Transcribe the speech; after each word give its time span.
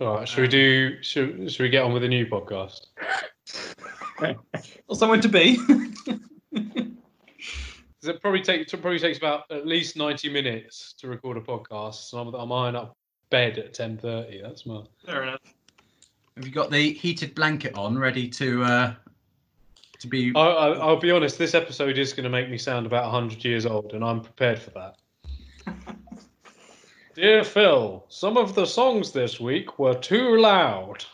All 0.00 0.14
right, 0.16 0.28
should 0.28 0.42
we 0.42 0.48
do? 0.48 1.02
Should, 1.02 1.50
should 1.52 1.62
we 1.62 1.68
get 1.68 1.82
on 1.84 1.92
with 1.92 2.02
the 2.02 2.08
new 2.08 2.26
podcast? 2.26 2.86
Or 4.88 4.96
somewhere 4.96 5.20
to 5.20 5.28
be. 5.28 5.56
'Cause 6.54 8.14
It 8.14 8.20
probably 8.20 8.42
take 8.42 8.60
it 8.60 8.80
probably 8.82 8.98
takes 8.98 9.16
about 9.18 9.50
at 9.50 9.66
least 9.66 9.96
ninety 9.96 10.28
minutes 10.28 10.94
to 10.98 11.08
record 11.08 11.38
a 11.38 11.40
podcast. 11.40 12.08
So 12.10 12.18
I'm, 12.18 12.34
I'm 12.34 12.52
eyeing 12.52 12.76
up 12.76 12.96
bed 13.30 13.56
at 13.58 13.72
ten 13.72 13.96
thirty. 13.96 14.42
That's 14.42 14.66
my. 14.66 14.82
Fair 15.06 15.22
enough. 15.22 15.40
Have 16.36 16.44
you 16.46 16.52
got 16.52 16.70
the 16.70 16.92
heated 16.92 17.34
blanket 17.34 17.74
on, 17.78 17.96
ready 17.98 18.28
to 18.28 18.62
uh, 18.62 18.94
to 20.00 20.06
be? 20.06 20.32
I, 20.36 20.40
I, 20.40 20.68
I'll 20.76 21.00
be 21.00 21.10
honest. 21.12 21.38
This 21.38 21.54
episode 21.54 21.96
is 21.96 22.12
going 22.12 22.24
to 22.24 22.30
make 22.30 22.50
me 22.50 22.58
sound 22.58 22.84
about 22.84 23.10
hundred 23.10 23.42
years 23.42 23.64
old, 23.64 23.94
and 23.94 24.04
I'm 24.04 24.20
prepared 24.20 24.58
for 24.58 24.70
that. 24.70 24.96
Dear 27.14 27.44
Phil, 27.44 28.04
some 28.08 28.36
of 28.36 28.56
the 28.56 28.66
songs 28.66 29.12
this 29.12 29.38
week 29.38 29.78
were 29.78 29.94
too 29.94 30.36
loud. 30.36 31.04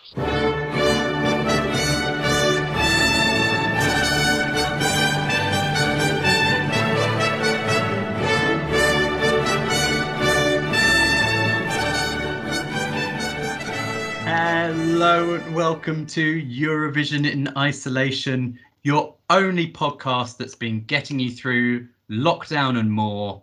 Hello 14.24 15.34
and 15.34 15.54
welcome 15.54 16.06
to 16.06 16.42
Eurovision 16.42 17.30
in 17.30 17.54
Isolation, 17.58 18.58
your 18.84 19.14
only 19.28 19.70
podcast 19.70 20.38
that's 20.38 20.54
been 20.54 20.82
getting 20.84 21.18
you 21.20 21.30
through 21.30 21.86
lockdown 22.10 22.78
and 22.78 22.90
more 22.90 23.42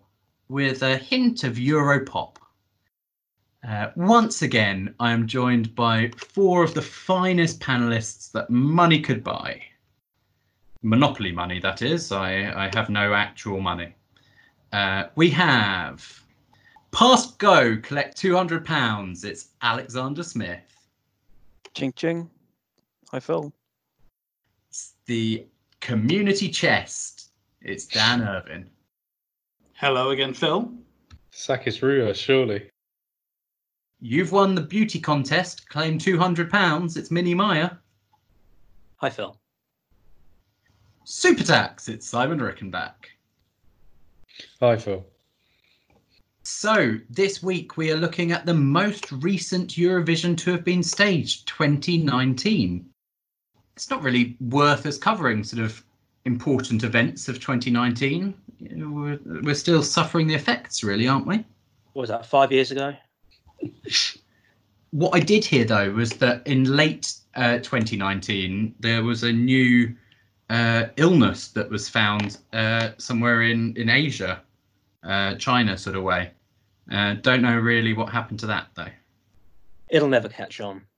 with 0.49 0.81
a 0.81 0.97
hint 0.97 1.43
of 1.43 1.57
Europop. 1.57 2.37
Uh, 3.67 3.91
once 3.97 4.43
again, 4.43 4.95
I 4.97 5.11
am 5.11 5.27
joined 5.27 5.75
by 5.75 6.09
four 6.15 6.63
of 6.63 6.73
the 6.73 6.81
finest 6.81 7.59
panelists 7.59 8.31
that 8.31 8.49
money 8.49 9.01
could 9.01 9.25
buy. 9.25 9.61
Monopoly 10.83 11.33
money, 11.33 11.59
that 11.59 11.81
is. 11.81 12.13
I, 12.13 12.65
I 12.65 12.71
have 12.73 12.89
no 12.89 13.13
actual 13.13 13.59
money. 13.59 13.93
Uh, 14.71 15.05
we 15.15 15.29
have 15.31 16.23
Pass 16.91 17.31
Go, 17.33 17.75
collect 17.83 18.15
£200. 18.17 19.25
It's 19.25 19.49
Alexander 19.61 20.23
Smith. 20.23 20.61
Ching 21.73 21.91
ching. 21.91 22.29
Hi 23.11 23.19
Phil. 23.19 23.51
It's 24.69 24.93
the 25.07 25.45
community 25.81 26.47
chest. 26.47 27.31
It's 27.61 27.85
Dan 27.85 28.21
Irvin. 28.21 28.69
Hello 29.73 30.11
again, 30.11 30.33
Phil. 30.33 30.71
Sakis 31.31 31.79
Rouvas, 31.79 32.15
surely. 32.15 32.69
You've 33.99 34.31
won 34.31 34.55
the 34.55 34.61
beauty 34.61 34.99
contest. 34.99 35.67
Claim 35.69 35.97
two 35.97 36.17
hundred 36.17 36.49
pounds. 36.51 36.97
It's 36.97 37.11
Minnie 37.11 37.33
Meyer. 37.33 37.77
Hi 38.97 39.09
Phil. 39.09 39.37
Super 41.09 41.43
tax. 41.43 41.87
It's 41.87 42.05
Simon 42.05 42.39
Rickenback. 42.39 42.93
Hi, 44.59 44.75
Phil. 44.75 45.05
So 46.43 46.97
this 47.09 47.41
week 47.41 47.77
we 47.77 47.91
are 47.91 47.95
looking 47.95 48.33
at 48.33 48.45
the 48.45 48.53
most 48.53 49.09
recent 49.11 49.71
Eurovision 49.71 50.37
to 50.39 50.51
have 50.51 50.65
been 50.65 50.83
staged, 50.83 51.47
2019. 51.47 52.89
It's 53.75 53.89
not 53.89 54.03
really 54.03 54.35
worth 54.41 54.85
us 54.85 54.97
covering 54.97 55.45
sort 55.45 55.63
of 55.63 55.81
important 56.25 56.83
events 56.83 57.29
of 57.29 57.35
2019. 57.39 58.33
You 58.59 58.75
know, 58.75 58.89
We're, 58.89 59.41
we're 59.43 59.55
still 59.55 59.83
suffering 59.83 60.27
the 60.27 60.35
effects, 60.35 60.83
really, 60.83 61.07
aren't 61.07 61.25
we? 61.25 61.37
What 61.93 62.01
was 62.01 62.09
that? 62.09 62.25
Five 62.25 62.51
years 62.51 62.71
ago? 62.71 62.93
What 64.91 65.15
I 65.15 65.19
did 65.19 65.43
hear 65.43 65.65
though 65.65 65.91
was 65.91 66.11
that 66.13 66.45
in 66.47 66.63
late 66.63 67.13
uh, 67.35 67.57
2019 67.59 68.75
there 68.79 69.03
was 69.03 69.23
a 69.23 69.31
new 69.31 69.95
uh, 70.49 70.85
illness 70.95 71.49
that 71.49 71.69
was 71.69 71.89
found 71.89 72.37
uh, 72.53 72.91
somewhere 72.97 73.43
in 73.43 73.75
in 73.75 73.89
Asia, 73.89 74.41
uh, 75.03 75.35
China 75.35 75.77
sort 75.77 75.95
of 75.95 76.03
way. 76.03 76.31
Uh, 76.91 77.15
don't 77.15 77.41
know 77.41 77.57
really 77.57 77.93
what 77.93 78.09
happened 78.09 78.39
to 78.39 78.47
that 78.47 78.67
though. 78.75 78.91
It'll 79.89 80.09
never 80.09 80.29
catch 80.29 80.61
on. 80.61 80.83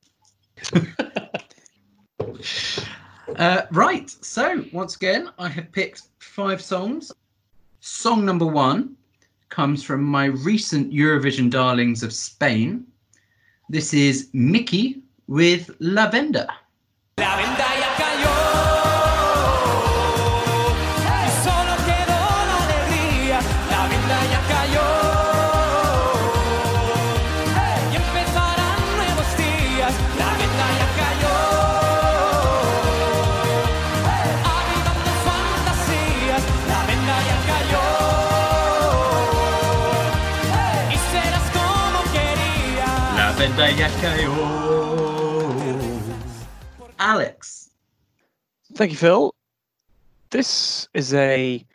Uh, 3.35 3.61
right, 3.71 4.09
so 4.09 4.65
once 4.73 4.95
again, 4.95 5.29
I 5.37 5.47
have 5.49 5.71
picked 5.71 6.01
five 6.19 6.61
songs. 6.61 7.11
Song 7.79 8.25
number 8.25 8.45
one 8.45 8.97
comes 9.49 9.83
from 9.83 10.03
my 10.03 10.25
recent 10.25 10.91
Eurovision 10.91 11.49
darlings 11.49 12.03
of 12.03 12.13
Spain. 12.13 12.85
This 13.69 13.93
is 13.93 14.29
Miki 14.33 15.01
with 15.27 15.69
La 15.79 16.09
Venda. 16.09 16.47
Alex. 46.97 47.71
Thank 48.75 48.91
you, 48.91 48.97
Phil. 48.97 49.35
This 50.29 50.87
is 50.93 51.13
a 51.13 51.65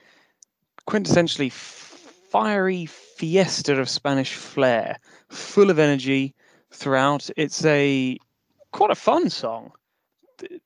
quintessentially 0.89 1.53
fiery 1.53 2.87
fiesta 2.87 3.79
of 3.79 3.91
Spanish 3.91 4.33
flair, 4.33 4.99
full 5.29 5.69
of 5.69 5.79
energy 5.79 6.35
throughout. 6.71 7.29
It's 7.37 7.63
a 7.67 8.17
quite 8.73 8.91
a 8.91 8.95
fun 8.95 9.29
song. 9.29 9.71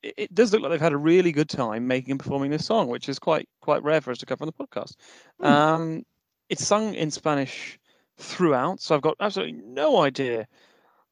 It, 0.01 0.33
does 0.33 0.53
look 0.53 0.61
like 0.61 0.71
they've 0.71 0.79
had 0.79 0.93
a 0.93 0.97
really 0.97 1.33
good 1.33 1.49
time 1.49 1.85
making 1.85 2.11
and 2.11 2.19
performing 2.21 2.51
this 2.51 2.65
song, 2.65 2.87
which 2.87 3.09
is 3.09 3.19
quite 3.19 3.49
quite 3.59 3.83
rare 3.83 3.99
for 3.99 4.11
us 4.11 4.19
to 4.19 4.25
cover 4.25 4.45
on 4.45 4.53
the 4.57 4.65
podcast. 4.65 4.95
Um, 5.41 6.05
it's 6.47 6.65
sung 6.65 6.93
in 6.93 7.11
Spanish 7.11 7.77
throughout, 8.17 8.79
so 8.79 8.95
I've 8.95 9.01
got 9.01 9.17
absolutely 9.19 9.61
no 9.65 10.01
idea 10.01 10.47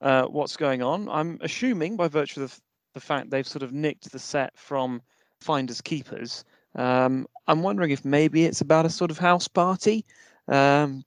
uh, 0.01 0.25
what's 0.25 0.57
going 0.57 0.81
on. 0.81 1.09
I'm 1.09 1.37
assuming 1.41 1.95
by 1.95 2.07
virtue 2.07 2.43
of 2.43 2.59
the 2.93 2.99
fact 2.99 3.29
they've 3.29 3.47
sort 3.47 3.63
of 3.63 3.73
nicked 3.73 4.11
the 4.11 4.19
set 4.19 4.57
from 4.57 5.01
Finders 5.39 5.81
Keepers. 5.81 6.43
Um, 6.75 7.27
I'm 7.47 7.63
wondering 7.63 7.91
if 7.91 8.05
maybe 8.05 8.45
it's 8.45 8.61
about 8.61 8.85
a 8.85 8.89
sort 8.89 9.11
of 9.11 9.17
house 9.17 9.47
party. 9.47 10.05
Um, 10.47 11.03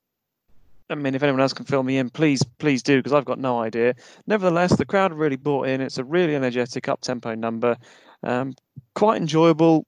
I 0.88 0.96
mean, 0.96 1.14
if 1.14 1.22
anyone 1.22 1.40
else 1.40 1.52
can 1.52 1.66
fill 1.66 1.84
me 1.84 1.98
in, 1.98 2.10
please, 2.10 2.42
please 2.58 2.82
do, 2.82 2.98
because 2.98 3.12
I've 3.12 3.24
got 3.24 3.38
no 3.38 3.60
idea. 3.60 3.94
Nevertheless, 4.26 4.76
the 4.76 4.84
crowd 4.84 5.12
really 5.12 5.36
bought 5.36 5.68
in. 5.68 5.80
It's 5.80 5.98
a 5.98 6.04
really 6.04 6.34
energetic, 6.34 6.88
up-tempo 6.88 7.36
number, 7.36 7.76
um, 8.24 8.54
quite 8.94 9.20
enjoyable. 9.20 9.86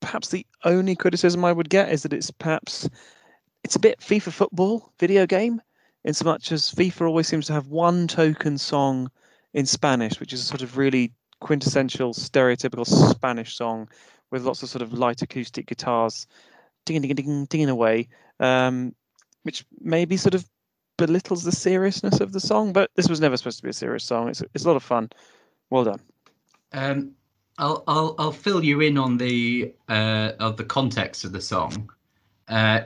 Perhaps 0.00 0.28
the 0.28 0.46
only 0.64 0.94
criticism 0.94 1.44
I 1.44 1.52
would 1.52 1.68
get 1.68 1.90
is 1.90 2.02
that 2.04 2.12
it's 2.12 2.30
perhaps 2.30 2.88
it's 3.64 3.74
a 3.74 3.80
bit 3.80 3.98
FIFA 4.00 4.32
football 4.32 4.92
video 5.00 5.26
game, 5.26 5.60
in 6.04 6.14
so 6.14 6.24
much 6.24 6.52
as 6.52 6.70
FIFA 6.70 7.08
always 7.08 7.28
seems 7.28 7.46
to 7.46 7.52
have 7.52 7.68
one 7.68 8.06
token 8.06 8.58
song 8.58 9.10
in 9.52 9.66
Spanish, 9.66 10.20
which 10.20 10.32
is 10.32 10.40
a 10.40 10.44
sort 10.44 10.62
of 10.62 10.76
really 10.76 11.12
quintessential, 11.40 12.12
stereotypical 12.12 12.86
Spanish 12.86 13.56
song 13.56 13.88
with 14.30 14.44
lots 14.44 14.62
of 14.62 14.68
sort 14.68 14.82
of 14.82 14.92
light 14.92 15.22
acoustic 15.22 15.66
guitars, 15.66 16.26
ding 16.84 17.00
ding 17.00 17.14
ding 17.14 17.44
ding 17.46 17.68
away, 17.68 18.08
um, 18.40 18.94
which 19.42 19.64
maybe 19.80 20.16
sort 20.16 20.34
of 20.34 20.48
belittles 20.96 21.44
the 21.44 21.52
seriousness 21.52 22.20
of 22.20 22.32
the 22.32 22.40
song. 22.40 22.72
But 22.72 22.90
this 22.96 23.08
was 23.08 23.20
never 23.20 23.36
supposed 23.36 23.58
to 23.58 23.62
be 23.62 23.70
a 23.70 23.74
serious 23.74 24.04
song. 24.04 24.28
It's 24.28 24.42
it's 24.54 24.64
a 24.64 24.68
lot 24.68 24.76
of 24.76 24.82
fun. 24.82 25.10
Well 25.70 25.84
done. 25.84 26.00
Um, 26.72 27.12
I'll, 27.58 27.84
I'll 27.86 28.14
I'll 28.18 28.32
fill 28.32 28.64
you 28.64 28.80
in 28.80 28.98
on 28.98 29.16
the 29.16 29.72
uh, 29.88 30.32
of 30.40 30.56
the 30.56 30.64
context 30.64 31.24
of 31.24 31.32
the 31.32 31.40
song. 31.40 31.90
Uh, 32.48 32.82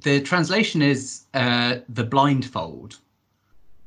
the 0.00 0.20
translation 0.20 0.82
is 0.82 1.24
uh, 1.34 1.78
the 1.88 2.04
blindfold, 2.04 2.98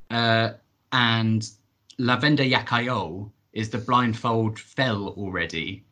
uh, 0.10 0.52
and 0.92 1.50
La 1.98 2.18
Venda 2.18 2.46
Ya 2.46 2.64
Cayó 2.64 3.30
is 3.54 3.70
the 3.70 3.78
blindfold 3.78 4.60
fell 4.60 5.10
already, 5.10 5.84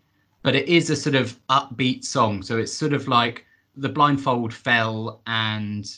but 0.41 0.55
it 0.55 0.67
is 0.67 0.89
a 0.89 0.95
sort 0.95 1.15
of 1.15 1.37
upbeat 1.47 2.03
song. 2.03 2.41
So 2.41 2.57
it's 2.57 2.73
sort 2.73 2.93
of 2.93 3.07
like 3.07 3.45
the 3.75 3.89
blindfold 3.89 4.53
fell 4.53 5.21
and 5.27 5.89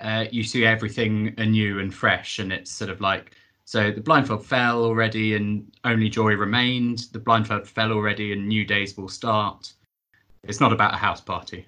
uh, 0.00 0.26
you 0.30 0.42
see 0.42 0.66
everything 0.66 1.34
anew 1.38 1.80
and 1.80 1.94
fresh, 1.94 2.38
and 2.38 2.52
it's 2.52 2.70
sort 2.70 2.90
of 2.90 3.00
like 3.00 3.34
so 3.64 3.90
the 3.90 4.00
blindfold 4.00 4.46
fell 4.46 4.84
already 4.84 5.34
and 5.34 5.66
only 5.84 6.08
joy 6.08 6.34
remained. 6.34 7.06
The 7.12 7.18
blindfold 7.18 7.66
fell 7.66 7.90
already 7.90 8.32
and 8.32 8.46
new 8.46 8.64
days 8.64 8.96
will 8.96 9.08
start. 9.08 9.72
It's 10.44 10.60
not 10.60 10.72
about 10.72 10.94
a 10.94 10.98
house 10.98 11.20
party. 11.20 11.66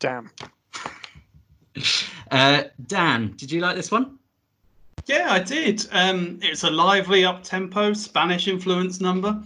Damn. 0.00 0.30
Uh, 2.30 2.62
Dan, 2.86 3.34
did 3.36 3.52
you 3.52 3.60
like 3.60 3.76
this 3.76 3.90
one? 3.90 4.18
Yeah, 5.04 5.32
I 5.32 5.38
did. 5.38 5.86
Um, 5.92 6.38
it's 6.40 6.64
a 6.64 6.70
lively, 6.70 7.26
up 7.26 7.42
tempo, 7.42 7.92
Spanish 7.92 8.48
influence 8.48 9.02
number. 9.02 9.42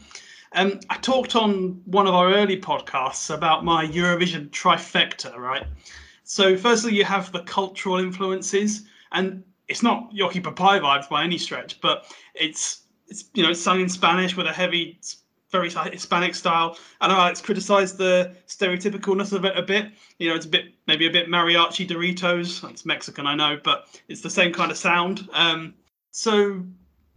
Um, 0.52 0.78
I 0.88 0.96
talked 0.99 1.34
on 1.34 1.82
one 1.87 2.06
of 2.06 2.14
our 2.14 2.32
early 2.32 2.61
podcasts 2.61 3.34
about 3.34 3.64
my 3.64 3.87
Eurovision 3.87 4.50
trifecta, 4.50 5.37
right? 5.37 5.67
So, 6.23 6.56
firstly, 6.56 6.94
you 6.94 7.05
have 7.05 7.32
the 7.32 7.40
cultural 7.40 7.96
influences, 7.96 8.84
and 9.11 9.43
it's 9.69 9.82
not 9.82 10.12
Joci 10.12 10.40
Pápai 10.43 10.81
vibes 10.81 11.08
by 11.08 11.25
any 11.25 11.38
stretch, 11.38 11.81
but 11.81 12.05
it's 12.34 12.82
it's 13.08 13.25
you 13.34 13.43
know 13.43 13.50
it's 13.50 13.61
sung 13.61 13.81
in 13.81 13.88
Spanish 13.88 14.37
with 14.37 14.46
a 14.46 14.52
heavy, 14.52 15.00
very 15.56 15.90
Hispanic 15.92 16.34
style. 16.34 16.78
I 17.00 17.08
know 17.08 17.14
Alex 17.14 17.40
criticised 17.40 17.98
the 17.98 18.34
stereotypicalness 18.46 19.32
of 19.32 19.44
it 19.44 19.56
a 19.56 19.62
bit. 19.62 19.90
You 20.18 20.28
know, 20.28 20.36
it's 20.36 20.46
a 20.46 20.48
bit 20.48 20.74
maybe 20.86 21.06
a 21.06 21.10
bit 21.10 21.28
mariachi 21.28 21.88
Doritos. 21.88 22.68
It's 22.70 22.84
Mexican, 22.84 23.26
I 23.26 23.34
know, 23.34 23.58
but 23.62 23.88
it's 24.08 24.20
the 24.20 24.30
same 24.30 24.52
kind 24.52 24.70
of 24.70 24.76
sound. 24.76 25.28
Um, 25.32 25.74
so 26.10 26.62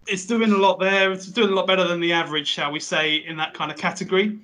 it's 0.08 0.26
doing 0.26 0.52
a 0.52 0.58
lot 0.58 0.80
there. 0.80 1.12
It's 1.12 1.28
doing 1.28 1.50
a 1.50 1.56
lot 1.56 1.68
better 1.68 1.88
than 1.88 2.00
the 2.00 2.14
average, 2.14 2.48
shall 2.48 2.72
we 2.72 2.80
say, 2.80 3.16
in 3.16 3.38
that 3.38 3.54
kind 3.54 3.72
of 3.72 3.78
category. 3.78 4.40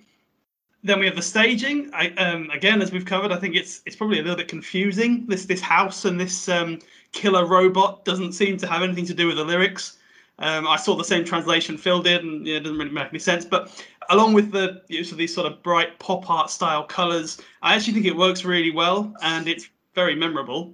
Then 0.84 1.00
we 1.00 1.06
have 1.08 1.16
the 1.16 1.22
staging. 1.22 1.90
I, 1.94 2.10
um, 2.10 2.50
again, 2.52 2.82
as 2.82 2.92
we've 2.92 3.06
covered, 3.06 3.32
I 3.32 3.38
think 3.38 3.56
it's 3.56 3.82
it's 3.86 3.96
probably 3.96 4.20
a 4.20 4.22
little 4.22 4.38
bit 4.38 4.48
confusing. 4.48 5.26
This 5.28 5.46
this 5.46 5.62
house 5.62 6.06
and 6.06 6.20
this 6.20 6.50
um, 6.50 6.80
killer 7.12 7.46
robot 7.46 8.06
doesn't 8.06 8.34
seem 8.34 8.58
to 8.58 8.68
have 8.68 8.84
anything 8.84 9.06
to 9.06 9.14
do 9.14 9.28
with 9.28 9.38
the 9.38 9.44
lyrics. 9.44 9.98
Um, 10.40 10.68
I 10.68 10.76
saw 10.76 10.96
the 10.96 11.04
same 11.04 11.24
translation 11.24 11.78
Phil 11.78 12.02
did, 12.02 12.24
and 12.24 12.46
yeah, 12.46 12.58
it 12.58 12.62
doesn't 12.62 12.78
really 12.78 12.92
make 12.92 13.08
any 13.08 13.20
sense. 13.20 13.46
But 13.46 13.86
along 14.10 14.34
with 14.34 14.52
the 14.52 14.82
use 14.90 15.12
of 15.12 15.18
these 15.18 15.34
sort 15.34 15.52
of 15.52 15.64
bright 15.64 15.98
pop 16.00 16.30
art 16.30 16.50
style 16.50 16.84
colors, 16.84 17.42
I 17.62 17.76
actually 17.76 17.94
think 17.94 18.06
it 18.06 18.16
works 18.16 18.44
really 18.44 18.72
well, 18.72 19.14
and 19.22 19.48
it's 19.48 19.70
very 19.94 20.16
memorable. 20.16 20.74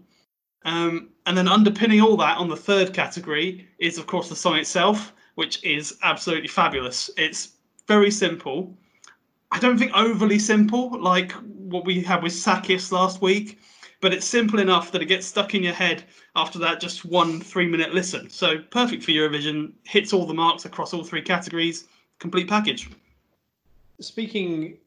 Um, 0.65 1.09
and 1.25 1.37
then 1.37 1.47
underpinning 1.47 2.01
all 2.01 2.17
that 2.17 2.37
on 2.37 2.49
the 2.49 2.55
third 2.55 2.93
category 2.93 3.67
is, 3.79 3.97
of 3.97 4.07
course, 4.07 4.29
the 4.29 4.35
song 4.35 4.55
itself, 4.55 5.13
which 5.35 5.63
is 5.63 5.97
absolutely 6.03 6.47
fabulous. 6.47 7.09
It's 7.17 7.53
very 7.87 8.11
simple. 8.11 8.75
I 9.51 9.59
don't 9.59 9.77
think 9.77 9.91
overly 9.93 10.39
simple, 10.39 10.99
like 10.99 11.31
what 11.33 11.85
we 11.85 12.01
had 12.01 12.23
with 12.23 12.33
Sakis 12.33 12.91
last 12.91 13.21
week, 13.21 13.59
but 14.01 14.13
it's 14.13 14.25
simple 14.25 14.59
enough 14.59 14.91
that 14.91 15.01
it 15.01 15.05
gets 15.05 15.27
stuck 15.27 15.53
in 15.53 15.63
your 15.63 15.73
head 15.73 16.03
after 16.35 16.59
that 16.59 16.81
just 16.81 17.05
one 17.05 17.39
three 17.39 17.67
minute 17.67 17.93
listen. 17.93 18.29
So 18.29 18.59
perfect 18.71 19.03
for 19.03 19.11
Eurovision, 19.11 19.73
hits 19.83 20.11
all 20.11 20.25
the 20.25 20.33
marks 20.33 20.65
across 20.65 20.93
all 20.93 21.03
three 21.03 21.21
categories, 21.21 21.85
complete 22.19 22.49
package. 22.49 22.89
Speaking 23.99 24.77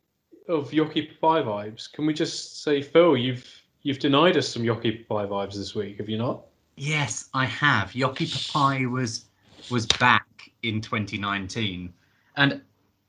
of 0.48 0.70
Joci 0.70 1.08
Pápai 1.22 1.44
vibes, 1.44 1.90
can 1.90 2.04
we 2.04 2.12
just 2.12 2.62
say, 2.62 2.82
Phil, 2.82 3.16
you've 3.16 3.46
you've 3.82 4.00
denied 4.00 4.36
us 4.36 4.48
some 4.48 4.62
Joci 4.62 5.06
Pápai 5.06 5.28
vibes 5.28 5.54
this 5.54 5.74
week, 5.74 5.98
have 5.98 6.08
you 6.08 6.18
not? 6.18 6.42
Yes, 6.76 7.30
I 7.32 7.46
have. 7.46 7.92
Joci 7.92 8.26
Pápai 8.26 8.90
was 8.90 9.26
was 9.70 9.86
back 9.86 10.50
in 10.62 10.80
2019, 10.80 11.92
and 12.36 12.60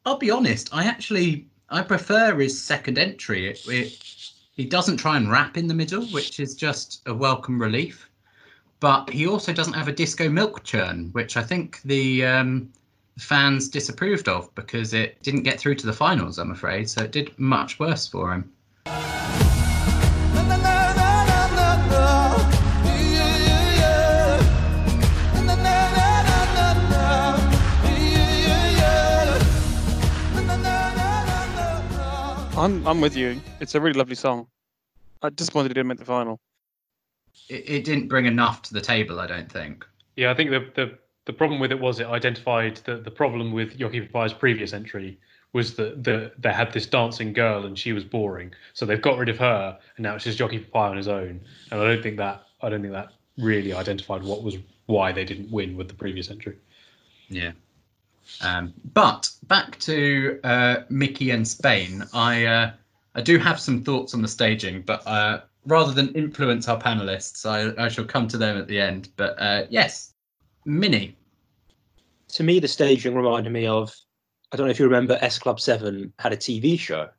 I'll 0.05 0.17
be 0.17 0.29
honest, 0.29 0.69
I 0.71 0.85
actually 0.85 1.47
I 1.69 1.81
prefer 1.81 2.35
his 2.35 2.61
second 2.61 2.99
entry. 2.99 3.49
It, 3.49 3.67
it 3.67 4.24
he 4.55 4.65
doesn't 4.65 4.97
try 4.97 5.17
and 5.17 5.29
rap 5.29 5.57
in 5.57 5.67
the 5.67 5.73
middle, 5.73 6.05
which 6.07 6.39
is 6.39 6.55
just 6.55 7.01
a 7.05 7.13
welcome 7.13 7.61
relief. 7.61 8.09
But 8.79 9.09
he 9.09 9.27
also 9.27 9.53
doesn't 9.53 9.73
have 9.73 9.87
a 9.87 9.91
disco 9.91 10.29
milk 10.29 10.63
churn, 10.63 11.09
which 11.11 11.37
I 11.37 11.43
think 11.43 11.81
the 11.83 12.25
um, 12.25 12.71
fans 13.17 13.69
disapproved 13.69 14.27
of 14.27 14.53
because 14.55 14.93
it 14.93 15.21
didn't 15.23 15.43
get 15.43 15.59
through 15.59 15.75
to 15.75 15.85
the 15.85 15.93
finals. 15.93 16.39
I'm 16.39 16.51
afraid, 16.51 16.89
so 16.89 17.03
it 17.03 17.11
did 17.11 17.37
much 17.37 17.79
worse 17.79 18.07
for 18.07 18.33
him. 18.33 18.51
I'm 32.57 32.87
I'm 32.87 33.01
with 33.01 33.17
you. 33.17 33.41
It's 33.59 33.75
a 33.75 33.81
really 33.81 33.99
lovely 33.99 34.15
song. 34.15 34.47
I 35.21 35.29
disappointed 35.29 35.71
it 35.71 35.73
didn't 35.73 35.87
make 35.87 35.97
the 35.97 36.05
final. 36.05 36.39
It, 37.49 37.69
it 37.69 37.83
didn't 37.83 38.07
bring 38.07 38.27
enough 38.27 38.61
to 38.63 38.73
the 38.73 38.79
table, 38.79 39.19
I 39.19 39.27
don't 39.27 39.51
think. 39.51 39.85
Yeah, 40.15 40.31
I 40.31 40.35
think 40.35 40.51
the 40.51 40.71
the, 40.73 40.97
the 41.25 41.33
problem 41.33 41.59
with 41.59 41.73
it 41.73 41.79
was 41.81 41.99
it 41.99 42.07
identified 42.07 42.77
that 42.85 43.03
the 43.03 43.11
problem 43.11 43.51
with 43.51 43.77
Joci 43.77 44.09
Pápai's 44.09 44.33
previous 44.33 44.71
entry 44.71 45.19
was 45.51 45.75
that 45.75 46.05
the, 46.05 46.31
they 46.37 46.53
had 46.53 46.71
this 46.71 46.85
dancing 46.85 47.33
girl 47.33 47.65
and 47.65 47.77
she 47.77 47.91
was 47.91 48.05
boring, 48.05 48.53
so 48.73 48.85
they've 48.85 49.01
got 49.01 49.17
rid 49.17 49.27
of 49.27 49.37
her 49.37 49.77
and 49.97 50.03
now 50.03 50.15
it's 50.15 50.23
just 50.23 50.39
Joci 50.39 50.65
Pápai 50.65 50.91
on 50.91 50.97
his 50.97 51.09
own. 51.09 51.41
And 51.71 51.81
I 51.81 51.83
don't 51.83 52.01
think 52.01 52.15
that 52.17 52.45
I 52.61 52.69
don't 52.69 52.81
think 52.81 52.93
that 52.93 53.11
really 53.37 53.73
identified 53.73 54.23
what 54.23 54.43
was 54.43 54.55
why 54.85 55.11
they 55.11 55.25
didn't 55.25 55.51
win 55.51 55.75
with 55.75 55.89
the 55.89 55.93
previous 55.93 56.31
entry. 56.31 56.55
Yeah. 57.27 57.51
Um, 58.41 58.73
but 58.93 59.29
back 59.43 59.79
to 59.79 60.39
uh, 60.43 60.77
Miki 60.89 61.31
and 61.31 61.47
Spain, 61.47 62.03
I 62.13 62.45
uh, 62.45 62.71
I 63.15 63.21
do 63.21 63.37
have 63.37 63.59
some 63.59 63.83
thoughts 63.83 64.13
on 64.13 64.21
the 64.21 64.27
staging, 64.27 64.81
but 64.81 65.05
uh, 65.07 65.41
rather 65.65 65.93
than 65.93 66.13
influence 66.13 66.67
our 66.67 66.79
panelists, 66.79 67.45
I, 67.45 67.83
I 67.83 67.87
shall 67.87 68.05
come 68.05 68.27
to 68.29 68.37
them 68.37 68.57
at 68.57 68.67
the 68.67 68.79
end. 68.79 69.09
But 69.15 69.39
uh, 69.39 69.65
yes, 69.69 70.13
Minnie. 70.65 71.15
To 72.29 72.43
me, 72.43 72.59
the 72.59 72.67
staging 72.67 73.15
reminded 73.15 73.53
me 73.53 73.67
of 73.67 73.95
I 74.51 74.57
don't 74.57 74.67
know 74.67 74.71
if 74.71 74.79
you 74.79 74.85
remember 74.85 75.17
S 75.21 75.39
Club 75.39 75.59
7 75.59 76.13
had 76.19 76.33
a 76.33 76.37
TV 76.37 76.79
show 76.79 77.09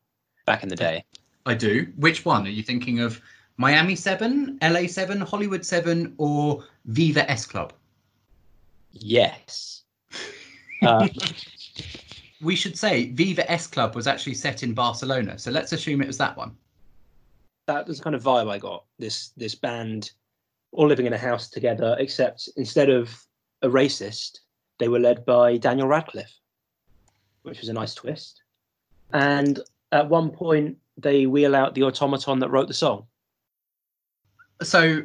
back 0.47 0.63
in 0.63 0.69
the 0.69 0.77
day. 0.77 1.05
I 1.45 1.55
do. 1.55 1.87
Which 1.97 2.25
one 2.25 2.47
are 2.47 2.51
you 2.51 2.63
thinking 2.63 3.01
of? 3.01 3.21
Miami 3.59 3.95
Seven, 3.97 4.59
LA 4.63 4.87
Seven, 4.87 5.21
Hollywood 5.21 5.65
Seven, 5.65 6.15
or 6.19 6.65
Viva 6.85 7.31
S 7.31 7.47
Club? 7.47 7.73
Yes. 8.93 9.83
Uh, 10.83 11.09
We 12.43 12.55
should 12.55 12.77
say 12.77 13.07
Viva 13.13 13.51
S 13.51 13.67
Club 13.67 13.95
was 13.95 14.07
actually 14.07 14.35
set 14.35 14.63
in 14.63 14.75
Barcelona, 14.75 15.39
so 15.39 15.51
let's 15.51 15.73
assume 15.73 16.03
it 16.03 16.07
was 16.07 16.19
that 16.19 16.37
one. 16.37 16.55
that 17.67 17.87
was 17.87 17.97
the 17.99 18.05
kind 18.05 18.15
of 18.15 18.23
vibe 18.23 18.51
I 18.51 18.59
got. 18.59 18.85
This 18.99 19.31
this 19.39 19.55
band 19.55 20.11
all 20.73 20.87
living 20.87 21.07
in 21.07 21.15
a 21.15 21.19
house 21.19 21.49
together, 21.49 21.97
except 21.99 22.51
instead 22.57 22.91
of 22.91 23.11
a 23.63 23.69
racist, 23.69 24.41
they 24.79 24.89
were 24.89 25.01
led 25.01 25.25
by 25.25 25.57
Daniel 25.57 25.89
Radcliffe, 25.89 26.39
which 27.43 27.61
was 27.61 27.71
a 27.71 27.73
nice 27.73 27.95
twist. 27.95 28.43
And 29.15 29.61
at 29.93 30.07
one 30.09 30.31
point, 30.31 30.77
they 30.99 31.25
wheel 31.27 31.57
out 31.57 31.75
the 31.75 31.85
automaton 31.85 32.39
that 32.41 32.51
wrote 32.51 32.69
the 32.69 32.75
song. 32.75 33.07
so 34.63 35.03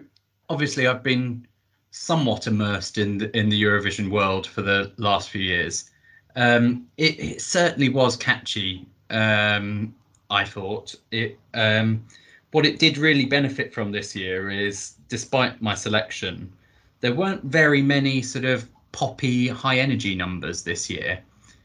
obviously 0.50 0.86
I've 0.86 1.02
been 1.04 1.48
somewhat 1.92 2.48
immersed 2.48 2.98
in 2.98 3.18
the 3.18 3.38
in 3.38 3.50
the 3.50 3.62
Eurovision 3.62 4.10
world 4.10 4.48
for 4.48 4.62
the 4.62 4.92
last 4.98 5.30
few 5.30 5.42
years. 5.42 5.92
Um, 6.36 6.88
it, 6.98 7.20
it 7.20 7.42
certainly 7.42 7.89
was 7.89 8.15
catchy. 8.15 8.86
Um, 9.10 9.94
I 10.30 10.46
thought 10.46 10.96
it. 11.12 11.38
Um, 11.54 12.06
what 12.51 12.65
it 12.65 12.80
did 12.80 12.98
really 12.98 13.25
benefit 13.25 13.74
from 13.74 13.92
this 13.92 14.15
year 14.15 14.50
is, 14.50 14.96
despite 15.08 15.62
my 15.62 15.74
selection, 15.75 16.51
there 17.00 17.13
weren't 17.13 17.44
very 17.44 17.82
many 17.82 18.22
sort 18.22 18.46
of 18.46 18.68
poppy, 18.92 19.48
high 19.48 19.80
energy 19.80 20.15
numbers 20.15 20.63
this 20.63 20.89
year. 20.89 21.20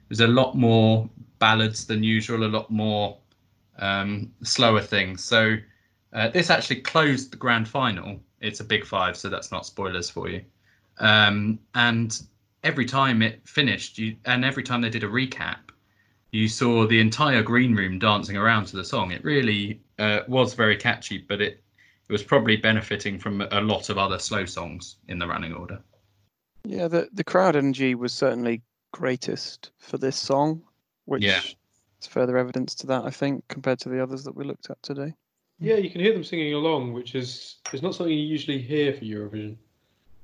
There's 0.09 0.21
a 0.21 0.29
lot 0.29 0.57
more 0.57 1.09
ballads 1.39 1.87
than 1.87 2.03
usual, 2.03 2.45
a 2.45 2.47
lot 2.47 2.71
more 2.71 3.19
um, 3.79 4.33
slower 4.43 4.81
things. 4.81 5.25
So 5.25 5.57
uh, 6.13 6.29
this 6.29 6.51
actually 6.51 6.83
closed 6.83 7.33
the 7.33 7.37
grand 7.37 7.69
final. 7.69 8.21
It's 8.41 8.61
a 8.61 8.65
big 8.65 8.85
five, 8.85 9.17
so 9.17 9.29
that's 9.29 9.51
not 9.51 9.67
spoilers 9.67 10.11
for 10.11 10.29
you. 10.29 10.43
Um, 10.99 11.59
and 11.75 12.21
every 12.65 12.85
time 12.85 13.23
it 13.23 13.41
finished, 13.49 13.99
you 13.99 14.17
and 14.25 14.45
every 14.45 14.63
time 14.63 14.81
they 14.81 14.91
did 14.91 15.05
a 15.05 15.09
recap, 15.09 15.59
you 16.33 16.49
saw 16.49 16.87
the 16.87 17.01
entire 17.01 17.43
green 17.43 17.75
room 17.75 17.99
dancing 17.99 18.37
around 18.37 18.67
to 18.67 18.77
the 18.77 18.85
song. 18.85 19.11
It 19.13 19.25
really 19.25 19.81
uh, 19.99 20.21
was 20.29 20.55
very 20.55 20.77
catchy, 20.77 21.19
but 21.19 21.41
it 21.41 21.63
it 22.09 22.13
was 22.13 22.23
probably 22.23 22.57
benefiting 22.57 23.19
from 23.19 23.41
a 23.41 23.61
lot 23.61 23.89
of 23.91 23.99
other 23.99 24.19
slow 24.19 24.45
songs 24.45 24.97
in 25.09 25.19
the 25.19 25.27
running 25.27 25.53
order. 25.53 25.81
Yeah, 26.65 26.89
the 26.89 27.09
the 27.13 27.25
crowd 27.25 27.57
energy 27.57 27.95
was 27.95 28.13
certainly 28.13 28.63
greatest 28.93 29.71
for 29.79 29.99
this 29.99 30.17
song, 30.17 30.63
which 31.05 31.23
Yeah. 31.25 31.41
is 32.01 32.07
further 32.09 32.37
evidence 32.39 32.75
to 32.77 32.87
that, 32.89 33.05
I 33.05 33.11
think, 33.11 33.47
compared 33.49 33.79
to 33.81 33.89
the 33.89 34.03
others 34.03 34.25
that 34.25 34.37
we 34.37 34.45
looked 34.45 34.71
at 34.71 34.83
today. 34.83 35.15
Yeah, 35.59 35.77
you 35.77 35.91
can 35.91 36.01
hear 36.01 36.13
them 36.13 36.25
singing 36.25 36.55
along, 36.55 36.93
which 36.93 37.15
is 37.15 37.57
is 37.73 37.83
not 37.83 37.95
something 37.95 38.17
you 38.17 38.25
usually 38.25 38.59
hear 38.59 38.93
for 38.93 39.05
Eurovision. 39.05 39.57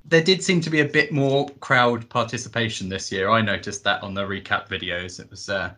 There 0.04 0.22
did 0.22 0.42
seem 0.42 0.60
to 0.62 0.70
be 0.70 0.80
a 0.80 0.84
bit 0.84 1.12
more 1.12 1.48
crowd 1.60 2.08
participation 2.08 2.88
this 2.88 3.10
year. 3.12 3.30
I 3.30 3.40
noticed 3.40 3.84
that 3.84 4.02
on 4.02 4.14
the 4.14 4.22
recap 4.22 4.68
videos. 4.68 5.20
It 5.20 5.30
was 5.30 5.48
uh, 5.48 5.72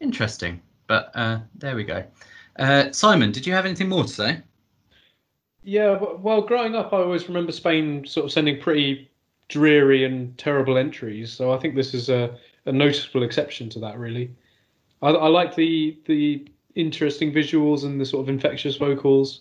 interesting, 0.00 0.60
but 0.86 1.10
uh, 1.14 1.38
there 1.54 1.74
we 1.74 1.84
go. 1.84 2.04
Uh, 2.58 2.92
Simon, 2.92 3.32
did 3.32 3.46
you 3.46 3.54
have 3.54 3.64
anything 3.64 3.88
more 3.88 4.04
to 4.04 4.08
say? 4.08 4.42
Yeah, 5.64 5.98
well, 5.98 6.42
growing 6.42 6.76
up, 6.76 6.92
I 6.92 6.98
always 6.98 7.28
remember 7.28 7.50
Spain 7.50 8.06
sort 8.06 8.26
of 8.26 8.32
sending 8.32 8.60
pretty 8.60 9.10
dreary 9.48 10.04
and 10.04 10.36
terrible 10.38 10.78
entries. 10.78 11.32
So 11.32 11.52
I 11.52 11.58
think 11.58 11.74
this 11.74 11.92
is 11.92 12.08
a, 12.08 12.36
a 12.66 12.72
noticeable 12.72 13.24
exception 13.24 13.68
to 13.70 13.80
that. 13.80 13.98
Really, 13.98 14.30
I, 15.02 15.08
I 15.08 15.28
like 15.28 15.56
the 15.56 15.98
the 16.06 16.46
interesting 16.76 17.32
visuals 17.32 17.84
and 17.84 18.00
the 18.00 18.06
sort 18.06 18.22
of 18.22 18.28
infectious 18.28 18.76
vocals. 18.76 19.40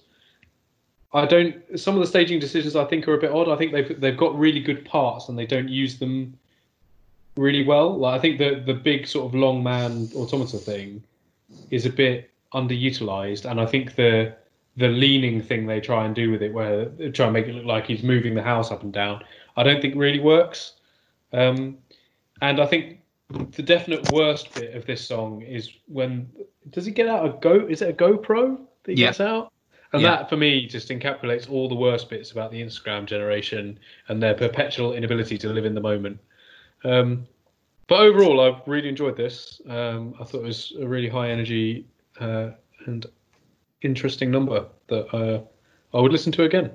I 1.14 1.26
don't. 1.26 1.56
Some 1.80 1.96
of 1.96 2.02
the 2.02 2.08
staging 2.08 2.40
decisions 2.40 2.76
I 2.76 2.86
think 2.86 3.08
are 3.08 3.14
a 3.14 3.20
bit 3.20 3.32
odd. 3.32 3.50
I 3.50 3.56
think 3.56 3.72
they've 3.72 4.00
they've 4.02 4.18
got 4.18 4.38
really 4.38 4.60
good 4.60 4.84
parts 4.84 5.30
and 5.30 5.38
they 5.38 5.46
don't 5.46 5.70
use 5.70 6.00
them 6.00 6.38
really 7.38 7.64
well. 7.64 7.98
Like 7.98 8.18
I 8.18 8.22
think 8.22 8.38
the 8.38 8.64
the 8.66 8.74
big 8.74 9.08
sort 9.08 9.26
of 9.28 9.36
long 9.36 9.64
man 9.64 10.10
automata 10.16 10.58
thing 10.58 11.04
is 11.70 11.86
a 11.86 11.90
bit 11.90 12.32
underutilized, 12.54 13.50
and 13.50 13.62
I 13.62 13.66
think 13.66 13.96
the 13.96 14.36
the 14.78 14.90
leaning 14.90 15.42
thing 15.42 15.68
they 15.68 15.80
try 15.80 16.06
and 16.06 16.14
do 16.14 16.32
with 16.32 16.42
it, 16.42 16.54
where 16.54 16.86
they 16.86 17.10
try 17.10 17.28
and 17.28 17.34
make 17.34 17.48
it 17.48 17.56
look 17.56 17.66
like 17.66 17.88
he's 17.88 18.04
moving 18.04 18.34
the 18.36 18.44
house 18.44 18.72
up 18.72 18.84
and 18.84 18.92
down, 18.92 19.24
I 19.56 19.64
don't 19.64 19.82
think 19.82 19.96
really 19.96 20.20
works. 20.20 20.74
Um, 21.32 21.78
and 22.42 22.60
I 22.60 22.66
think 22.66 23.00
the 23.30 23.64
definite 23.64 24.12
worst 24.12 24.54
bit 24.54 24.76
of 24.76 24.86
this 24.86 25.06
song 25.06 25.42
is 25.42 25.72
when 25.88 26.30
does 26.70 26.86
he 26.86 26.92
get 26.92 27.08
out 27.08 27.26
a 27.26 27.38
go? 27.40 27.68
Is 27.68 27.82
it 27.82 27.90
a 27.90 27.94
GoPro 27.94 28.58
that 28.84 28.92
he 28.92 29.02
Yeah. 29.02 29.08
gets 29.08 29.20
out? 29.22 29.52
And 29.94 30.02
Yeah. 30.02 30.18
that 30.18 30.30
for 30.30 30.38
me 30.38 30.68
just 30.68 30.90
encapsulates 30.90 31.50
all 31.50 31.70
the 31.70 31.76
worst 31.76 32.10
bits 32.10 32.32
about 32.32 32.52
the 32.52 32.62
Instagram 32.62 33.06
generation 33.06 33.80
and 34.08 34.22
their 34.22 34.34
perpetual 34.34 34.94
inability 34.94 35.38
to 35.40 35.50
live 35.50 35.66
in 35.66 35.74
the 35.74 35.82
moment. 35.82 36.20
Um, 36.84 37.28
but 37.88 38.02
overall, 38.02 38.42
I've 38.42 38.68
really 38.68 38.90
enjoyed 38.90 39.16
this. 39.16 39.62
Um, 39.68 40.16
I 40.20 40.24
thought 40.24 40.40
it 40.40 40.44
was 40.44 40.74
a 40.80 40.88
really 40.88 41.08
high 41.08 41.30
energy 41.30 41.88
uh, 42.20 42.52
and 42.86 43.06
interesting 43.82 44.32
number 44.32 44.66
that 44.88 45.16
uh, 45.16 45.42
I 45.96 46.02
would 46.02 46.12
listen 46.12 46.32
to 46.34 46.44
again. 46.44 46.72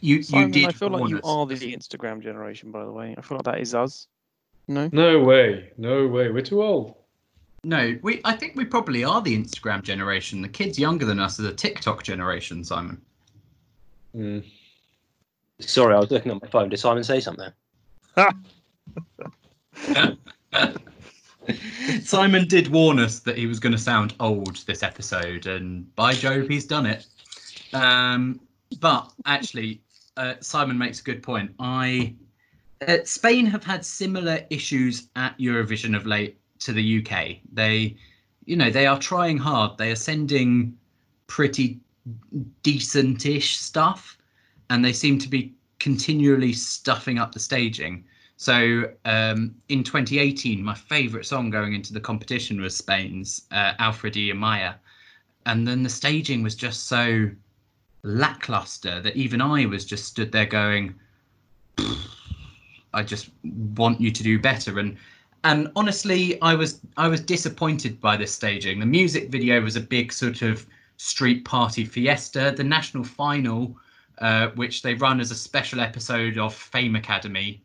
You 0.00 0.16
you 0.16 0.22
Simon, 0.22 0.50
did 0.50 0.66
I 0.66 0.72
feel 0.72 0.88
like 0.90 1.08
you 1.10 1.18
us. 1.18 1.24
are 1.24 1.46
the 1.46 1.76
Instagram 1.76 2.20
generation, 2.20 2.72
by 2.72 2.84
the 2.84 2.92
way. 2.92 3.14
I 3.16 3.20
feel 3.20 3.38
like 3.38 3.44
that 3.44 3.60
is 3.60 3.74
us. 3.74 4.08
No? 4.68 4.88
No 4.92 5.18
way, 5.20 5.72
no 5.76 6.06
way, 6.06 6.30
we're 6.30 6.42
too 6.42 6.62
old. 6.62 6.94
No, 7.64 7.96
we. 8.02 8.20
I 8.24 8.34
think 8.34 8.56
we 8.56 8.64
probably 8.64 9.04
are 9.04 9.22
the 9.22 9.36
Instagram 9.36 9.82
generation. 9.82 10.42
The 10.42 10.48
kids 10.48 10.78
younger 10.78 11.06
than 11.06 11.20
us 11.20 11.38
are 11.38 11.42
the 11.42 11.52
TikTok 11.52 12.02
generation. 12.02 12.64
Simon. 12.64 13.00
Mm. 14.16 14.44
Sorry, 15.60 15.94
I 15.94 16.00
was 16.00 16.10
looking 16.10 16.32
at 16.32 16.42
my 16.42 16.48
phone. 16.48 16.70
Did 16.70 16.78
Simon 16.78 17.04
say 17.04 17.20
something? 17.20 17.52
Simon 22.02 22.48
did 22.48 22.68
warn 22.68 22.98
us 22.98 23.20
that 23.20 23.38
he 23.38 23.46
was 23.46 23.60
going 23.60 23.72
to 23.72 23.78
sound 23.78 24.14
old 24.18 24.56
this 24.66 24.82
episode, 24.82 25.46
and 25.46 25.94
by 25.94 26.12
Jove, 26.14 26.48
he's 26.48 26.66
done 26.66 26.86
it. 26.86 27.06
Um, 27.72 28.40
but 28.80 29.12
actually, 29.24 29.80
uh, 30.16 30.34
Simon 30.40 30.76
makes 30.76 31.00
a 31.00 31.04
good 31.04 31.22
point. 31.22 31.54
I 31.60 32.14
uh, 32.88 33.04
Spain 33.04 33.46
have 33.46 33.64
had 33.64 33.84
similar 33.84 34.40
issues 34.50 35.08
at 35.16 35.38
Eurovision 35.38 35.96
of 35.96 36.06
late 36.06 36.38
to 36.60 36.72
the 36.72 36.98
UK. 36.98 37.38
They, 37.52 37.96
you 38.44 38.56
know, 38.56 38.70
they 38.70 38.86
are 38.86 38.98
trying 38.98 39.38
hard. 39.38 39.78
They 39.78 39.90
are 39.90 39.96
sending 39.96 40.76
pretty 41.26 41.80
decent-ish 42.62 43.56
stuff, 43.56 44.18
and 44.70 44.84
they 44.84 44.92
seem 44.92 45.18
to 45.18 45.28
be 45.28 45.54
continually 45.78 46.52
stuffing 46.52 47.18
up 47.18 47.32
the 47.32 47.40
staging. 47.40 48.04
So 48.36 48.90
um, 49.04 49.54
in 49.68 49.84
2018, 49.84 50.62
my 50.62 50.74
favourite 50.74 51.26
song 51.26 51.50
going 51.50 51.74
into 51.74 51.92
the 51.92 52.00
competition 52.00 52.60
was 52.60 52.76
Spain's 52.76 53.42
uh, 53.50 53.74
Alfred 53.78 54.16
y 54.16 54.30
Amaia. 54.32 54.74
And 55.46 55.66
then 55.66 55.82
the 55.82 55.88
staging 55.88 56.42
was 56.42 56.54
just 56.54 56.86
so 56.86 57.30
lackluster 58.02 59.00
that 59.00 59.16
even 59.16 59.40
I 59.40 59.66
was 59.66 59.84
just 59.84 60.06
stood 60.06 60.32
there 60.32 60.46
going, 60.46 60.94
I 62.94 63.02
just 63.02 63.30
want 63.76 64.00
you 64.00 64.10
to 64.10 64.22
do 64.22 64.38
better. 64.38 64.78
And 64.78 64.96
and 65.44 65.70
honestly, 65.74 66.40
I 66.40 66.54
was 66.54 66.80
I 66.96 67.08
was 67.08 67.20
disappointed 67.20 68.00
by 68.00 68.16
this 68.16 68.32
staging. 68.32 68.80
The 68.80 68.86
music 68.86 69.30
video 69.30 69.60
was 69.60 69.76
a 69.76 69.80
big 69.80 70.12
sort 70.12 70.42
of 70.42 70.66
street 70.96 71.44
party 71.44 71.84
fiesta. 71.84 72.54
The 72.56 72.64
national 72.64 73.04
final, 73.04 73.76
uh, 74.18 74.48
which 74.54 74.82
they 74.82 74.94
run 74.94 75.20
as 75.20 75.30
a 75.30 75.34
special 75.34 75.80
episode 75.80 76.38
of 76.38 76.54
Fame 76.54 76.94
Academy, 76.94 77.62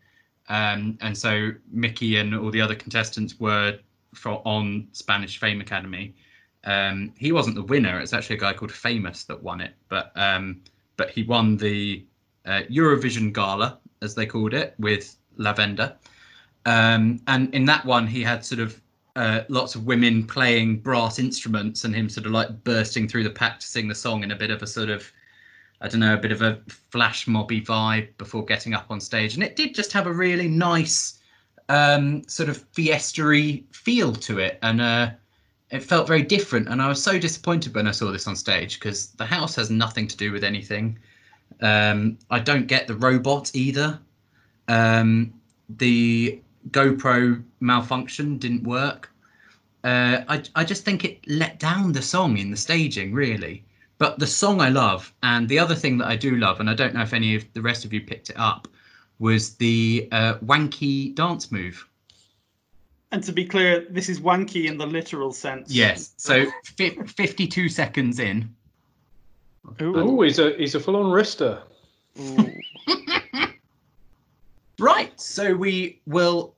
um, 0.50 0.98
and 1.02 1.16
so 1.16 1.52
Miki 1.72 2.18
and 2.18 2.34
all 2.36 2.50
the 2.50 2.62
other 2.62 2.76
contestants 2.76 3.40
were 3.40 3.78
for 4.14 4.42
on 4.46 4.88
Spanish 4.94 5.40
Fame 5.40 5.62
Academy. 5.62 6.16
Um, 6.64 7.14
he 7.18 7.32
wasn't 7.32 7.56
the 7.56 7.64
winner. 7.64 8.00
It's 8.00 8.14
actually 8.14 8.38
a 8.38 8.40
guy 8.40 8.54
called 8.54 8.72
Famous 8.72 9.24
that 9.26 9.42
won 9.42 9.62
it, 9.62 9.74
but 9.88 10.12
um, 10.16 10.62
but 10.98 11.12
he 11.12 11.24
won 11.24 11.58
the 11.58 12.04
uh, 12.46 12.64
Eurovision 12.72 13.32
Gala, 13.32 13.78
as 14.02 14.16
they 14.16 14.26
called 14.26 14.54
it, 14.54 14.76
with 14.80 15.18
La 15.38 15.54
Venda. 15.54 15.98
Um, 16.66 17.22
and 17.28 17.54
in 17.54 17.66
that 17.66 17.86
one, 17.86 18.08
he 18.08 18.24
had 18.24 18.44
sort 18.44 18.60
of 18.60 18.82
uh, 19.16 19.42
lots 19.50 19.76
of 19.76 19.86
women 19.86 20.26
playing 20.26 20.80
brass 20.80 21.18
instruments 21.18 21.84
and 21.84 21.96
him 21.96 22.10
sort 22.10 22.26
of 22.26 22.32
like 22.32 22.64
bursting 22.64 23.08
through 23.08 23.24
the 23.24 23.30
pack 23.30 23.60
to 23.60 23.66
sing 23.66 23.88
the 23.88 23.96
song 23.96 24.24
in 24.24 24.32
a 24.32 24.36
bit 24.36 24.52
of 24.52 24.62
a 24.62 24.68
sort 24.68 24.90
of 24.90 25.12
I 25.80 25.88
don't 25.88 26.00
know, 26.00 26.16
a 26.16 26.18
bit 26.18 26.32
of 26.32 26.42
a 26.42 26.60
flash 26.68 27.28
mobby 27.28 27.64
vibe 27.64 28.10
before 28.18 28.44
getting 28.46 28.74
up 28.74 28.88
on 28.90 29.00
stage. 29.00 29.36
And 29.36 29.44
it 29.44 29.56
did 29.56 29.76
just 29.76 29.94
have 29.94 30.08
a 30.08 30.14
really 30.14 30.48
nice 30.48 31.20
um, 31.70 32.28
sort 32.28 32.50
of 32.50 32.70
fiestery 32.72 33.64
feel 33.72 34.14
to 34.14 34.40
it. 34.40 34.58
And 34.64 34.82
uh, 34.82 35.12
it 35.70 35.84
felt 35.84 36.08
very 36.08 36.24
different. 36.24 36.68
And 36.68 36.82
I 36.82 36.88
was 36.88 37.04
so 37.04 37.20
disappointed 37.20 37.76
when 37.76 37.88
I 37.88 37.92
saw 37.92 38.12
this 38.12 38.28
on 38.28 38.36
stage 38.36 38.80
because 38.80 39.12
the 39.14 39.26
house 39.26 39.56
has 39.56 39.70
nothing 39.70 40.08
to 40.08 40.18
do 40.18 40.32
with 40.32 40.44
anything. 40.44 40.98
Um, 41.62 42.18
I 42.30 42.40
don't 42.40 42.68
get 42.68 42.88
the 42.88 42.96
robot 42.96 43.52
either. 43.56 44.00
Um, 44.68 45.34
the 45.70 46.40
GoPro 46.72 47.44
malfunction 47.60 48.38
didn't 48.38 48.64
work. 48.64 49.12
Uh, 49.84 50.22
I, 50.28 50.44
I 50.56 50.64
just 50.64 50.84
think 50.84 51.06
it 51.06 51.20
let 51.28 51.60
down 51.60 51.92
the 51.92 52.02
song 52.02 52.38
in 52.38 52.52
the 52.52 52.58
staging, 52.58 53.14
really. 53.14 53.64
But 54.00 54.20
the 54.20 54.28
song 54.28 54.62
I 54.62 54.70
love, 54.70 55.12
and 55.24 55.50
the 55.50 55.58
other 55.58 55.74
thing 55.76 55.98
that 56.00 56.08
I 56.08 56.16
do 56.16 56.36
love, 56.36 56.60
and 56.60 56.70
I 56.70 56.76
don't 56.76 56.94
know 56.94 57.02
if 57.02 57.14
any 57.14 57.36
of 57.36 57.46
the 57.54 57.62
rest 57.62 57.84
of 57.84 57.94
you 57.94 58.02
picked 58.02 58.30
it 58.30 58.38
up, 58.38 58.68
was 59.20 59.56
the 59.56 60.08
uh, 60.12 60.36
wanky 60.36 61.16
dance 61.16 61.52
move. 61.52 61.88
And 63.12 63.24
to 63.24 63.32
be 63.32 63.46
clear, 63.46 63.88
this 63.90 64.10
is 64.10 64.20
wanky 64.20 64.66
in 64.66 64.78
the 64.78 64.86
literal 64.86 65.32
sense. 65.32 65.72
Yes. 65.72 66.14
So 66.18 66.46
fi- 66.64 66.98
52 67.06 67.70
seconds 67.70 68.20
in. 68.20 68.54
Ooh. 69.82 69.96
Oh, 69.98 70.22
he's 70.22 70.40
a 70.40 70.52
he's 70.58 70.76
a 70.76 70.80
full 70.80 70.96
on 70.96 71.12
wrister. 71.12 71.62
Right. 74.80 75.20
So 75.20 75.56
we 75.56 76.00
will 76.06 76.54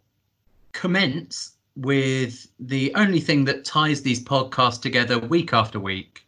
commence 0.74 1.54
with 1.78 2.48
the 2.60 2.94
only 2.96 3.22
thing 3.22 3.46
that 3.46 3.64
ties 3.64 4.02
these 4.02 4.22
podcasts 4.22 4.82
together 4.82 5.18
week 5.18 5.54
after 5.54 5.80
week 5.80 6.26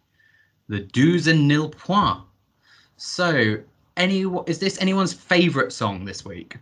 the 0.69 0.79
do's 0.79 1.27
and 1.27 1.47
nil 1.47 1.69
points. 1.69 2.21
So, 2.95 3.57
any 3.97 4.25
is 4.45 4.59
this 4.59 4.81
anyone's 4.81 5.11
favourite 5.11 5.73
song 5.73 6.05
this 6.05 6.23
week? 6.23 6.57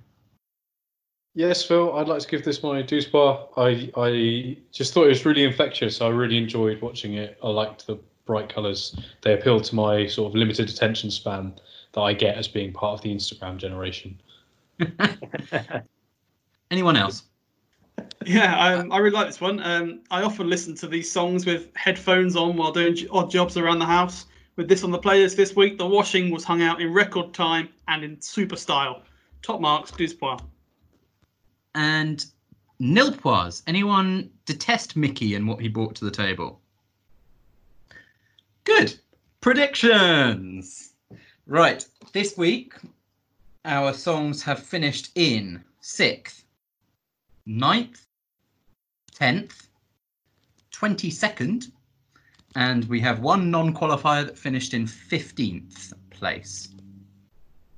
Yes, 1.35 1.63
Phil, 1.63 1.95
I'd 1.95 2.07
like 2.07 2.21
to 2.21 2.27
give 2.27 2.43
this 2.43 2.63
my 2.63 2.81
deuce 2.81 3.05
bar. 3.05 3.47
I 3.55 3.91
I 3.95 4.57
just 4.71 4.93
thought 4.93 5.05
it 5.05 5.09
was 5.09 5.25
really 5.25 5.43
infectious. 5.43 6.01
I 6.01 6.07
really 6.07 6.37
enjoyed 6.37 6.81
watching 6.81 7.13
it. 7.13 7.37
I 7.43 7.49
liked 7.49 7.85
the 7.85 7.99
bright 8.29 8.47
colours. 8.47 8.95
They 9.23 9.33
appeal 9.33 9.59
to 9.59 9.75
my 9.75 10.05
sort 10.05 10.29
of 10.29 10.35
limited 10.35 10.69
attention 10.69 11.09
span 11.09 11.51
that 11.93 12.01
I 12.01 12.13
get 12.13 12.37
as 12.37 12.47
being 12.47 12.71
part 12.71 12.93
of 12.93 13.01
the 13.01 13.09
Instagram 13.11 13.57
generation. 13.57 14.21
Anyone 16.71 16.95
else? 16.95 17.23
Yeah, 18.27 18.53
um, 18.63 18.91
I 18.91 18.99
really 18.99 19.15
like 19.15 19.25
this 19.25 19.41
one. 19.41 19.59
Um, 19.63 20.01
I 20.11 20.21
often 20.21 20.47
listen 20.47 20.75
to 20.75 20.87
these 20.87 21.11
songs 21.11 21.47
with 21.47 21.75
headphones 21.75 22.35
on 22.35 22.55
while 22.55 22.71
doing 22.71 22.95
odd 23.09 23.31
jobs 23.31 23.57
around 23.57 23.79
the 23.79 23.87
house. 23.87 24.27
With 24.57 24.67
this 24.67 24.83
on 24.83 24.91
the 24.91 24.99
playlist 24.99 25.35
this 25.35 25.55
week, 25.55 25.79
the 25.79 25.87
washing 25.87 26.29
was 26.29 26.43
hung 26.43 26.61
out 26.61 26.79
in 26.79 26.93
record 26.93 27.33
time 27.33 27.69
and 27.87 28.03
in 28.03 28.21
super 28.21 28.57
style. 28.57 29.01
Top 29.41 29.59
marks, 29.59 29.89
douze 29.89 30.13
points. 30.13 30.43
And 31.73 32.23
nil 32.77 33.11
points. 33.11 33.63
Anyone 33.65 34.29
detest 34.45 34.95
Miki 34.95 35.33
and 35.33 35.47
what 35.47 35.59
he 35.59 35.67
brought 35.67 35.95
to 35.95 36.05
the 36.05 36.11
table? 36.11 36.58
Good. 38.69 38.99
Predictions. 39.41 40.93
Right. 41.47 41.83
This 42.13 42.37
week, 42.37 42.75
our 43.65 43.93
songs 43.93 44.43
have 44.43 44.61
finished 44.61 45.09
in 45.15 45.63
sixth, 45.81 46.43
ninth, 47.47 48.05
tenth, 49.11 49.69
twenty 50.69 51.09
second, 51.09 51.71
and 52.55 52.85
we 52.85 52.99
have 52.99 53.21
one 53.21 53.49
non-qualifier 53.49 54.27
that 54.27 54.37
finished 54.37 54.75
in 54.75 54.85
fifteenth 54.85 55.91
place. 56.11 56.69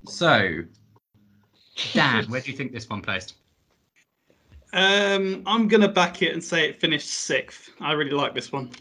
So, 0.08 0.64
Dan, 1.94 2.26
where 2.26 2.42
do 2.42 2.52
you 2.52 2.58
think 2.58 2.74
this 2.74 2.90
one 2.90 3.02
placed? 3.02 3.36
Um, 4.74 5.42
I'm 5.46 5.70
going 5.70 5.82
to 5.82 5.88
back 5.88 6.22
it 6.22 6.34
and 6.34 6.44
say 6.44 6.68
it 6.68 6.82
finished 6.82 7.08
sixth. 7.08 7.70
I 7.80 7.94
really 7.94 8.12
like 8.12 8.36
this 8.36 8.52
one. 8.52 8.72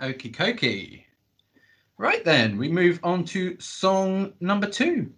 Okie 0.00 0.34
dokie. 0.34 1.02
Right 1.98 2.22
then, 2.26 2.58
we 2.58 2.68
move 2.68 3.00
on 3.02 3.24
to 3.26 3.58
song 3.58 4.34
number 4.40 4.66
two. 4.66 5.10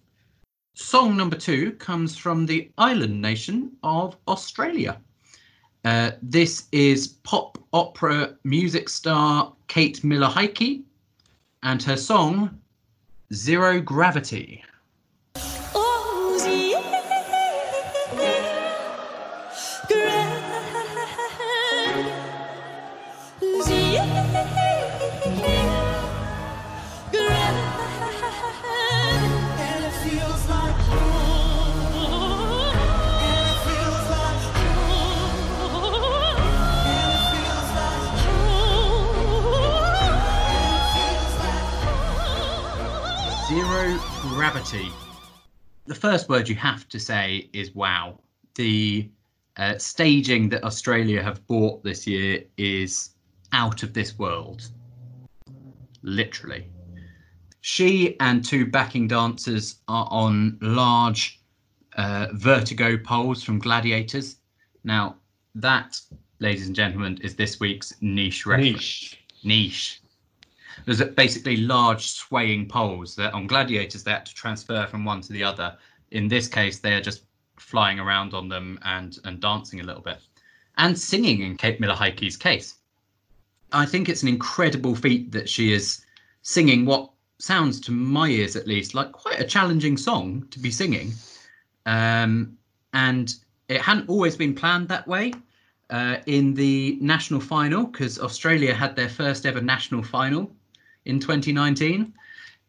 Song 0.75 1.17
number 1.17 1.35
two 1.35 1.73
comes 1.73 2.17
from 2.17 2.47
the 2.47 2.71
island 2.79 3.21
nation 3.21 3.73
of 3.83 4.17
Australia. 4.29 5.01
Uh, 5.85 6.13
this 6.23 6.69
is 6.71 7.09
pop 7.25 7.59
opera 7.73 8.37
music 8.45 8.89
star 8.89 9.53
Kate 9.67 10.05
Miller 10.05 10.29
Heidke, 10.29 10.85
and 11.65 11.83
her 11.83 11.97
song 11.97 12.61
Zero 13.35 13.81
Gravity. 13.81 14.63
Gravity. 44.39 44.89
The 45.87 45.97
first 45.97 46.29
word 46.29 46.49
you 46.49 46.55
have 46.55 46.89
to 46.91 47.01
say 47.01 47.51
is 47.53 47.75
wow. 47.75 48.21
The 48.55 49.11
uh, 49.57 49.79
staging 49.79 50.49
that 50.51 50.63
Australia 50.63 51.21
have 51.25 51.45
bought 51.49 51.83
this 51.83 52.07
year 52.07 52.45
is 52.57 53.17
out 53.53 53.83
of 53.83 53.95
this 53.95 54.17
world. 54.17 54.69
Literally. 56.03 56.69
She 57.63 58.15
and 58.21 58.45
two 58.45 58.65
backing 58.65 59.09
dancers 59.09 59.81
are 59.89 60.07
on 60.09 60.57
large 60.61 61.41
uh, 61.97 62.29
vertigo 62.35 62.97
poles 62.97 63.43
from 63.43 63.59
gladiators. 63.59 64.37
Now, 64.85 65.17
that, 65.57 66.01
ladies 66.39 66.69
and 66.69 66.77
gentlemen, 66.77 67.19
is 67.23 67.35
this 67.35 67.59
week's 67.59 67.93
niche 68.01 68.47
reference 68.47 68.73
Niche. 68.77 69.21
niche. 69.43 70.01
There's 70.85 71.03
basically 71.03 71.59
large 71.59 72.09
swaying 72.09 72.69
poles 72.69 73.15
that 73.17 73.35
on 73.35 73.47
gladiators 73.47 74.03
they 74.03 74.13
had 74.13 74.27
to 74.27 74.35
transfer 74.35 74.87
from 74.87 75.05
one 75.05 75.21
to 75.23 75.33
the 75.33 75.45
other. 75.45 75.77
In 76.11 76.29
this 76.29 76.49
case, 76.49 76.79
they 76.79 76.95
are 76.95 77.01
just 77.01 77.25
flying 77.57 77.99
around 77.99 78.35
on 78.35 78.49
them 78.49 78.79
and 78.83 79.19
and 79.25 79.41
dancing 79.41 79.81
a 79.81 79.85
little 79.85 80.03
bit, 80.03 80.19
and 80.77 80.99
singing 80.99 81.43
in 81.43 81.57
Kate 81.57 81.81
Miller 81.81 81.95
Heidke's 81.95 82.37
case. 82.37 82.77
I 83.73 83.85
think 83.85 84.09
it's 84.09 84.23
an 84.23 84.29
incredible 84.29 84.95
feat 84.95 85.33
that 85.33 85.49
she 85.49 85.73
is 85.73 86.05
singing 86.43 86.87
what 86.87 87.11
sounds 87.39 87.81
to 87.81 87.93
my 87.93 88.29
ears 88.29 88.57
at 88.57 88.67
least 88.67 88.95
like 88.95 89.13
quite 89.13 89.39
a 89.39 89.45
challenging 89.45 89.97
song 89.97 90.47
to 90.51 90.59
be 90.59 90.71
singing, 90.71 91.13
um, 91.87 92.57
and 92.95 93.35
it 93.69 93.81
hadn't 93.81 94.09
always 94.09 94.37
been 94.37 94.55
planned 94.55 94.89
that 94.89 95.07
way 95.07 95.33
uh, 95.91 96.17
in 96.27 96.55
the 96.55 96.99
national 97.01 97.41
final 97.41 97.85
because 97.85 98.19
Australia 98.19 98.75
had 98.75 98.97
their 98.97 99.09
first 99.09 99.47
ever 99.47 99.61
national 99.61 100.03
final 100.03 100.51
in 101.09 101.19
2019. 101.19 102.15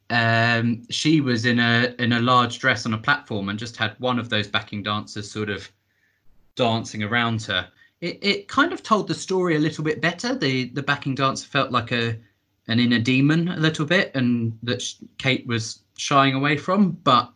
Um, 0.10 0.81
she 0.89 1.22
was 1.22 1.46
in 1.46 1.60
a 1.60 1.93
in 2.00 2.13
a 2.13 2.19
large 2.19 2.58
dress 2.58 2.88
on 2.88 2.96
a 2.96 2.98
platform 2.98 3.50
and 3.50 3.60
just 3.60 3.77
had 3.77 3.96
one 4.00 4.17
of 4.17 4.29
those 4.29 4.48
backing 4.48 4.81
dancers 4.81 5.29
sort 5.29 5.50
of 5.50 5.69
dancing 6.55 7.03
around 7.03 7.43
her. 7.43 7.69
It, 8.01 8.17
it 8.22 8.48
kind 8.48 8.74
of 8.74 8.81
told 8.81 9.08
the 9.08 9.13
story 9.13 9.55
a 9.55 9.60
little 9.60 9.84
bit 9.84 10.01
better. 10.01 10.34
The 10.34 10.69
the 10.69 10.81
backing 10.81 11.13
dancer 11.13 11.48
felt 11.48 11.72
like 11.72 11.91
a 11.91 12.17
an 12.67 12.79
inner 12.79 13.00
demon 13.00 13.50
a 13.50 13.58
little 13.58 13.86
bit, 13.86 14.12
and 14.15 14.58
that 14.63 14.84
Kate 15.19 15.46
was 15.46 15.84
shying 15.98 16.34
away 16.34 16.58
from. 16.58 16.91
But 17.03 17.31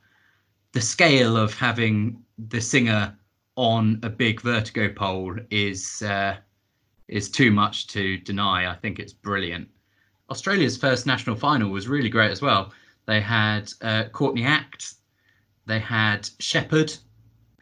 the 0.72 0.81
scale 0.81 1.38
of 1.38 1.53
having 1.53 2.24
the 2.50 2.62
singer 2.62 3.15
on 3.55 4.00
a 4.01 4.10
big 4.10 4.41
vertigo 4.41 4.91
pole 4.91 5.36
is 5.51 6.01
uh, 6.01 6.38
is 7.07 7.29
too 7.29 7.51
much 7.51 7.88
to 7.88 8.17
deny. 8.17 8.72
I 8.72 8.75
think 8.75 8.98
it's 8.98 9.13
brilliant. 9.13 9.69
Australia's 10.33 10.75
first 10.75 11.05
national 11.05 11.35
final 11.35 11.69
was 11.69 11.87
really 11.87 12.09
great 12.09 12.31
as 12.31 12.41
well. 12.41 12.73
They 13.05 13.21
had 13.21 13.71
uh, 13.83 14.05
Courtney 14.05 14.43
Act, 14.43 14.95
they 15.67 15.77
had 15.77 16.27
Sheppard, 16.39 16.91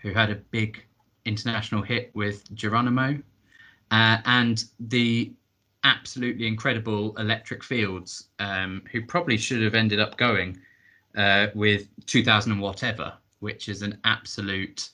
who 0.02 0.14
had 0.14 0.30
a 0.30 0.36
big 0.36 0.82
international 1.26 1.82
hit 1.82 2.12
with 2.16 2.50
Geronimo, 2.56 3.22
uh, 3.92 4.20
and 4.24 4.64
the 4.80 5.34
absolutely 5.84 6.48
incredible 6.48 7.14
Electric 7.18 7.62
Fields, 7.62 8.30
um, 8.40 8.84
who 8.90 9.06
probably 9.06 9.38
should 9.38 9.62
have 9.62 9.76
ended 9.76 10.00
up 10.00 10.16
going 10.16 10.58
uh, 11.18 11.48
with 11.54 11.90
2000 12.06 12.54
and 12.54 12.62
whatever, 12.62 13.12
which 13.42 13.68
is 13.68 13.82
an 13.82 14.00
absolute 14.06 14.92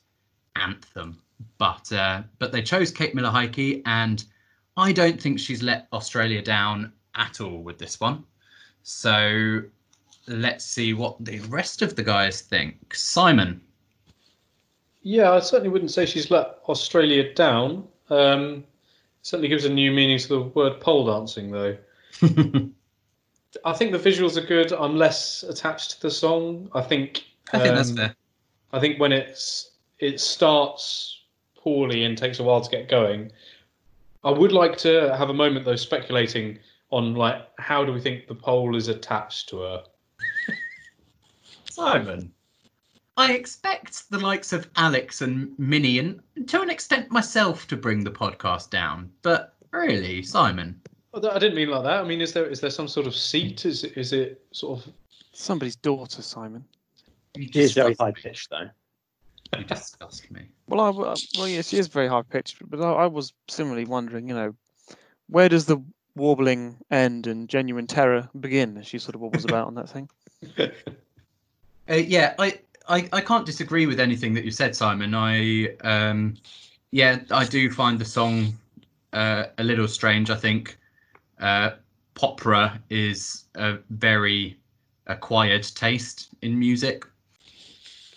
anthem. 0.56 1.15
But 1.60 1.91
uh, 1.91 2.23
but 2.39 2.52
they 2.52 2.63
chose 2.63 2.89
Kate 2.89 3.13
Miller 3.13 3.30
Heidke, 3.30 3.84
and 3.86 4.25
I 4.78 4.91
don't 4.91 5.21
think 5.21 5.38
she's 5.38 5.62
let 5.62 5.88
Australia 5.93 6.41
down 6.41 6.91
at 7.17 7.41
all 7.41 7.63
with 7.63 7.77
this 7.77 7.99
one. 7.99 8.23
So 8.84 9.62
let's 10.27 10.65
see 10.65 10.93
what 10.93 11.23
the 11.23 11.39
rest 11.41 11.82
of 11.82 11.95
the 11.95 12.03
guys 12.03 12.41
think. 12.41 12.93
Simon. 12.95 13.62
Yeah, 15.01 15.32
I 15.32 15.39
certainly 15.39 15.69
wouldn't 15.69 15.91
say 15.91 16.06
she's 16.06 16.32
let 16.32 16.60
Australia 16.67 17.34
down. 17.34 17.88
Um, 18.10 18.63
certainly 19.21 19.47
gives 19.47 19.65
a 19.65 19.69
new 19.69 19.91
meaning 19.91 20.17
to 20.19 20.27
the 20.27 20.41
word 20.41 20.80
pole 20.80 21.06
dancing, 21.06 21.51
though. 21.51 21.77
I 23.65 23.73
think 23.73 23.91
the 23.91 23.99
visuals 23.99 24.38
are 24.38 24.45
good. 24.45 24.71
I'm 24.73 24.97
less 24.97 25.43
attached 25.43 25.91
to 25.91 26.01
the 26.01 26.12
song. 26.12 26.69
I 26.73 26.82
think. 26.82 27.23
I 27.53 27.60
think 27.60 27.75
that's 27.75 27.91
um, 27.91 27.97
fair. 27.97 28.15
I 28.73 28.80
think 28.80 28.99
when 28.99 29.12
it's 29.12 29.71
it 29.99 30.19
starts 30.19 31.21
poorly 31.56 32.03
and 32.03 32.17
takes 32.17 32.39
a 32.39 32.43
while 32.43 32.62
to 32.62 32.69
get 32.69 32.89
going. 32.89 33.32
I 34.23 34.32
would 34.32 34.51
like 34.51 34.77
to 34.80 35.15
have 35.17 35.30
a 35.30 35.34
moment 35.34 35.65
though, 35.65 35.75
speculating 35.75 36.60
on 36.89 37.15
like 37.15 37.47
how 37.60 37.84
do 37.84 37.91
we 37.93 38.02
think 38.02 38.28
the 38.28 38.36
pole 38.36 38.76
is 38.76 38.88
attached 38.88 39.50
to 39.50 39.60
her. 39.60 39.84
Simon. 41.69 42.32
I 43.17 43.34
expect 43.34 44.10
the 44.12 44.19
likes 44.19 44.54
of 44.54 44.69
Alex 44.76 45.21
and 45.21 45.58
Minnie, 45.58 45.97
and 45.97 46.21
to 46.45 46.62
an 46.62 46.69
extent 46.69 47.10
myself, 47.10 47.67
to 47.67 47.76
bring 47.76 48.04
the 48.04 48.12
podcast 48.12 48.69
down. 48.69 49.12
But 49.23 49.56
really, 49.71 50.21
Simon, 50.21 50.80
I 51.15 51.39
didn't 51.39 51.56
mean 51.56 51.69
like 51.69 51.84
that. 51.84 52.00
I 52.00 52.04
mean, 52.04 52.21
is 52.21 52.34
there 52.34 52.45
is 52.45 52.62
there 52.62 52.69
some 52.69 52.88
sort 52.88 53.08
of 53.08 53.15
seat? 53.15 53.65
Is 53.65 53.84
it- 53.84 53.97
is 53.97 54.13
it 54.13 54.45
sort 54.52 54.86
of 54.86 54.93
Somebody's 55.34 55.76
daughter, 55.76 56.23
Simon. 56.23 56.65
you 57.36 57.47
She 57.52 57.60
is 57.60 57.73
very 57.73 57.93
high 57.93 58.12
pitched, 58.12 58.50
though. 58.50 58.69
You 59.56 59.63
disgust 59.65 60.30
me. 60.32 60.50
Well, 60.67 60.82
I, 60.82 60.89
well, 60.89 61.15
well, 61.38 61.47
yeah, 61.47 61.62
she 61.62 61.78
is 61.78 61.88
very 61.88 62.08
high 62.08 62.23
pitched, 62.23 62.58
but 62.67 62.82
I, 62.82 63.04
I 63.04 63.06
was 63.06 63.34
similarly 63.47 63.86
wondering, 63.86 64.28
you 64.28 64.34
know, 64.34 64.56
where 65.30 65.47
does 65.47 65.65
the 65.67 65.78
warbling 66.17 66.77
end 66.91 67.27
and 67.27 67.47
genuine 67.47 67.88
terror 67.88 68.30
begin? 68.39 68.77
As 68.77 68.88
she 68.88 68.99
sort 68.99 69.15
of 69.15 69.21
wobbles 69.21 69.45
about 69.45 69.67
on 69.67 69.75
that 69.75 69.89
thing. 69.89 70.10
Uh, 71.89 71.95
yeah, 71.95 72.34
I, 72.38 72.60
I 72.89 73.08
I 73.13 73.21
can't 73.21 73.45
disagree 73.45 73.86
with 73.86 73.99
anything 73.99 74.34
that 74.34 74.43
you 74.43 74.51
said, 74.51 74.75
Simon. 74.75 75.15
I 75.15 75.75
um, 75.86 76.36
yeah, 76.91 77.19
I 77.32 77.45
do 77.45 77.71
find 77.71 77.97
the 77.97 78.06
song 78.06 78.58
uh, 79.13 79.45
a 79.58 79.63
little 79.63 79.88
strange. 79.88 80.30
I 80.30 80.36
think 80.36 80.77
uh, 81.39 81.71
popera 82.15 82.77
is 82.89 83.45
a 83.56 83.77
very 83.89 84.58
acquired 85.08 85.63
taste 85.63 86.30
in 86.41 86.60
music, 86.60 87.06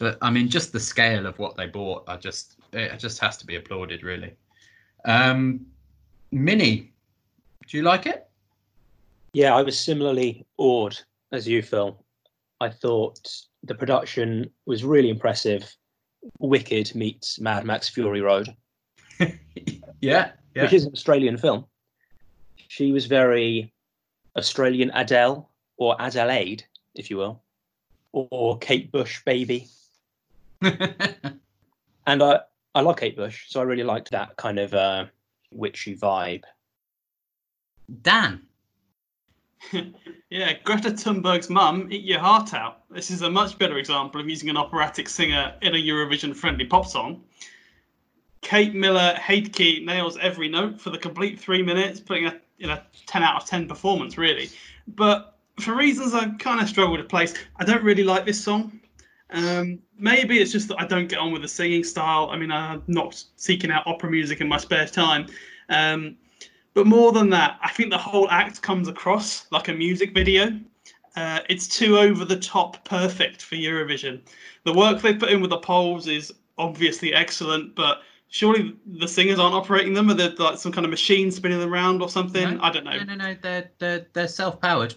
but 0.00 0.18
I 0.20 0.30
mean, 0.30 0.48
just 0.48 0.72
the 0.72 0.80
scale 0.80 1.26
of 1.26 1.38
what 1.38 1.56
they 1.56 1.66
bought, 1.66 2.04
I 2.08 2.16
just 2.16 2.56
it 2.72 2.98
just 2.98 3.18
has 3.20 3.36
to 3.38 3.46
be 3.46 3.56
applauded, 3.56 4.02
really. 4.02 4.32
Um, 5.04 5.66
Minnie, 6.32 6.90
do 7.70 7.76
you 7.76 7.82
like 7.84 8.06
it? 8.06 8.28
Yeah, 9.32 9.54
I 9.54 9.62
was 9.62 9.78
similarly 9.78 10.44
awed 10.58 10.98
as 11.30 11.46
you, 11.46 11.62
Phil. 11.62 12.04
I 12.60 12.68
thought 12.68 13.30
the 13.62 13.74
production 13.74 14.50
was 14.66 14.84
really 14.84 15.08
impressive. 15.08 15.72
Wicked 16.40 16.94
meets 16.94 17.38
Mad 17.38 17.64
Max 17.64 17.88
Fury 17.88 18.20
Road, 18.20 18.54
Yeah, 19.20 19.30
yeah. 20.00 20.32
which 20.54 20.72
is 20.72 20.84
an 20.84 20.92
Australian 20.92 21.38
film. 21.38 21.64
She 22.68 22.92
was 22.92 23.06
very 23.06 23.72
Australian 24.36 24.90
Adele 24.94 25.48
or 25.76 25.96
Adelaide, 26.00 26.64
if 26.94 27.08
you 27.08 27.16
will, 27.16 27.42
or 28.12 28.58
Kate 28.58 28.90
Bush, 28.90 29.22
baby. 29.24 29.68
And 32.06 32.24
I, 32.24 32.40
I 32.74 32.80
like 32.80 32.96
Kate 32.96 33.14
Bush, 33.14 33.44
so 33.48 33.60
I 33.60 33.62
really 33.62 33.84
liked 33.84 34.10
that 34.10 34.36
kind 34.36 34.58
of 34.58 34.74
uh, 34.74 35.04
witchy 35.52 35.96
vibe. 35.96 36.42
Dan. 38.02 38.42
Yeah, 40.30 40.52
Greta 40.62 40.90
Thunberg's 40.90 41.50
mum, 41.50 41.88
Eat 41.90 42.04
Your 42.04 42.20
Heart 42.20 42.54
Out. 42.54 42.88
This 42.88 43.10
is 43.10 43.22
a 43.22 43.28
much 43.28 43.58
better 43.58 43.78
example 43.78 44.20
of 44.20 44.28
using 44.28 44.48
an 44.48 44.56
operatic 44.56 45.08
singer 45.08 45.56
in 45.60 45.74
a 45.74 45.76
Eurovision 45.76 46.36
friendly 46.36 46.64
pop 46.64 46.86
song. 46.86 47.24
Kate 48.40 48.72
Miller 48.72 49.14
Heidke 49.16 49.84
nails 49.84 50.16
every 50.18 50.48
note 50.48 50.80
for 50.80 50.90
the 50.90 50.98
complete 50.98 51.40
three 51.40 51.62
minutes, 51.62 51.98
putting 51.98 52.26
a 52.26 52.40
in 52.60 52.70
a 52.70 52.84
10 53.06 53.24
out 53.24 53.42
of 53.42 53.48
10 53.48 53.66
performance, 53.66 54.16
really. 54.16 54.50
But 54.86 55.38
for 55.58 55.74
reasons 55.74 56.14
I 56.14 56.28
kind 56.38 56.60
of 56.60 56.68
struggle 56.68 56.96
to 56.96 57.02
place, 57.02 57.34
I 57.56 57.64
don't 57.64 57.82
really 57.82 58.04
like 58.04 58.24
this 58.24 58.40
song. 58.40 58.80
Um, 59.30 59.80
maybe 59.98 60.38
it's 60.38 60.52
just 60.52 60.68
that 60.68 60.80
I 60.80 60.86
don't 60.86 61.08
get 61.08 61.18
on 61.18 61.32
with 61.32 61.42
the 61.42 61.48
singing 61.48 61.82
style. 61.82 62.28
I 62.30 62.36
mean, 62.36 62.52
I'm 62.52 62.82
not 62.86 63.24
seeking 63.36 63.70
out 63.70 63.84
opera 63.86 64.10
music 64.10 64.40
in 64.40 64.48
my 64.48 64.58
spare 64.58 64.86
time. 64.86 65.26
Um, 65.68 66.16
but 66.74 66.86
more 66.86 67.12
than 67.12 67.30
that, 67.30 67.58
I 67.62 67.70
think 67.70 67.90
the 67.90 67.98
whole 67.98 68.28
act 68.30 68.62
comes 68.62 68.88
across 68.88 69.46
like 69.50 69.68
a 69.68 69.72
music 69.74 70.14
video. 70.14 70.58
Uh, 71.16 71.40
it's 71.48 71.66
too 71.66 71.98
over 71.98 72.24
the 72.24 72.38
top 72.38 72.84
perfect 72.84 73.42
for 73.42 73.56
Eurovision. 73.56 74.20
The 74.64 74.72
work 74.72 75.02
they've 75.02 75.18
put 75.18 75.30
in 75.30 75.40
with 75.40 75.50
the 75.50 75.58
poles 75.58 76.06
is 76.06 76.32
obviously 76.56 77.12
excellent, 77.12 77.74
but 77.74 78.02
surely 78.28 78.76
the 78.86 79.08
singers 79.08 79.38
aren't 79.38 79.54
operating 79.54 79.92
them? 79.92 80.10
or 80.10 80.14
they're 80.14 80.30
like 80.36 80.58
some 80.58 80.70
kind 80.70 80.84
of 80.84 80.90
machine 80.90 81.30
spinning 81.30 81.58
them 81.58 81.72
around 81.72 82.00
or 82.00 82.08
something? 82.08 82.56
No, 82.56 82.62
I 82.62 82.70
don't 82.70 82.84
know. 82.84 82.98
No, 82.98 83.04
no, 83.04 83.14
no. 83.14 83.36
They're 83.42 83.70
they're 83.78 84.06
they're 84.12 84.28
self-powered. 84.28 84.94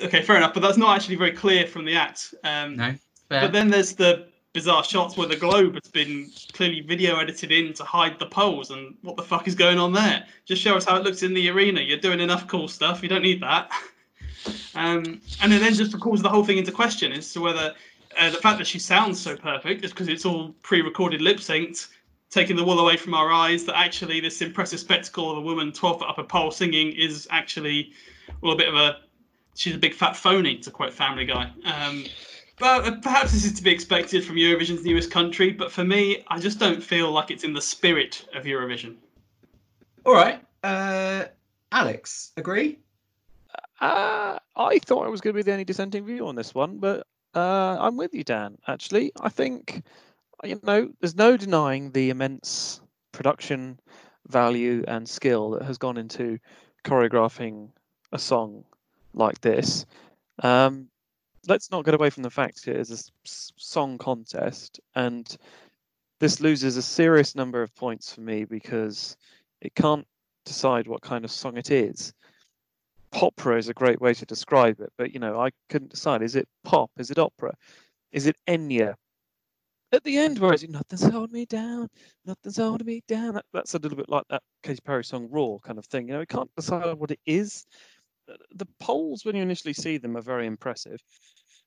Okay, 0.00 0.22
fair 0.22 0.36
enough, 0.36 0.54
but 0.54 0.60
that's 0.60 0.78
not 0.78 0.96
actually 0.96 1.16
very 1.16 1.32
clear 1.32 1.66
from 1.66 1.84
the 1.84 1.96
act. 1.96 2.34
Um, 2.44 2.76
No. 2.76 2.94
Fair. 3.28 3.40
But 3.40 3.52
then 3.52 3.70
there's 3.70 3.94
the 3.94 4.28
bizarre 4.54 4.84
shots 4.84 5.16
where 5.16 5.28
the 5.28 5.36
globe 5.36 5.74
has 5.74 5.90
been 5.90 6.30
clearly 6.52 6.80
video 6.80 7.16
edited 7.16 7.52
in 7.52 7.74
to 7.74 7.84
hide 7.84 8.18
the 8.18 8.26
poles, 8.26 8.70
and 8.70 8.96
what 9.02 9.16
the 9.16 9.22
fuck 9.22 9.46
is 9.46 9.54
going 9.54 9.78
on 9.78 9.92
there? 9.92 10.24
Just 10.46 10.62
show 10.62 10.76
us 10.76 10.86
how 10.86 10.96
it 10.96 11.02
looks 11.02 11.22
in 11.22 11.34
the 11.34 11.50
arena. 11.50 11.82
You're 11.82 11.98
doing 11.98 12.20
enough 12.20 12.46
cool 12.46 12.68
stuff. 12.68 13.02
You 13.02 13.08
don't 13.10 13.22
need 13.22 13.42
that. 13.42 13.70
Um, 14.74 15.22
and 15.40 15.52
it 15.54 15.60
then 15.60 15.72
just 15.72 15.98
calls 16.00 16.20
the 16.20 16.28
whole 16.28 16.44
thing 16.44 16.58
into 16.58 16.72
question 16.72 17.12
as 17.12 17.32
to 17.32 17.40
whether 17.40 17.72
uh, 18.18 18.30
the 18.30 18.36
fact 18.36 18.58
that 18.58 18.66
she 18.66 18.78
sounds 18.78 19.20
so 19.20 19.36
perfect 19.36 19.84
is 19.84 19.90
because 19.90 20.08
it's 20.08 20.26
all 20.26 20.54
pre-recorded 20.62 21.20
lip 21.22 21.38
synced, 21.38 21.88
taking 22.28 22.56
the 22.56 22.64
wool 22.64 22.78
away 22.80 22.96
from 22.96 23.14
our 23.14 23.32
eyes. 23.32 23.64
That 23.64 23.78
actually 23.78 24.20
this 24.20 24.42
impressive 24.42 24.80
spectacle 24.80 25.30
of 25.30 25.38
a 25.38 25.40
woman 25.40 25.72
12 25.72 26.00
foot 26.00 26.08
up 26.08 26.18
a 26.18 26.24
pole 26.24 26.50
singing 26.50 26.92
is 26.92 27.26
actually 27.30 27.92
well 28.42 28.52
a 28.52 28.56
bit 28.56 28.68
of 28.68 28.74
a 28.74 28.98
she's 29.54 29.76
a 29.76 29.78
big 29.78 29.94
fat 29.94 30.16
phony 30.16 30.58
to 30.58 30.70
quote 30.70 30.92
Family 30.92 31.24
Guy. 31.24 31.50
Um, 31.64 32.04
but 32.58 32.84
uh, 32.84 32.96
perhaps 33.00 33.32
this 33.32 33.44
is 33.44 33.52
to 33.54 33.62
be 33.62 33.70
expected 33.70 34.24
from 34.24 34.36
Eurovision's 34.36 34.84
newest 34.84 35.10
country. 35.10 35.50
But 35.50 35.72
for 35.72 35.84
me, 35.84 36.24
I 36.28 36.38
just 36.38 36.58
don't 36.58 36.82
feel 36.82 37.10
like 37.10 37.30
it's 37.30 37.44
in 37.44 37.52
the 37.52 37.62
spirit 37.62 38.26
of 38.34 38.44
Eurovision. 38.44 38.96
All 40.04 40.14
right. 40.14 40.40
Uh, 40.62 41.24
Alex, 41.72 42.32
agree? 42.36 42.78
Uh, 43.80 44.38
I 44.56 44.78
thought 44.78 45.06
I 45.06 45.08
was 45.08 45.20
going 45.20 45.34
to 45.34 45.38
be 45.38 45.42
the 45.42 45.52
only 45.52 45.64
dissenting 45.64 46.04
view 46.04 46.26
on 46.26 46.36
this 46.36 46.54
one, 46.54 46.78
but 46.78 47.06
uh, 47.34 47.76
I'm 47.80 47.96
with 47.96 48.14
you, 48.14 48.24
Dan. 48.24 48.56
Actually, 48.66 49.12
I 49.20 49.28
think 49.28 49.82
you 50.44 50.60
know 50.62 50.90
there's 51.00 51.16
no 51.16 51.36
denying 51.36 51.90
the 51.90 52.10
immense 52.10 52.80
production 53.12 53.78
value 54.28 54.84
and 54.88 55.08
skill 55.08 55.50
that 55.50 55.62
has 55.62 55.78
gone 55.78 55.96
into 55.96 56.38
choreographing 56.84 57.70
a 58.12 58.18
song 58.18 58.64
like 59.12 59.40
this. 59.40 59.86
Um, 60.42 60.88
let's 61.48 61.70
not 61.70 61.84
get 61.84 61.94
away 61.94 62.10
from 62.10 62.22
the 62.22 62.30
fact 62.30 62.68
it 62.68 62.76
is 62.76 62.90
a 62.90 63.02
song 63.24 63.98
contest, 63.98 64.80
and 64.94 65.36
this 66.20 66.40
loses 66.40 66.76
a 66.76 66.82
serious 66.82 67.34
number 67.34 67.62
of 67.62 67.74
points 67.74 68.12
for 68.12 68.20
me 68.20 68.44
because 68.44 69.16
it 69.60 69.74
can't 69.74 70.06
decide 70.44 70.86
what 70.86 71.02
kind 71.02 71.24
of 71.24 71.30
song 71.30 71.56
it 71.56 71.70
is 71.70 72.12
opera 73.22 73.58
is 73.58 73.68
a 73.68 73.74
great 73.74 74.00
way 74.00 74.14
to 74.14 74.26
describe 74.26 74.80
it, 74.80 74.92
but 74.96 75.12
you 75.12 75.20
know, 75.20 75.40
I 75.40 75.50
couldn't 75.68 75.90
decide. 75.90 76.22
Is 76.22 76.36
it 76.36 76.48
pop? 76.64 76.90
Is 76.98 77.10
it 77.10 77.18
opera? 77.18 77.54
Is 78.12 78.26
it 78.26 78.36
Enya? 78.46 78.94
At 79.92 80.02
the 80.02 80.18
end, 80.18 80.38
where 80.38 80.52
is 80.52 80.64
it? 80.64 80.70
Nothing's 80.70 81.04
holding 81.04 81.34
me 81.34 81.46
down. 81.46 81.88
Nothing's 82.24 82.56
holding 82.56 82.86
me 82.86 83.02
down. 83.06 83.34
That, 83.34 83.44
that's 83.52 83.74
a 83.74 83.78
little 83.78 83.96
bit 83.96 84.08
like 84.08 84.24
that 84.28 84.42
Katy 84.62 84.80
Perry 84.84 85.04
song 85.04 85.28
"Roar" 85.30 85.60
kind 85.60 85.78
of 85.78 85.86
thing. 85.86 86.08
You 86.08 86.14
know, 86.14 86.20
we 86.20 86.26
can't 86.26 86.50
decide 86.56 86.94
what 86.94 87.12
it 87.12 87.20
is. 87.26 87.64
The- 88.26 88.68
poles, 88.80 89.24
when 89.24 89.36
you 89.36 89.42
initially 89.42 89.74
see 89.74 89.98
them, 89.98 90.16
are 90.16 90.22
very 90.22 90.46
impressive. 90.46 91.00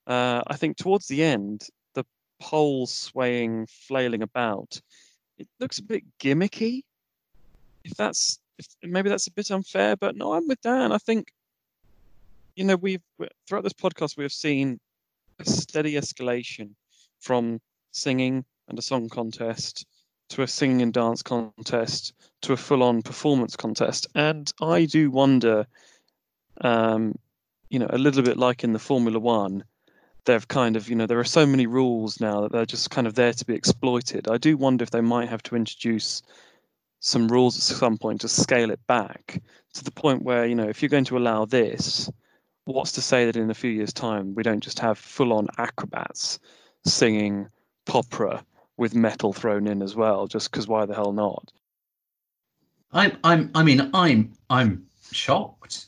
Uh, 0.06 0.42
I 0.48 0.56
think 0.56 0.78
towards 0.78 1.08
the 1.08 1.24
end, 1.24 1.68
the 1.94 2.06
poles 2.40 2.94
swaying, 2.94 3.68
flailing 3.68 4.22
about, 4.24 4.80
it 5.38 5.48
looks 5.60 5.80
a 5.80 5.84
bit 5.84 6.04
gimmicky. 6.20 6.84
If 7.84 7.96
that's 7.96 8.40
if, 8.58 8.68
maybe 8.84 9.10
that's 9.10 9.28
a 9.28 9.32
bit 9.32 9.52
unfair, 9.52 9.96
but 9.96 10.16
no, 10.16 10.34
I'm 10.34 10.48
with 10.48 10.62
Dan. 10.62 10.92
I 10.92 10.98
think 10.98 11.32
you 12.58 12.64
know 12.64 12.76
we've 12.76 13.02
throughout 13.48 13.64
this 13.64 13.74
podcast 13.74 14.18
we 14.18 14.24
have 14.24 14.34
seen 14.34 14.80
a 15.40 15.46
steady 15.46 15.94
escalation 15.94 16.72
from 17.20 17.62
singing 17.92 18.44
and 18.68 18.78
a 18.78 18.82
song 18.82 19.08
contest 19.08 19.86
to 20.30 20.42
a 20.42 20.48
singing 20.48 20.82
and 20.82 20.92
dance 20.92 21.22
contest 21.22 22.14
to 22.42 22.54
a 22.54 22.58
full-on 22.58 23.02
performance 23.04 23.56
contest 23.56 24.08
and 24.16 24.52
i 24.62 24.86
do 24.86 25.12
wonder 25.12 25.66
um 26.62 27.18
you 27.70 27.80
know 27.80 27.88
a 27.90 27.98
little 27.98 28.24
bit 28.24 28.38
like 28.38 28.64
in 28.64 28.74
the 28.74 28.80
formula 28.80 29.20
one 29.20 29.64
they've 30.26 30.48
kind 30.48 30.76
of 30.76 30.90
you 30.90 30.96
know 30.96 31.06
there 31.06 31.20
are 31.20 31.24
so 31.24 31.46
many 31.46 31.66
rules 31.66 32.20
now 32.20 32.42
that 32.42 32.52
they're 32.52 32.66
just 32.66 32.90
kind 32.90 33.08
of 33.08 33.16
there 33.16 33.34
to 33.34 33.46
be 33.46 33.54
exploited 33.54 34.28
i 34.28 34.38
do 34.38 34.58
wonder 34.58 34.84
if 34.84 34.92
they 34.92 35.02
might 35.02 35.30
have 35.30 35.44
to 35.44 35.56
introduce 35.56 36.22
some 37.00 37.28
rules 37.28 37.56
at 37.58 37.78
some 37.78 37.98
point 37.98 38.22
to 38.22 38.28
scale 38.28 38.72
it 38.72 38.80
back 38.88 39.42
to 39.74 39.84
the 39.84 39.92
point 39.92 40.24
where 40.24 40.46
you 40.46 40.56
know 40.56 40.68
if 40.68 40.82
you're 40.82 40.90
going 40.90 41.06
to 41.06 41.18
allow 41.18 41.46
this 41.46 42.10
what's 42.66 42.92
to 42.92 43.02
say 43.02 43.26
that 43.26 43.38
in 43.38 43.50
a 43.50 43.56
few 43.56 43.72
years 43.72 43.94
time 43.94 44.34
we 44.36 44.44
don't 44.44 44.64
just 44.64 44.80
have 44.80 44.98
full 44.98 45.32
on 45.32 45.48
acrobats 45.58 46.40
singing 46.86 47.48
popera 47.86 48.44
with 48.78 48.94
metal 48.94 49.32
thrown 49.32 49.68
in 49.68 49.82
as 49.82 49.96
well 49.96 50.28
just 50.28 50.52
because 50.52 50.68
why 50.68 50.86
the 50.86 50.96
hell 50.96 51.14
not 51.14 51.52
I'm 52.92 53.18
I'm 53.24 53.52
I 53.54 53.64
mean 53.64 53.90
I'm 53.94 54.34
I'm 54.50 54.86
shocked. 55.12 55.88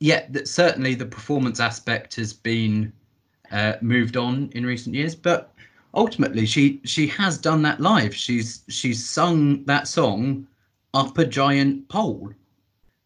Yet 0.00 0.32
that 0.32 0.48
certainly 0.48 0.94
the 0.94 1.06
performance 1.06 1.60
aspect 1.60 2.16
has 2.16 2.32
been 2.32 2.92
uh, 3.52 3.74
moved 3.82 4.16
on 4.16 4.50
in 4.54 4.64
recent 4.64 4.94
years, 4.94 5.14
but 5.14 5.52
ultimately 5.94 6.46
she 6.46 6.80
she 6.84 7.06
has 7.08 7.38
done 7.38 7.62
that 7.62 7.80
live. 7.80 8.14
She's 8.14 8.62
she's 8.68 9.08
sung 9.08 9.64
that 9.66 9.88
song 9.88 10.46
up 10.94 11.18
a 11.18 11.24
giant 11.24 11.88
pole. 11.88 12.32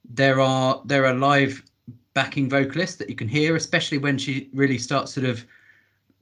There 0.09 0.41
are 0.41 0.83
there 0.85 1.07
are 1.07 1.15
live 1.15 1.63
backing 2.15 2.49
vocalists 2.49 2.97
that 2.97 3.11
you 3.11 3.17
can 3.17 3.29
hear, 3.29 3.57
especially 3.57 3.99
when 3.99 4.17
she 4.17 4.49
really 4.53 4.79
starts 4.79 5.13
sort 5.13 5.27
of 5.27 5.45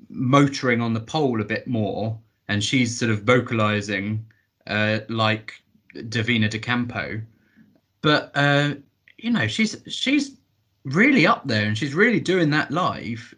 motoring 0.09 0.81
on 0.81 0.95
the 0.95 1.01
pole 1.01 1.41
a 1.41 1.45
bit 1.45 1.67
more, 1.67 2.19
and 2.49 2.65
she's 2.65 2.99
sort 2.99 3.11
of 3.11 3.23
vocalizing 3.23 4.25
uh, 4.67 5.01
like 5.09 5.53
Divina 6.09 6.49
De 6.49 6.59
Campo. 6.59 7.21
But 8.01 8.31
uh, 8.35 8.75
you 9.19 9.31
know, 9.31 9.47
she's 9.47 9.77
she's 9.87 10.39
really 10.85 11.27
up 11.27 11.47
there 11.47 11.67
and 11.67 11.77
she's 11.77 11.95
really 11.95 12.21
doing 12.21 12.51
that 12.51 12.71
live. 12.71 13.35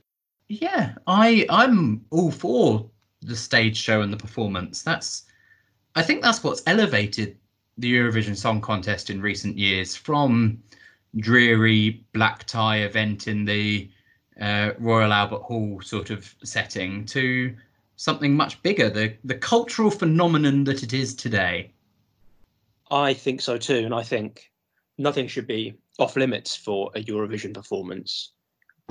Yeah, 0.49 0.95
I 1.07 1.47
I'm 1.51 2.05
all 2.11 2.31
for 2.31 2.89
the 3.23 3.37
stage 3.37 3.77
show 3.77 4.03
and 4.03 4.13
the 4.13 4.17
performance. 4.17 4.83
That's 4.83 5.25
I 5.95 6.03
think 6.03 6.23
that's 6.23 6.43
what's 6.43 6.63
elevated 6.67 7.37
the 7.79 7.93
Eurovision 7.93 8.37
Song 8.37 8.61
Contest 8.61 9.11
in 9.11 9.21
recent 9.21 9.59
years 9.59 9.97
from 9.97 10.63
dreary 11.17 12.05
black 12.13 12.45
tie 12.45 12.79
event 12.79 13.29
in 13.29 13.45
the 13.45 13.91
uh, 14.41 14.71
Royal 14.79 15.13
Albert 15.13 15.43
Hall 15.43 15.81
sort 15.81 16.11
of 16.11 16.35
setting 16.43 17.05
to 17.07 17.55
something 17.97 18.37
much 18.37 18.61
bigger, 18.63 18.91
the 18.91 19.15
the 19.25 19.37
cultural 19.37 19.91
phenomenon 19.91 20.65
that 20.65 20.83
it 20.83 20.93
is 20.93 21.15
today. 21.15 21.71
I 22.91 23.15
think 23.15 23.41
so 23.41 23.57
too, 23.57 23.85
and 23.85 23.95
I 23.95 24.03
think 24.03 24.51
nothing 24.99 25.27
should 25.27 25.47
be 25.47 25.75
off 25.99 26.17
limits 26.17 26.57
for 26.57 26.91
a 26.95 27.03
Eurovision 27.03 27.55
performance. 27.55 28.33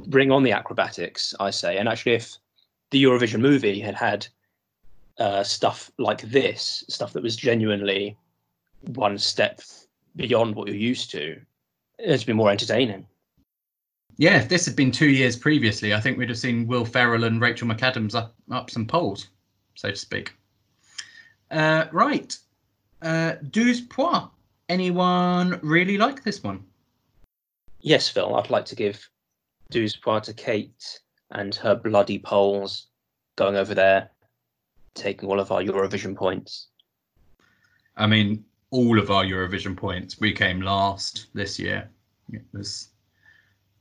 Bring 0.07 0.31
on 0.31 0.43
the 0.43 0.51
acrobatics, 0.51 1.33
I 1.39 1.49
say. 1.51 1.77
And 1.77 1.87
actually, 1.87 2.13
if 2.13 2.37
the 2.91 3.03
Eurovision 3.03 3.41
movie 3.41 3.79
had 3.79 3.95
had 3.95 4.27
uh, 5.19 5.43
stuff 5.43 5.91
like 5.97 6.21
this, 6.21 6.83
stuff 6.89 7.13
that 7.13 7.23
was 7.23 7.35
genuinely 7.35 8.17
one 8.95 9.17
step 9.17 9.61
beyond 10.15 10.55
what 10.55 10.67
you're 10.67 10.77
used 10.77 11.11
to, 11.11 11.39
it'd 11.99 12.25
be 12.25 12.33
more 12.33 12.51
entertaining. 12.51 13.05
Yeah, 14.17 14.37
if 14.37 14.47
this 14.47 14.65
had 14.65 14.75
been 14.75 14.91
two 14.91 15.09
years 15.09 15.35
previously, 15.35 15.93
I 15.93 15.99
think 15.99 16.17
we'd 16.17 16.29
have 16.29 16.37
seen 16.37 16.67
Will 16.67 16.85
Ferrell 16.85 17.23
and 17.23 17.41
Rachel 17.41 17.67
McAdams 17.67 18.13
up 18.13 18.35
up 18.51 18.69
some 18.69 18.85
poles, 18.85 19.29
so 19.75 19.89
to 19.89 19.95
speak. 19.95 20.33
Uh, 21.49 21.85
right, 21.91 22.37
uh, 23.01 23.33
douze 23.49 23.81
points. 23.81 24.29
Anyone 24.69 25.59
really 25.61 25.97
like 25.97 26.23
this 26.23 26.41
one? 26.43 26.63
Yes, 27.83 28.07
Phil, 28.07 28.33
I'd 28.35 28.49
like 28.49 28.63
to 28.65 28.75
give 28.75 29.09
points 30.01 30.27
to 30.27 30.33
Kate 30.33 31.01
and 31.31 31.53
her 31.55 31.75
bloody 31.75 32.17
poles 32.17 32.87
going 33.35 33.57
over 33.57 33.75
there, 33.75 34.09
taking 34.93 35.27
all 35.27 35.37
of 35.37 35.51
our 35.51 35.61
Eurovision 35.61 36.15
points. 36.15 36.67
I 37.97 38.07
mean, 38.07 38.45
all 38.71 38.97
of 38.99 39.11
our 39.11 39.25
Eurovision 39.25 39.75
points. 39.75 40.17
We 40.21 40.31
came 40.31 40.61
last 40.61 41.27
this 41.33 41.59
year. 41.59 41.89
It 42.31 42.41
was, 42.53 42.87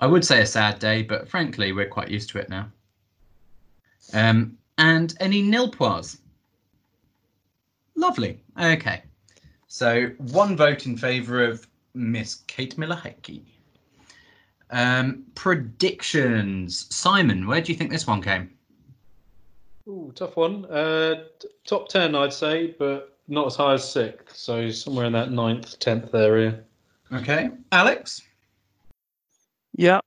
I 0.00 0.08
would 0.08 0.24
say, 0.24 0.42
a 0.42 0.46
sad 0.46 0.80
day, 0.80 1.02
but 1.02 1.28
frankly, 1.28 1.70
we're 1.70 1.88
quite 1.88 2.10
used 2.10 2.30
to 2.30 2.38
it 2.38 2.48
now. 2.48 2.72
Um, 4.12 4.58
and 4.78 5.14
any 5.20 5.42
nil 5.42 5.70
points? 5.70 6.18
Lovely. 7.94 8.42
Okay. 8.60 9.02
So 9.68 10.08
one 10.18 10.56
vote 10.56 10.86
in 10.86 10.96
favour 10.96 11.44
of 11.44 11.68
Miss 11.94 12.42
Kate 12.48 12.76
Miller 12.76 12.96
Heidke. 12.96 13.42
Um, 14.72 15.24
predictions. 15.35 16.87
Simon, 16.94 17.46
where 17.46 17.61
do 17.61 17.70
you 17.70 17.78
think 17.78 17.90
this 17.90 18.06
one 18.06 18.22
came? 18.22 18.50
Ooh, 19.87 20.12
tough 20.14 20.37
one. 20.37 20.64
Uh, 20.66 21.24
t- 21.38 21.48
top 21.66 21.88
ten, 21.88 22.14
I'd 22.14 22.32
say, 22.32 22.74
but 22.78 23.18
not 23.28 23.46
as 23.46 23.56
high 23.56 23.74
as 23.74 23.90
sixth. 23.90 24.37
So 24.37 24.70
somewhere 24.70 25.06
in 25.06 25.12
that 25.12 25.30
ninth, 25.30 25.78
tenth 25.78 26.14
area. 26.14 26.61
Okay. 27.12 27.50
Alex? 27.72 28.22
yeah 29.74 30.00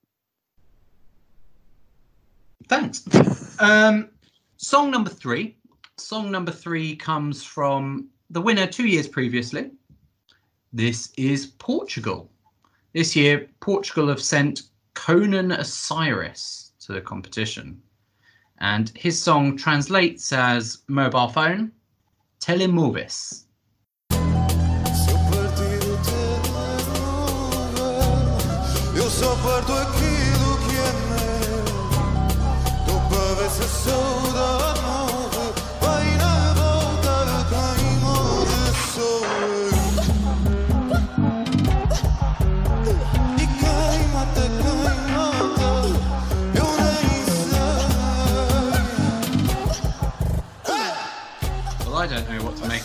Thanks. 2.68 3.06
Um, 3.60 4.10
song 4.58 4.90
number 4.90 5.10
three. 5.10 5.56
Song 5.98 6.32
number 6.32 6.52
three 6.52 6.96
comes 6.96 7.44
from 7.44 8.10
the 8.30 8.42
winner 8.42 8.66
two 8.66 8.88
years 8.88 9.08
previously. 9.08 9.72
This 10.74 11.14
is 11.16 11.46
Portugal. 11.46 12.30
This 12.96 13.14
year, 13.14 13.50
Portugal 13.60 14.08
have 14.08 14.22
sent 14.22 14.70
Conan 14.94 15.52
Osiris 15.52 16.72
to 16.80 16.94
the 16.94 17.02
competition. 17.02 17.82
And 18.60 18.90
his 18.96 19.22
song 19.22 19.58
translates 19.58 20.32
as 20.32 20.84
mobile 20.88 21.28
phone, 21.28 21.74
telemóveis. 22.40 23.45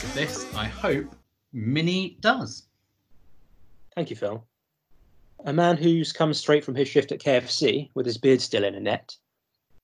This. 0.08 0.52
I 0.54 0.66
hope 0.66 1.14
Minnie 1.52 2.16
does. 2.20 2.66
Thank 3.94 4.10
you, 4.10 4.16
Phil. 4.16 4.44
A 5.44 5.52
man 5.52 5.76
who's 5.76 6.12
come 6.12 6.34
straight 6.34 6.64
from 6.64 6.74
his 6.74 6.88
shift 6.88 7.12
at 7.12 7.20
KFC 7.20 7.90
with 7.94 8.06
his 8.06 8.18
beard 8.18 8.40
still 8.40 8.64
in 8.64 8.74
a 8.74 8.80
net, 8.80 9.16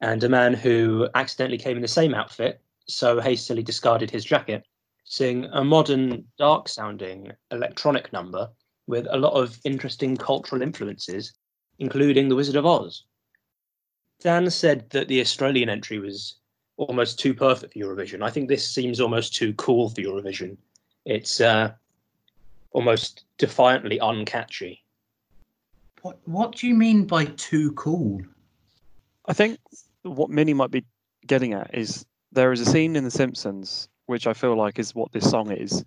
and 0.00 0.22
a 0.22 0.28
man 0.28 0.54
who 0.54 1.08
accidentally 1.14 1.58
came 1.58 1.76
in 1.76 1.82
the 1.82 1.88
same 1.88 2.14
outfit, 2.14 2.60
so 2.86 3.20
hastily 3.20 3.62
discarded 3.62 4.10
his 4.10 4.24
jacket, 4.24 4.64
sing 5.04 5.46
a 5.52 5.64
modern, 5.64 6.24
dark 6.38 6.68
sounding 6.68 7.32
electronic 7.50 8.12
number 8.12 8.48
with 8.86 9.06
a 9.10 9.16
lot 9.16 9.32
of 9.32 9.58
interesting 9.64 10.16
cultural 10.16 10.62
influences, 10.62 11.32
including 11.78 12.28
The 12.28 12.36
Wizard 12.36 12.56
of 12.56 12.66
Oz. 12.66 13.04
Dan 14.20 14.50
said 14.50 14.88
that 14.90 15.08
the 15.08 15.20
Australian 15.20 15.68
entry 15.68 15.98
was 15.98 16.36
almost 16.76 17.18
too 17.18 17.34
perfect 17.34 17.72
for 17.72 17.78
Eurovision. 17.78 18.22
I 18.22 18.30
think 18.30 18.48
this 18.48 18.68
seems 18.68 19.00
almost 19.00 19.34
too 19.34 19.54
cool 19.54 19.88
for 19.88 20.00
Eurovision. 20.00 20.56
It's 21.04 21.40
uh, 21.40 21.72
almost 22.72 23.24
defiantly 23.38 23.98
uncatchy. 23.98 24.80
What 26.02 26.18
What 26.24 26.56
do 26.56 26.66
you 26.66 26.74
mean 26.74 27.04
by 27.06 27.26
too 27.36 27.72
cool? 27.72 28.20
I 29.26 29.32
think 29.32 29.58
what 30.02 30.30
Minnie 30.30 30.54
might 30.54 30.70
be 30.70 30.84
getting 31.26 31.52
at 31.52 31.74
is 31.74 32.06
there 32.32 32.52
is 32.52 32.60
a 32.60 32.66
scene 32.66 32.96
in 32.96 33.04
The 33.04 33.10
Simpsons 33.10 33.88
which 34.06 34.26
I 34.26 34.32
feel 34.32 34.56
like 34.56 34.78
is 34.78 34.94
what 34.94 35.12
this 35.12 35.28
song 35.28 35.50
is. 35.50 35.84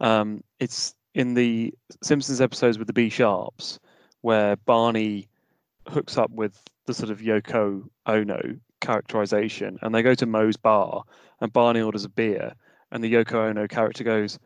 Um, 0.00 0.42
it's 0.58 0.94
in 1.14 1.34
the 1.34 1.72
Simpsons 2.02 2.40
episodes 2.40 2.76
with 2.76 2.88
the 2.88 2.92
Be 2.92 3.08
Sharps 3.08 3.78
where 4.22 4.56
Barney 4.56 5.28
hooks 5.88 6.18
up 6.18 6.30
with 6.30 6.60
the 6.86 6.94
sort 6.94 7.10
of 7.10 7.20
Yoko 7.20 7.88
Ono 8.06 8.56
characterization, 8.82 9.78
and 9.80 9.94
they 9.94 10.02
go 10.02 10.14
to 10.14 10.26
Moe's 10.26 10.58
bar, 10.58 11.04
and 11.40 11.52
Barney 11.52 11.80
orders 11.80 12.04
a 12.04 12.10
beer, 12.10 12.52
and 12.90 13.02
the 13.02 13.12
Yoko 13.12 13.48
Ono 13.48 13.66
character 13.66 14.04
goes, 14.04 14.38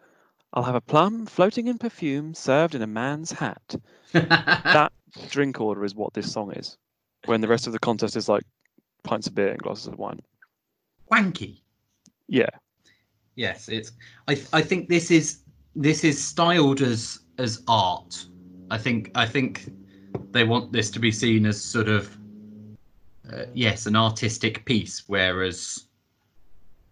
"I'll 0.53 0.63
have 0.63 0.77
a 0.77 0.81
plum 0.81 1.27
floating 1.27 1.67
in 1.67 1.79
perfume, 1.79 2.35
served 2.35 2.77
in 2.77 2.83
a 2.83 2.87
man's 2.87 3.33
hat." 3.33 3.75
that 4.13 4.93
drink 5.29 5.61
order 5.61 5.85
is 5.85 5.97
what 5.97 6.15
this 6.15 6.33
song 6.33 6.53
is. 6.53 6.79
When 7.25 7.41
the 7.41 7.49
rest 7.49 7.67
of 7.67 7.73
the 7.73 7.81
contest 7.81 8.15
is 8.15 8.29
like 8.29 8.45
pints 9.03 9.27
of 9.27 9.35
beer 9.35 9.49
and 9.49 9.59
glasses 9.59 9.89
of 9.89 9.99
wine. 9.99 10.21
Wanky. 11.11 11.63
Yeah, 12.29 12.51
Yes, 13.37 13.69
it's. 13.69 13.93
I 14.29 14.41
I 14.53 14.63
think 14.63 14.89
this 14.89 15.11
is 15.11 15.41
this 15.77 16.05
is 16.05 16.23
styled 16.23 16.81
as 16.81 17.21
as 17.39 17.63
art. 17.69 18.27
I 18.71 18.79
think 18.79 19.11
I 19.15 19.27
think 19.27 19.71
they 20.33 20.43
want 20.45 20.73
this 20.73 20.91
to 20.93 20.99
be 20.99 21.13
seen 21.13 21.45
as 21.47 21.63
sort 21.63 21.89
of 21.89 22.19
uh, 23.33 23.45
yes, 23.55 23.87
an 23.87 23.97
artistic 23.97 24.65
piece, 24.65 25.05
whereas 25.07 25.85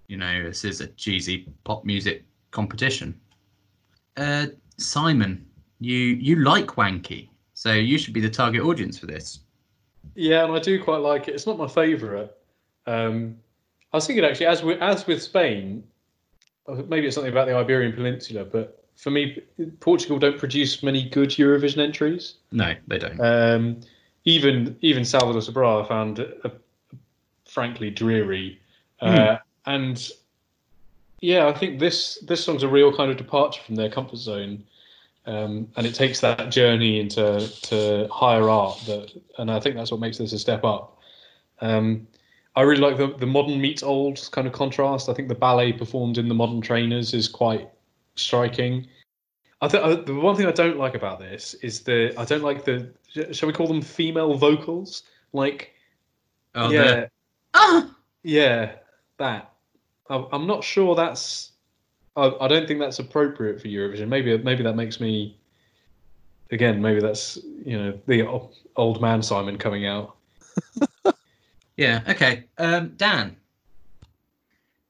you 0.09 0.17
know 0.17 0.45
this 0.45 0.65
is 0.65 0.81
a 0.81 0.89
cheesy 0.89 1.49
pop 1.65 1.85
music 1.85 2.25
competition. 2.51 3.19
Uh, 4.17 4.47
Simon, 4.77 5.45
you 5.81 5.97
you 5.97 6.37
like 6.37 6.67
Wanky, 6.67 7.29
so 7.55 7.73
you 7.73 7.99
should 7.99 8.15
be 8.15 8.21
the 8.21 8.31
target 8.31 8.63
audience 8.63 8.99
for 8.99 9.07
this. 9.07 9.41
Yeah, 10.15 10.45
and 10.45 10.53
I 10.53 10.59
do 10.59 10.83
quite 10.83 10.99
like 10.99 11.29
it. 11.29 11.35
It's 11.35 11.47
not 11.47 11.59
my 11.59 11.69
favourite. 11.69 12.31
Um, 12.87 13.37
I 13.93 13.97
was 13.97 14.07
thinking 14.07 14.25
actually, 14.25 14.47
as 14.47 14.63
with, 14.63 14.81
as 14.81 15.07
with 15.07 15.23
Spain, 15.23 15.85
maybe 16.89 17.07
it's 17.07 17.15
something 17.15 17.33
about 17.33 17.47
the 17.47 17.57
Iberian 17.57 17.93
Peninsula, 17.93 18.45
but 18.45 18.85
for 18.97 19.11
me, 19.11 19.41
Portugal 19.81 20.19
don't 20.19 20.39
produce 20.39 20.83
many 20.83 21.09
good 21.09 21.31
Eurovision 21.31 21.79
entries. 21.79 22.35
No, 22.53 22.75
they 22.87 22.99
don't. 22.99 23.21
Um, 23.21 23.81
even 24.25 24.77
even 24.81 25.05
Salvador 25.05 25.43
Sobral 25.43 25.85
I 25.85 25.89
found 25.89 26.21
uh, 26.21 26.51
frankly 27.45 27.91
dreary, 27.91 28.61
uh, 29.01 29.37
and 29.67 30.11
yeah, 31.21 31.47
I 31.47 31.53
think 31.53 31.79
this 31.79 32.19
this 32.27 32.45
song's 32.45 32.63
a 32.63 32.69
real 32.69 32.95
kind 32.95 33.11
of 33.11 33.17
departure 33.17 33.63
from 33.63 33.75
their 33.75 33.91
comfort 33.91 34.19
zone, 34.19 34.65
um, 35.27 35.69
and 35.77 35.87
it 35.87 35.95
takes 35.95 36.21
that 36.21 36.51
journey 36.51 37.01
into 37.01 37.49
to 37.63 38.09
higher 38.11 38.49
art. 38.49 38.79
That 38.87 39.13
and 39.39 39.51
I 39.51 39.61
think 39.61 39.77
that's 39.77 39.91
what 39.91 40.01
makes 40.01 40.19
this 40.19 40.33
a 40.33 40.39
step 40.39 40.65
up. 40.65 40.99
Um, 41.61 42.07
I 42.57 42.63
really 42.63 42.81
like 42.81 42.97
the 42.97 43.09
the 43.19 43.27
modern 43.27 43.61
meets 43.61 43.83
old 43.83 44.29
kind 44.33 44.47
of 44.47 44.53
contrast. 44.53 45.09
I 45.09 45.15
think 45.15 45.29
the 45.29 45.35
ballet 45.35 45.73
performed 45.73 46.19
in 46.19 46.29
the 46.29 46.35
modern 46.35 46.61
trainers 46.61 47.15
is 47.15 47.29
quite 47.29 47.69
striking. 48.17 48.87
I 49.61 49.69
think 49.69 49.85
uh, 49.85 49.95
the 49.95 50.15
one 50.15 50.37
thing 50.37 50.47
I 50.47 50.53
don't 50.53 50.79
like 50.79 50.95
about 50.95 51.19
this 51.19 51.55
is 51.55 51.81
the 51.81 52.15
I 52.19 52.25
don't 52.25 52.43
like 52.43 52.65
the 52.65 52.91
shall 53.33 53.47
we 53.47 53.53
call 53.53 53.67
them 53.67 53.83
female 53.83 54.35
vocals 54.35 55.05
like 55.33 55.73
Oh, 56.55 56.71
yeah 56.71 56.83
the- 56.83 57.11
Ah! 57.55 57.95
yeah 58.23 58.73
that 59.19 59.53
I, 60.11 60.25
I'm 60.33 60.47
not 60.47 60.63
sure 60.65 60.95
that's 60.95 61.53
I, 62.17 62.33
I 62.41 62.49
don't 62.49 62.67
think 62.69 62.81
that's 62.81 62.99
appropriate 62.99 63.61
for 63.61 63.69
Eurovision 63.69 64.09
maybe 64.09 64.37
maybe 64.39 64.63
that 64.63 64.77
makes 64.77 65.01
me 65.01 65.37
again 66.51 66.81
maybe 66.83 67.01
that's 67.01 67.39
you 67.65 67.79
know 67.79 67.99
the 68.07 68.27
old 68.77 69.01
man 69.01 69.23
Simon 69.23 69.59
coming 69.59 69.87
out 69.87 70.17
Yeah. 71.77 72.03
Okay. 72.09 72.45
Um, 72.59 72.91
Dan. 72.97 73.37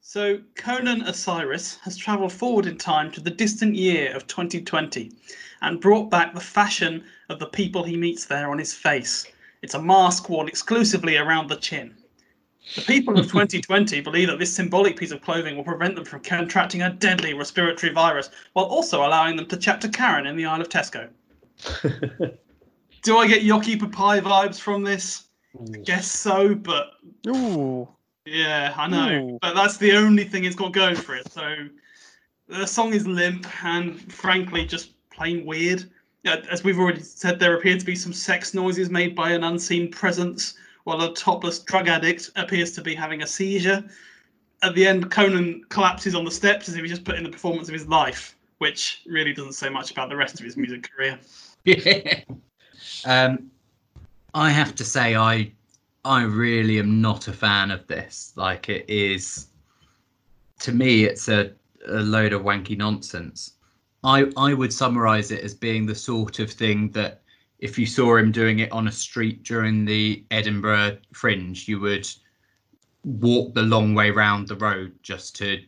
So 0.01 0.39
Conan 0.55 1.03
Osiris 1.03 1.79
has 1.83 1.97
travelled 1.97 2.33
forward 2.33 2.67
in 2.67 2.77
time 2.77 3.11
to 3.13 3.21
the 3.21 3.31
distant 3.31 3.75
year 3.75 4.15
of 4.15 4.27
2020 4.27 5.11
and 5.63 5.81
brought 5.81 6.11
back 6.11 6.35
the 6.35 6.41
fashion 6.41 7.03
of 7.29 7.39
the 7.39 7.47
people 7.47 7.83
he 7.83 7.97
meets 7.97 8.27
there 8.27 8.51
on 8.51 8.59
his 8.59 8.75
face. 8.75 9.27
It's 9.63 9.75
a 9.75 9.83
mask 9.83 10.29
worn 10.29 10.49
exclusively 10.49 11.17
around 11.17 11.49
the 11.49 11.57
chin. 11.57 11.97
The 12.77 12.83
people 12.83 13.19
of 13.19 13.27
2020 13.31 14.01
believe 14.01 14.29
that 14.29 14.39
this 14.39 14.55
symbolic 14.55 14.97
piece 14.97 15.11
of 15.11 15.21
clothing 15.23 15.57
will 15.57 15.65
prevent 15.65 15.97
them 15.97 16.05
from 16.05 16.21
contracting 16.21 16.83
a 16.83 16.91
deadly 16.91 17.35
respiratory 17.35 17.93
virus 17.93 18.31
while 18.53 18.67
also 18.67 19.07
allowing 19.07 19.37
them 19.37 19.47
to 19.47 19.57
chat 19.57 19.81
to 19.83 19.89
Karen 19.89 20.27
in 20.27 20.37
the 20.37 20.45
aisle 20.45 20.61
of 20.61 20.69
Tesco. 20.69 21.09
Do 23.03 23.19
I 23.19 23.27
get 23.27 23.43
Joci 23.43 23.77
Pápai 23.77 24.21
vibes 24.23 24.59
from 24.59 24.83
this? 24.83 25.25
I 25.59 25.79
Guess 25.79 26.11
so, 26.11 26.55
but 26.55 26.93
Ooh, 27.29 27.87
yeah, 28.25 28.75
I 28.77 28.89
know, 28.89 29.19
Ooh. 29.19 29.39
but 29.41 29.55
that's 29.55 29.77
the 29.77 29.93
only 29.93 30.25
thing 30.25 30.45
it's 30.45 30.57
got 30.57 30.73
going 30.73 30.97
for 30.97 31.15
it. 31.15 31.31
So 31.31 31.69
the 32.49 32.67
song 32.67 32.93
is 32.93 33.07
limp 33.07 33.47
and 33.65 34.13
frankly 34.13 34.67
just 34.67 34.91
plain 35.11 35.47
weird. 35.47 35.85
As 36.25 36.65
we've 36.65 36.79
already 36.79 37.03
said, 37.03 37.39
there 37.39 37.57
appear 37.57 37.79
to 37.79 37.85
be 37.85 37.95
some 37.95 38.13
sex 38.13 38.55
noises 38.55 38.91
made 38.91 39.15
by 39.15 39.31
an 39.31 39.45
unseen 39.45 39.91
presence, 39.91 40.55
while 40.85 41.01
a 41.03 41.15
topless 41.15 41.59
drug 41.59 41.89
addict 41.89 42.31
appears 42.37 42.73
to 42.73 42.83
be 42.83 42.95
having 42.95 43.23
a 43.23 43.27
seizure. 43.27 43.85
At 44.63 44.75
the 44.75 44.87
end, 44.87 45.11
Conan 45.11 45.65
collapses 45.69 46.15
on 46.15 46.25
the 46.25 46.31
steps 46.31 46.69
as 46.69 46.77
if 46.77 46.83
he 46.83 46.89
just 46.89 47.05
put 47.05 47.17
in 47.17 47.25
the 47.25 47.31
performance 47.31 47.69
of 47.69 47.75
his 47.75 47.87
life, 47.87 48.37
which 48.59 49.03
really 49.07 49.35
doesn't 49.35 49.53
say 49.53 49.69
much 49.69 49.91
about 49.91 50.09
the 50.09 50.17
rest 50.17 50.39
of 50.41 50.45
his 50.45 50.57
music 50.57 50.91
career. 50.91 51.19
Yeah. 51.65 52.21
um, 53.05 53.51
I 54.33 54.51
have 54.51 54.75
to 54.77 54.85
say, 54.85 55.17
I 55.17 55.53
I 56.05 56.23
really 56.23 56.79
am 56.79 57.01
not 57.01 57.29
a 57.29 57.33
fan 57.33 57.71
of 57.71 57.87
this. 57.87 58.33
Like, 58.37 58.69
it 58.69 58.85
is 58.89 59.49
to 60.61 60.73
me, 60.73 61.05
it's 61.05 61.29
a, 61.29 61.53
a 61.87 62.01
load 62.01 62.33
of 62.33 62.43
wanky 62.43 62.77
nonsense. 62.77 63.53
I 64.05 64.31
I 64.37 64.55
would 64.55 64.73
summarize 64.73 65.31
it 65.31 65.43
as 65.43 65.55
being 65.55 65.87
the 65.87 65.95
sort 65.95 66.39
of 66.39 66.51
thing 66.51 66.91
that 66.91 67.23
if 67.59 67.79
you 67.79 67.87
saw 67.87 68.17
him 68.17 68.31
doing 68.31 68.59
it 68.59 68.71
on 68.71 68.89
a 68.89 68.93
street 68.93 69.43
during 69.43 69.85
the 69.85 70.23
Edinburgh 70.31 70.99
Fringe, 71.13 71.67
you 71.67 71.81
would 71.81 72.07
walk 73.05 73.55
the 73.55 73.63
long 73.63 73.95
way 73.95 74.11
round 74.11 74.49
the 74.49 74.57
road 74.57 74.93
just 75.03 75.35
to 75.37 75.63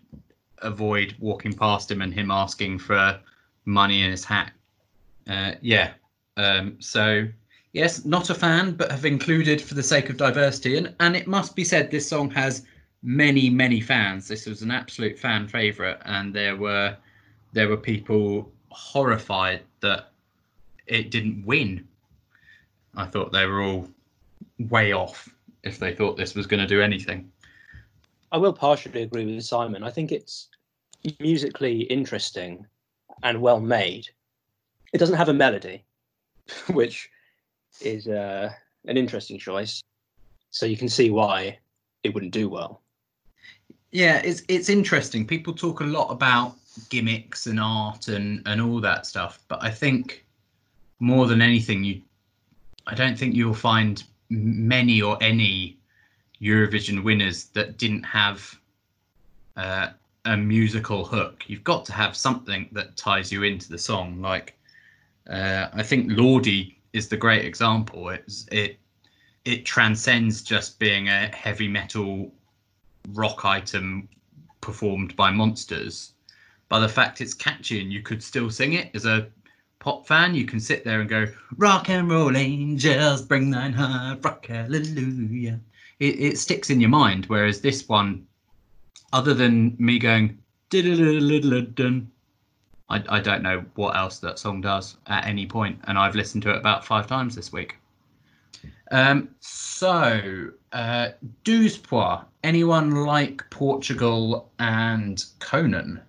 avoid 0.59 1.15
walking 1.19 1.53
past 1.53 1.91
him 1.91 2.03
and 2.03 2.13
him 2.13 2.31
asking 2.31 2.79
for 2.79 3.19
money 3.65 4.03
in 4.03 4.11
his 4.11 4.25
hat. 4.25 4.53
Uh, 5.29 5.53
yeah. 5.61 5.93
Um, 6.37 6.77
so 6.79 7.27
yes, 7.73 8.05
not 8.05 8.31
a 8.31 8.35
fan, 8.35 8.73
but 8.73 8.91
have 8.91 9.05
included 9.05 9.61
for 9.61 9.75
the 9.75 9.83
sake 9.83 10.09
of 10.11 10.17
diversity. 10.17 10.77
And, 10.77 10.95
and 11.01 11.17
it 11.17 11.27
must 11.27 11.57
be 11.57 11.65
said, 11.65 11.91
this 11.91 12.09
song 12.09 12.31
has 12.31 12.65
many, 13.03 13.51
many 13.51 13.81
fans. 13.81 14.29
This 14.29 14.47
was 14.47 14.63
an 14.63 14.71
absolute 14.71 15.19
fan 15.19 15.47
favourite, 15.49 15.99
and 16.05 16.35
there 16.35 16.57
were 16.57 16.97
there 17.57 17.69
were 17.69 17.77
people 17.79 18.53
horrified 18.69 19.63
that 19.81 20.13
it 20.87 21.11
didn't 21.11 21.43
win. 21.47 21.89
I 22.95 23.07
thought 23.07 23.33
they 23.33 23.47
were 23.47 23.63
all 23.63 23.89
way 24.59 24.93
off 24.93 25.31
if 25.63 25.79
they 25.79 25.95
thought 25.95 26.19
this 26.19 26.35
was 26.35 26.47
going 26.47 26.61
to 26.61 26.67
do 26.67 26.83
anything. 26.83 27.33
I 28.31 28.37
will 28.37 28.53
partially 28.53 29.03
agree 29.03 29.25
with 29.25 29.43
Simon. 29.43 29.83
I 29.83 29.91
think 29.91 30.13
it's 30.13 30.49
musically 31.19 31.81
interesting 31.85 32.67
and 33.23 33.41
well 33.41 33.61
made. 33.61 34.07
It 34.93 34.99
doesn't 34.99 35.17
have 35.17 35.31
a 35.31 35.35
melody, 35.35 35.83
which 36.75 37.09
is 37.81 38.07
uh, 38.07 38.51
an 38.85 38.99
interesting 38.99 39.39
choice. 39.39 39.83
So 40.51 40.67
you 40.67 40.77
can 40.77 40.91
see 40.91 41.09
why 41.09 41.59
it 42.03 42.13
wouldn't 42.13 42.33
do 42.33 42.51
well. 42.51 42.83
Yeah, 43.93 44.21
it's 44.23 44.43
it's 44.47 44.69
interesting. 44.69 45.27
People 45.27 45.55
talk 45.55 45.81
a 45.81 45.85
lot 45.85 46.11
about 46.11 46.57
gimmicks 46.89 47.47
and 47.47 47.61
art 47.61 48.09
and 48.09 48.43
and 48.47 48.61
all 48.61 48.81
that 48.81 49.07
stuff, 49.07 49.41
but 49.49 49.63
I 49.63 49.71
think 49.71 50.25
more 50.99 51.27
than 51.27 51.43
anything, 51.43 51.85
you, 51.85 52.03
I 52.87 52.95
don't 52.95 53.19
think 53.19 53.35
you'll 53.35 53.55
find 53.55 54.03
many 54.31 55.03
or 55.03 55.19
any 55.21 55.79
Eurovision 56.41 57.03
winners 57.03 57.45
that 57.47 57.79
didn't 57.79 58.03
have 58.03 58.59
uh, 59.57 59.89
a 60.25 60.37
musical 60.37 61.05
hook. 61.05 61.45
You've 61.47 61.65
got 61.65 61.85
to 61.87 61.93
have 61.93 62.17
something 62.17 62.69
that 62.73 62.97
ties 62.97 63.31
you 63.31 63.43
into 63.43 63.69
the 63.69 63.79
song. 63.79 64.21
Like, 64.21 64.59
uh, 65.31 65.69
I 65.73 65.83
think 65.83 66.11
Lordi 66.11 66.77
is 66.93 67.09
the 67.09 67.17
great 67.17 67.45
example. 67.45 68.09
It's 68.11 68.47
it 68.51 68.79
it 69.45 69.65
transcends 69.65 70.43
just 70.43 70.79
being 70.79 71.09
a 71.09 71.29
heavy 71.29 71.69
metal 71.69 72.33
rock 73.11 73.45
item 73.45 74.09
performed 74.61 75.15
by 75.15 75.31
monsters 75.31 76.15
by 76.69 76.79
the 76.81 76.89
fact 76.89 77.21
it's 77.21 77.35
catchy 77.35 77.81
and 77.81 77.93
you 77.93 78.03
could 78.03 78.23
still 78.23 78.51
sing 78.51 78.75
it 78.75 78.91
as 78.95 79.07
a 79.07 79.27
pop 79.79 80.07
fan 80.07 80.35
you 80.35 80.45
can 80.45 80.59
sit 80.59 80.85
there 80.85 81.01
and 81.01 81.09
go 81.09 81.27
rock 81.57 81.89
and 81.89 82.11
roll 82.11 82.37
angels 82.37 83.23
bring 83.23 83.51
thine 83.51 83.73
heart 83.73 84.25
rock 84.25 84.47
hallelujah 84.47 85.61
it, 86.01 86.21
it 86.21 86.39
sticks 86.39 86.71
in 86.71 86.81
your 86.81 86.91
mind 86.91 87.27
whereas 87.27 87.61
this 87.61 87.89
one 87.89 88.27
other 89.13 89.35
than 89.35 89.77
me 89.79 89.99
going 89.99 90.39
I, 92.89 93.03
I 93.09 93.21
don't 93.21 93.43
know 93.43 93.65
what 93.77 93.97
else 93.97 94.19
that 94.19 94.39
song 94.39 94.61
does 94.61 94.97
at 95.07 95.27
any 95.27 95.47
point 95.47 95.79
and 95.85 95.99
i've 95.99 96.17
listened 96.17 96.43
to 96.45 96.51
it 96.51 96.57
about 96.57 96.85
five 96.85 97.07
times 97.07 97.37
this 97.37 97.53
week 97.53 97.77
um, 98.91 99.31
so, 99.41 100.51
uh, 100.73 101.09
douze. 101.45 101.81
Anyone 102.45 103.05
like 103.05 103.49
Portugal 103.51 104.51
and 104.59 105.25
Conan? 105.41 106.01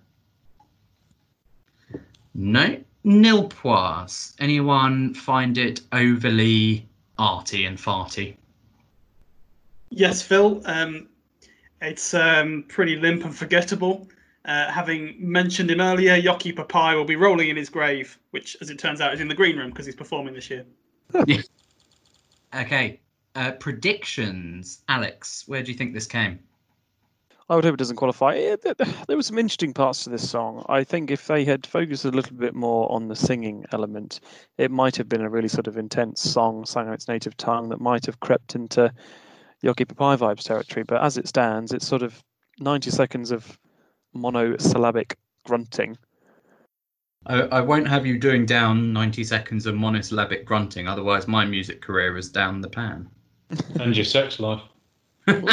No. 2.34 2.78
Nil 3.04 3.48
points. 3.48 4.34
Anyone 4.38 5.14
find 5.14 5.56
it 5.56 5.80
overly 5.92 6.86
arty 7.18 7.64
and 7.64 7.78
farty? 7.78 8.36
Yes, 9.90 10.22
Phil. 10.22 10.62
Um, 10.66 11.08
it's 11.80 12.12
um, 12.14 12.64
pretty 12.68 12.96
limp 12.96 13.24
and 13.24 13.34
forgettable. 13.34 14.08
Uh, 14.44 14.70
having 14.70 15.16
mentioned 15.18 15.70
him 15.70 15.80
earlier, 15.80 16.20
Joci 16.20 16.54
Pápai 16.54 16.96
will 16.96 17.04
be 17.04 17.16
rolling 17.16 17.48
in 17.48 17.56
his 17.56 17.68
grave, 17.68 18.18
which, 18.30 18.56
as 18.60 18.70
it 18.70 18.78
turns 18.78 19.00
out, 19.00 19.12
is 19.12 19.20
in 19.20 19.28
the 19.28 19.34
green 19.34 19.56
room 19.56 19.70
because 19.70 19.86
he's 19.86 19.96
performing 19.96 20.34
this 20.34 20.50
year. 20.50 20.64
Okay. 22.54 23.00
Uh, 23.34 23.52
predictions. 23.52 24.82
Alex, 24.88 25.44
where 25.46 25.62
do 25.62 25.70
you 25.70 25.76
think 25.76 25.92
this 25.92 26.06
came? 26.06 26.38
I 27.50 27.56
would 27.56 27.64
hope 27.64 27.74
it 27.74 27.78
doesn't 27.78 27.96
qualify. 27.96 28.34
Th- 28.34 28.60
th- 28.62 28.76
There 29.06 29.16
were 29.16 29.22
some 29.22 29.38
interesting 29.38 29.72
parts 29.72 30.04
to 30.04 30.10
this 30.10 30.28
song. 30.28 30.66
I 30.68 30.84
think 30.84 31.10
if 31.10 31.26
they 31.26 31.46
had 31.46 31.66
focused 31.66 32.04
a 32.04 32.10
little 32.10 32.36
bit 32.36 32.54
more 32.54 32.90
on 32.92 33.08
the 33.08 33.16
singing 33.16 33.64
element, 33.72 34.20
it 34.58 34.70
might 34.70 34.96
have 34.96 35.08
been 35.08 35.22
a 35.22 35.30
really 35.30 35.48
sort 35.48 35.66
of 35.66 35.78
intense 35.78 36.20
song, 36.20 36.66
sung 36.66 36.88
in 36.88 36.92
its 36.92 37.08
native 37.08 37.36
tongue, 37.38 37.70
that 37.70 37.80
might 37.80 38.04
have 38.04 38.20
crept 38.20 38.54
into 38.54 38.92
Joci 39.64 39.86
Pápai 39.86 40.18
vibes 40.18 40.42
territory. 40.42 40.84
But 40.84 41.02
as 41.02 41.16
it 41.16 41.26
stands, 41.26 41.72
it's 41.72 41.86
sort 41.86 42.02
of 42.02 42.22
90 42.60 42.90
seconds 42.90 43.30
of 43.30 43.58
monosyllabic 44.12 45.16
grunting. 45.44 45.96
I, 47.26 47.40
I 47.42 47.60
won't 47.62 47.88
have 47.88 48.04
you 48.04 48.18
doing 48.18 48.44
down 48.44 48.92
90 48.92 49.24
seconds 49.24 49.64
of 49.64 49.74
monosyllabic 49.74 50.44
grunting, 50.44 50.86
otherwise, 50.86 51.26
my 51.26 51.46
music 51.46 51.80
career 51.80 52.18
is 52.18 52.28
down 52.28 52.60
the 52.60 52.68
pan. 52.68 53.08
and 53.80 53.96
your 53.96 54.04
sex 54.04 54.38
life. 54.38 54.60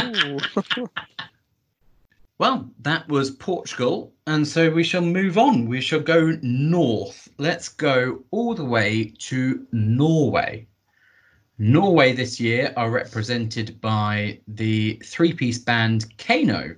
Well, 2.37 2.69
that 2.79 3.07
was 3.07 3.31
Portugal, 3.31 4.13
and 4.27 4.45
so 4.45 4.69
we 4.69 4.83
shall 4.83 5.01
move 5.01 5.37
on. 5.37 5.67
We 5.67 5.79
shall 5.79 6.01
go 6.01 6.37
north. 6.41 7.29
Let's 7.37 7.69
go 7.69 8.25
all 8.31 8.53
the 8.53 8.65
way 8.65 9.13
to 9.19 9.65
Norway. 9.71 10.67
Norway 11.57 12.11
this 12.11 12.37
year 12.37 12.73
are 12.75 12.91
represented 12.91 13.79
by 13.79 14.41
the 14.49 15.01
three 15.05 15.31
piece 15.31 15.59
band 15.59 16.13
KEiiNO, 16.17 16.75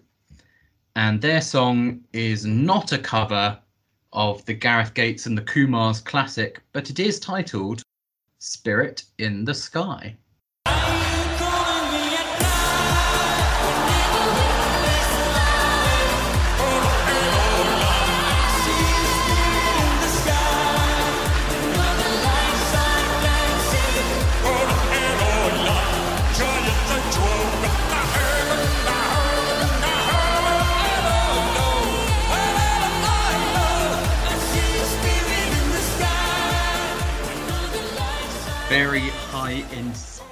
and 0.96 1.20
their 1.20 1.42
song 1.42 2.02
is 2.14 2.46
not 2.46 2.92
a 2.92 3.00
cover 3.00 3.60
of 4.14 4.46
the 4.46 4.54
Gareth 4.54 4.94
Gates 4.94 5.26
and 5.26 5.36
the 5.36 5.42
Kumars 5.42 6.02
classic, 6.02 6.62
but 6.72 6.92
it 6.92 7.00
is 7.00 7.20
titled 7.20 7.82
Spirit 8.38 9.06
in 9.18 9.44
the 9.44 9.56
Sky. 9.56 10.16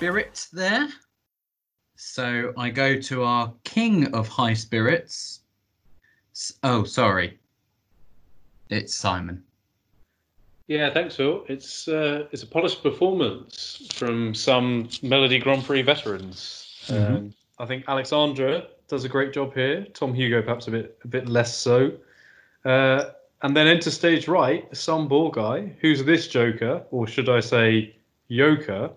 Spirit 0.06 0.48
there. 0.54 0.88
So 1.96 2.54
I 2.60 2.70
go 2.70 3.02
to 3.02 3.24
our 3.24 3.52
king 3.64 4.14
of 4.14 4.28
high 4.28 4.54
spirits. 4.54 5.40
Oh, 6.62 6.84
sorry. 6.84 7.40
It's 8.70 8.94
Simon. 8.94 9.44
Yeah, 10.68 10.94
thanks, 10.94 11.16
Phil. 11.16 11.44
It's 11.48 11.88
uh, 11.88 12.28
it's 12.32 12.44
a 12.44 12.46
polished 12.46 12.84
performance 12.84 13.88
from 13.96 14.36
some 14.36 14.90
Melodi 15.02 15.42
Grand 15.42 15.64
Prix 15.64 15.82
veterans. 15.82 16.86
Mhm. 16.86 17.10
Um, 17.10 17.34
I 17.58 17.66
think 17.66 17.86
Alexandra 17.88 18.68
does 18.88 19.06
a 19.06 19.10
great 19.10 19.34
job 19.34 19.56
here. 19.56 19.88
Tom 19.96 20.14
Hugo 20.14 20.44
perhaps 20.44 20.68
a 20.68 20.72
bit 20.72 21.00
a 21.04 21.08
bit 21.08 21.28
less 21.28 21.58
so. 21.58 21.94
Uh, 22.64 23.06
and 23.42 23.58
then 23.58 23.66
enter 23.66 23.90
stage 23.90 24.28
right, 24.28 24.68
some 24.78 25.08
ball 25.08 25.32
guy. 25.32 25.74
Who's 25.82 26.04
this 26.04 26.28
Joker, 26.28 26.84
or 26.92 27.08
should 27.08 27.28
I 27.28 27.40
say, 27.40 27.96
Yoker? 28.30 28.92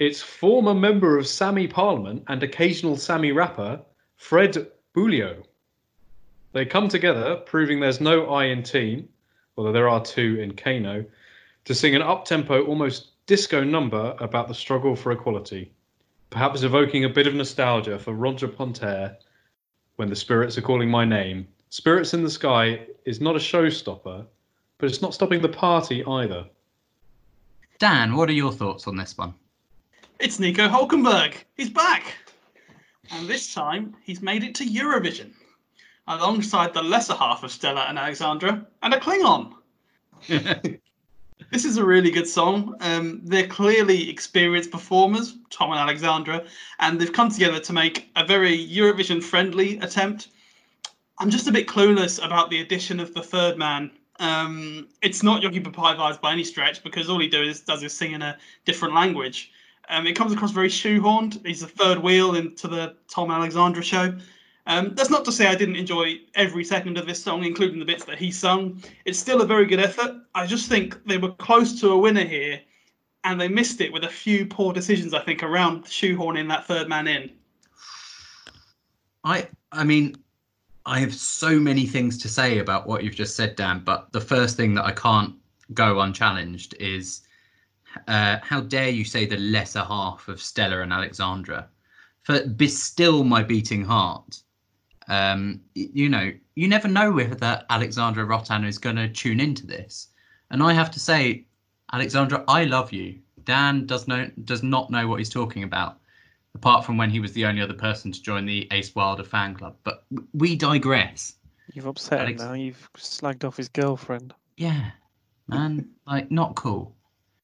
It's 0.00 0.20
former 0.20 0.74
member 0.74 1.16
of 1.18 1.26
Sami 1.28 1.68
Parliament 1.68 2.24
and 2.26 2.42
occasional 2.42 2.96
Sami 2.96 3.30
rapper 3.30 3.80
Fred 4.16 4.66
Buljo. 4.92 5.44
They 6.52 6.64
come 6.64 6.88
together, 6.88 7.36
proving 7.36 7.78
there's 7.78 8.00
no 8.00 8.26
I 8.26 8.46
in 8.46 8.64
team, 8.64 9.08
although 9.56 9.70
there 9.70 9.88
are 9.88 10.04
two 10.04 10.40
in 10.40 10.54
KEiiNO, 10.54 11.06
to 11.66 11.74
sing 11.74 11.94
an 11.94 12.02
up-tempo, 12.02 12.64
almost 12.64 13.24
disco 13.26 13.62
number 13.62 14.16
about 14.18 14.48
the 14.48 14.54
struggle 14.54 14.96
for 14.96 15.12
equality, 15.12 15.72
perhaps 16.28 16.64
evoking 16.64 17.04
a 17.04 17.08
bit 17.08 17.28
of 17.28 17.34
nostalgia 17.34 17.96
for 17.96 18.14
Roger 18.14 18.48
Pontare 18.48 19.16
when 19.94 20.08
the 20.08 20.16
spirits 20.16 20.58
are 20.58 20.62
calling 20.62 20.90
my 20.90 21.04
name. 21.04 21.46
Spirits 21.70 22.14
in 22.14 22.24
the 22.24 22.30
Sky 22.30 22.84
is 23.04 23.20
not 23.20 23.36
a 23.36 23.38
showstopper, 23.38 24.26
but 24.78 24.90
it's 24.90 25.02
not 25.02 25.14
stopping 25.14 25.40
the 25.40 25.48
party 25.48 26.04
either. 26.04 26.46
Dan, 27.78 28.16
what 28.16 28.28
are 28.28 28.32
your 28.32 28.52
thoughts 28.52 28.88
on 28.88 28.96
this 28.96 29.16
one? 29.16 29.34
It's 30.20 30.38
Nico 30.38 30.68
Hulkenberg. 30.68 31.34
He's 31.56 31.70
back. 31.70 32.14
And 33.10 33.28
this 33.28 33.52
time, 33.52 33.96
he's 34.02 34.22
made 34.22 34.44
it 34.44 34.54
to 34.56 34.64
Eurovision, 34.64 35.32
alongside 36.06 36.72
the 36.72 36.82
lesser 36.82 37.14
half 37.14 37.42
of 37.42 37.50
Stella 37.50 37.86
and 37.88 37.98
Alexandra, 37.98 38.66
and 38.82 38.94
a 38.94 39.00
Klingon. 39.00 39.54
This 41.50 41.64
is 41.64 41.76
a 41.76 41.84
really 41.84 42.10
good 42.10 42.26
song. 42.26 42.74
Um, 42.80 43.20
they're 43.22 43.46
clearly 43.46 44.08
experienced 44.08 44.70
performers, 44.70 45.36
Tom 45.50 45.70
and 45.72 45.78
Alexandra, 45.78 46.44
and 46.80 46.98
they've 46.98 47.12
come 47.12 47.28
together 47.28 47.60
to 47.60 47.72
make 47.72 48.08
a 48.16 48.24
very 48.24 48.56
Eurovision 48.56 49.22
friendly 49.22 49.78
attempt. 49.78 50.28
I'm 51.18 51.30
just 51.30 51.46
a 51.46 51.52
bit 51.52 51.68
clueless 51.68 52.24
about 52.24 52.50
the 52.50 52.60
addition 52.60 52.98
of 52.98 53.14
the 53.14 53.22
third 53.22 53.58
man 53.58 53.90
Um, 54.20 54.88
it's 55.02 55.22
not 55.22 55.42
Joci 55.42 55.62
Pápai 55.62 55.96
vibes 55.96 56.20
by 56.20 56.32
any 56.32 56.44
stretch 56.44 56.84
because 56.84 57.08
all 57.08 57.18
he 57.18 57.28
does, 57.28 57.60
does 57.60 57.82
is 57.82 57.92
sing 57.92 58.12
in 58.12 58.22
a 58.22 58.38
different 58.64 58.94
language. 58.94 59.50
Um, 59.88 60.06
it 60.06 60.16
comes 60.16 60.32
across 60.32 60.50
very 60.50 60.68
shoehorned. 60.68 61.44
He's 61.46 61.60
the 61.60 61.66
third 61.66 61.98
wheel 61.98 62.34
into 62.34 62.68
the 62.68 62.96
Tom 63.08 63.30
Alexandra 63.30 63.82
show. 63.82 64.16
Um, 64.66 64.94
that's 64.94 65.10
not 65.10 65.24
to 65.26 65.32
say 65.32 65.46
I 65.46 65.54
didn't 65.54 65.76
enjoy 65.76 66.20
every 66.34 66.64
second 66.64 66.96
of 66.96 67.06
this 67.06 67.22
song, 67.22 67.44
including 67.44 67.78
the 67.78 67.84
bits 67.84 68.04
that 68.06 68.18
he 68.18 68.30
sung. 68.30 68.82
It's 69.04 69.18
still 69.18 69.42
a 69.42 69.46
very 69.46 69.66
good 69.66 69.80
effort. 69.80 70.16
I 70.34 70.46
just 70.46 70.68
think 70.68 71.04
they 71.06 71.18
were 71.18 71.32
close 71.32 71.78
to 71.80 71.90
a 71.90 71.98
winner 71.98 72.24
here, 72.24 72.60
and 73.24 73.38
they 73.38 73.48
missed 73.48 73.82
it 73.82 73.92
with 73.92 74.04
a 74.04 74.08
few 74.08 74.46
poor 74.46 74.72
decisions. 74.72 75.12
I 75.12 75.22
think 75.22 75.42
around 75.42 75.84
shoehorning 75.84 76.48
that 76.48 76.66
third 76.66 76.88
man 76.88 77.06
in. 77.08 77.30
I 79.22 79.48
I 79.70 79.84
mean, 79.84 80.16
I 80.86 80.98
have 81.00 81.14
so 81.14 81.58
many 81.58 81.86
things 81.86 82.16
to 82.18 82.28
say 82.28 82.58
about 82.58 82.86
what 82.86 83.04
you've 83.04 83.14
just 83.14 83.36
said, 83.36 83.56
Dan. 83.56 83.82
But 83.84 84.12
the 84.12 84.20
first 84.20 84.56
thing 84.56 84.74
that 84.74 84.84
I 84.86 84.92
can't 84.92 85.34
go 85.74 86.00
unchallenged 86.00 86.74
is 86.80 87.22
uh, 88.08 88.38
how 88.42 88.60
dare 88.60 88.88
you 88.88 89.04
say 89.04 89.26
the 89.26 89.36
lesser 89.36 89.82
half 89.82 90.28
of 90.28 90.40
Stella 90.40 90.80
and 90.80 90.92
Alexandra? 90.92 91.68
For 92.22 92.46
be 92.46 92.68
still 92.68 93.24
my 93.24 93.42
beating 93.42 93.84
heart. 93.84 94.40
Um, 95.08 95.60
you 95.74 96.08
know, 96.08 96.32
you 96.54 96.68
never 96.68 96.88
know 96.88 97.12
whether 97.12 97.62
Alexandra 97.68 98.24
Rotan 98.24 98.64
is 98.64 98.78
going 98.78 98.96
to 98.96 99.08
tune 99.08 99.40
into 99.40 99.66
this, 99.66 100.08
and 100.50 100.62
I 100.62 100.72
have 100.72 100.90
to 100.92 101.00
say, 101.00 101.44
Alexandra, 101.92 102.44
I 102.48 102.64
love 102.64 102.92
you. 102.92 103.18
Dan 103.44 103.84
does 103.84 104.08
know 104.08 104.30
does 104.44 104.62
not 104.62 104.90
know 104.90 105.06
what 105.06 105.18
he's 105.18 105.28
talking 105.28 105.64
about 105.64 105.98
apart 106.54 106.84
from 106.84 106.96
when 106.96 107.10
he 107.10 107.20
was 107.20 107.32
the 107.32 107.44
only 107.44 107.60
other 107.60 107.74
person 107.74 108.12
to 108.12 108.22
join 108.22 108.46
the 108.46 108.68
Ace 108.70 108.94
Wilder 108.94 109.24
fan 109.24 109.54
club. 109.54 109.76
But 109.84 110.04
we 110.32 110.56
digress. 110.56 111.34
You've 111.72 111.86
upset 111.86 112.20
Alex- 112.20 112.40
him 112.40 112.48
now. 112.48 112.54
You've 112.54 112.90
slagged 112.96 113.44
off 113.44 113.56
his 113.56 113.68
girlfriend. 113.68 114.34
Yeah, 114.56 114.90
man, 115.48 115.88
like 116.06 116.30
not 116.30 116.54
cool. 116.54 116.94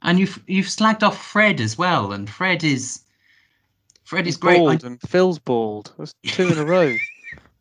And 0.02 0.18
you've 0.18 0.42
you've 0.46 0.66
slagged 0.66 1.02
off 1.02 1.22
Fred 1.22 1.60
as 1.60 1.76
well, 1.76 2.12
and 2.12 2.28
Fred 2.28 2.64
is 2.64 3.02
Fred 4.04 4.26
is 4.26 4.36
great. 4.36 4.56
I- 4.56 4.58
bald 4.58 4.84
and 4.84 5.00
Phil's 5.02 5.38
bald. 5.38 5.92
That's 5.98 6.14
two 6.24 6.48
in 6.48 6.58
a 6.58 6.64
row. 6.64 6.96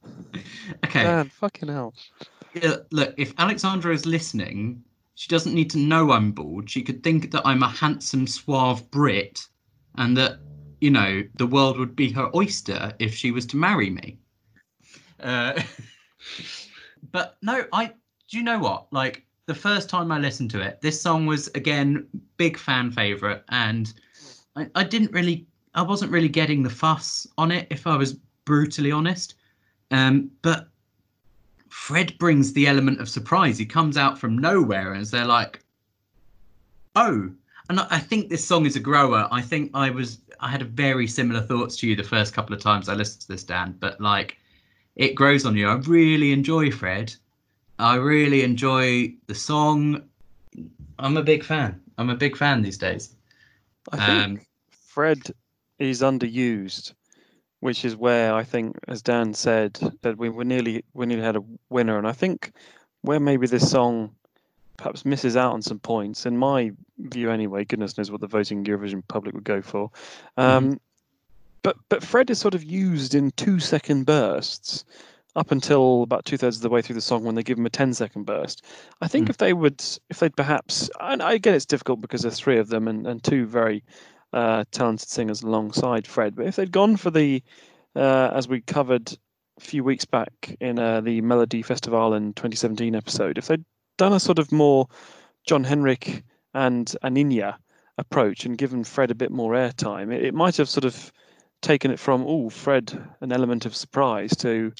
okay, 0.85 1.03
Man, 1.03 1.29
fucking 1.29 1.69
hell. 1.69 1.93
yeah, 2.53 2.77
look, 2.91 3.13
if 3.17 3.33
Alexandra 3.37 3.93
is 3.93 4.05
listening, 4.05 4.83
she 5.15 5.27
doesn't 5.27 5.53
need 5.53 5.69
to 5.71 5.77
know 5.77 6.11
I'm 6.11 6.31
bald. 6.31 6.69
She 6.69 6.81
could 6.81 7.03
think 7.03 7.31
that 7.31 7.45
I'm 7.45 7.61
a 7.61 7.69
handsome, 7.69 8.25
suave 8.25 8.89
Brit, 8.89 9.45
and 9.95 10.15
that 10.17 10.39
you 10.79 10.89
know 10.89 11.23
the 11.35 11.47
world 11.47 11.77
would 11.77 11.95
be 11.95 12.09
her 12.13 12.31
oyster 12.33 12.93
if 12.99 13.13
she 13.13 13.31
was 13.31 13.45
to 13.47 13.57
marry 13.57 13.89
me. 13.89 14.17
Uh, 15.19 15.61
but 17.11 17.37
no, 17.41 17.65
I 17.73 17.87
do 18.29 18.37
you 18.37 18.43
know 18.43 18.59
what? 18.59 18.91
Like 18.93 19.25
the 19.49 19.55
first 19.55 19.89
time 19.89 20.11
I 20.11 20.19
listened 20.19 20.51
to 20.51 20.61
it, 20.61 20.79
this 20.79 21.01
song 21.01 21.25
was 21.25 21.47
again 21.55 22.07
big 22.37 22.55
fan 22.55 22.91
favorite, 22.91 23.43
and 23.49 23.91
I, 24.55 24.67
I 24.75 24.83
didn't 24.83 25.11
really, 25.11 25.47
I 25.73 25.81
wasn't 25.81 26.11
really 26.11 26.29
getting 26.29 26.61
the 26.61 26.69
fuss 26.69 27.25
on 27.35 27.51
it, 27.51 27.65
if 27.71 27.87
I 27.87 27.97
was 27.97 28.13
brutally 28.45 28.91
honest. 28.91 29.33
Um, 29.89 30.29
but 30.43 30.69
Fred 31.69 32.15
brings 32.19 32.53
the 32.53 32.67
element 32.67 33.01
of 33.01 33.09
surprise. 33.09 33.57
He 33.57 33.65
comes 33.65 33.97
out 33.97 34.19
from 34.19 34.37
nowhere, 34.37 34.93
and 34.93 35.03
they're 35.05 35.25
like, 35.25 35.63
"Oh." 36.95 37.31
And 37.69 37.79
I 37.79 37.99
think 37.99 38.29
this 38.29 38.45
song 38.45 38.67
is 38.67 38.75
a 38.75 38.79
grower. 38.79 39.27
I 39.31 39.41
think 39.41 39.71
I 39.73 39.89
was, 39.89 40.19
I 40.39 40.49
had 40.49 40.61
a 40.61 40.65
very 40.65 41.07
similar 41.07 41.41
thoughts 41.41 41.75
to 41.77 41.87
you 41.87 41.95
the 41.95 42.03
first 42.03 42.33
couple 42.35 42.55
of 42.55 42.61
times 42.61 42.87
I 42.87 42.93
listened 42.93 43.21
to 43.21 43.27
this, 43.27 43.43
Dan. 43.43 43.75
But 43.79 43.99
like, 43.99 44.37
it 44.95 45.15
grows 45.15 45.45
on 45.45 45.55
you. 45.55 45.67
I 45.67 45.75
really 45.75 46.31
enjoy 46.33 46.71
Fred. 46.71 47.15
I 47.79 47.95
really 47.95 48.43
enjoy 48.43 49.13
the 49.27 49.35
song. 49.35 50.03
I'm 50.99 51.17
a 51.17 51.23
big 51.23 51.43
fan. 51.43 51.79
I'm 51.97 52.09
a 52.09 52.15
big 52.15 52.35
fan 52.37 52.61
these 52.61 52.77
days. 52.77 53.15
I 53.91 53.97
think 54.05 54.39
Um, 54.39 54.45
Fred 54.69 55.31
is 55.79 56.01
underused, 56.01 56.93
which 57.61 57.85
is 57.85 57.95
where 57.95 58.33
I 58.33 58.43
think, 58.43 58.77
as 58.87 59.01
Dan 59.01 59.33
said, 59.33 59.79
that 60.01 60.17
we 60.17 60.29
were 60.29 60.43
nearly 60.43 60.83
we 60.93 61.05
nearly 61.05 61.23
had 61.23 61.37
a 61.37 61.43
winner, 61.69 61.97
and 61.97 62.07
I 62.07 62.11
think 62.11 62.51
where 63.01 63.19
maybe 63.19 63.47
this 63.47 63.69
song 63.71 64.13
perhaps 64.77 65.05
misses 65.05 65.35
out 65.35 65.53
on 65.53 65.61
some 65.61 65.79
points, 65.79 66.25
in 66.25 66.37
my 66.37 66.71
view 66.97 67.31
anyway. 67.31 67.65
Goodness 67.65 67.97
knows 67.97 68.11
what 68.11 68.21
the 68.21 68.27
voting 68.27 68.63
Eurovision 68.63 69.03
public 69.07 69.33
would 69.35 69.43
go 69.43 69.61
for. 69.61 69.89
Um, 70.37 70.79
But 71.63 71.77
but 71.89 72.03
Fred 72.03 72.29
is 72.29 72.39
sort 72.39 72.55
of 72.55 72.63
used 72.63 73.15
in 73.15 73.31
two 73.31 73.59
second 73.59 74.05
bursts. 74.05 74.85
Up 75.39 75.51
until 75.51 76.03
about 76.03 76.25
two 76.25 76.35
thirds 76.35 76.57
of 76.57 76.63
the 76.63 76.69
way 76.69 76.81
through 76.81 76.95
the 76.95 77.01
song, 77.01 77.23
when 77.23 77.35
they 77.35 77.43
give 77.43 77.57
him 77.57 77.65
a 77.65 77.69
10 77.69 77.93
second 77.93 78.25
burst, 78.25 78.65
I 78.99 79.07
think 79.07 79.27
Mm. 79.27 79.29
if 79.29 79.37
they 79.37 79.53
would, 79.53 79.81
if 80.09 80.19
they'd 80.19 80.35
perhaps, 80.35 80.89
and 80.99 81.23
I 81.23 81.37
get 81.37 81.55
it's 81.55 81.65
difficult 81.65 82.01
because 82.01 82.23
there's 82.23 82.37
three 82.37 82.57
of 82.59 82.67
them 82.67 82.89
and, 82.89 83.07
and 83.07 83.23
two 83.23 83.45
very 83.45 83.81
uh, 84.33 84.65
talented 84.71 85.07
singers 85.07 85.41
alongside 85.41 86.05
Fred. 86.05 86.35
But 86.35 86.47
if 86.47 86.57
they'd 86.57 86.73
gone 86.73 86.97
for 86.97 87.09
the, 87.09 87.41
uh, 87.95 88.31
as 88.33 88.49
we 88.49 88.59
covered 88.59 89.17
a 89.57 89.61
few 89.61 89.81
weeks 89.81 90.03
back 90.03 90.57
in 90.59 90.77
uh, 90.77 90.99
the 90.99 91.21
Melody 91.21 91.61
Festival 91.61 92.13
in 92.15 92.33
2017 92.33 92.93
episode, 92.93 93.37
if 93.37 93.47
they'd 93.47 93.63
done 93.97 94.11
a 94.11 94.19
sort 94.19 94.39
of 94.39 94.51
more 94.51 94.87
Jon 95.47 95.63
Henrik 95.63 96.23
and 96.53 96.93
Aninia 97.01 97.55
approach 97.97 98.45
and 98.45 98.57
given 98.57 98.83
Fred 98.83 99.09
a 99.09 99.15
bit 99.15 99.31
more 99.31 99.53
airtime, 99.53 100.13
it, 100.13 100.21
it 100.25 100.33
might 100.33 100.57
have 100.57 100.67
sort 100.67 100.83
of 100.83 101.13
taken 101.61 101.91
it 101.91 101.99
from, 101.99 102.25
oh, 102.27 102.49
Fred, 102.49 102.91
an 103.21 103.31
element 103.31 103.65
of 103.65 103.73
surprise 103.73 104.35
to, 104.35 104.73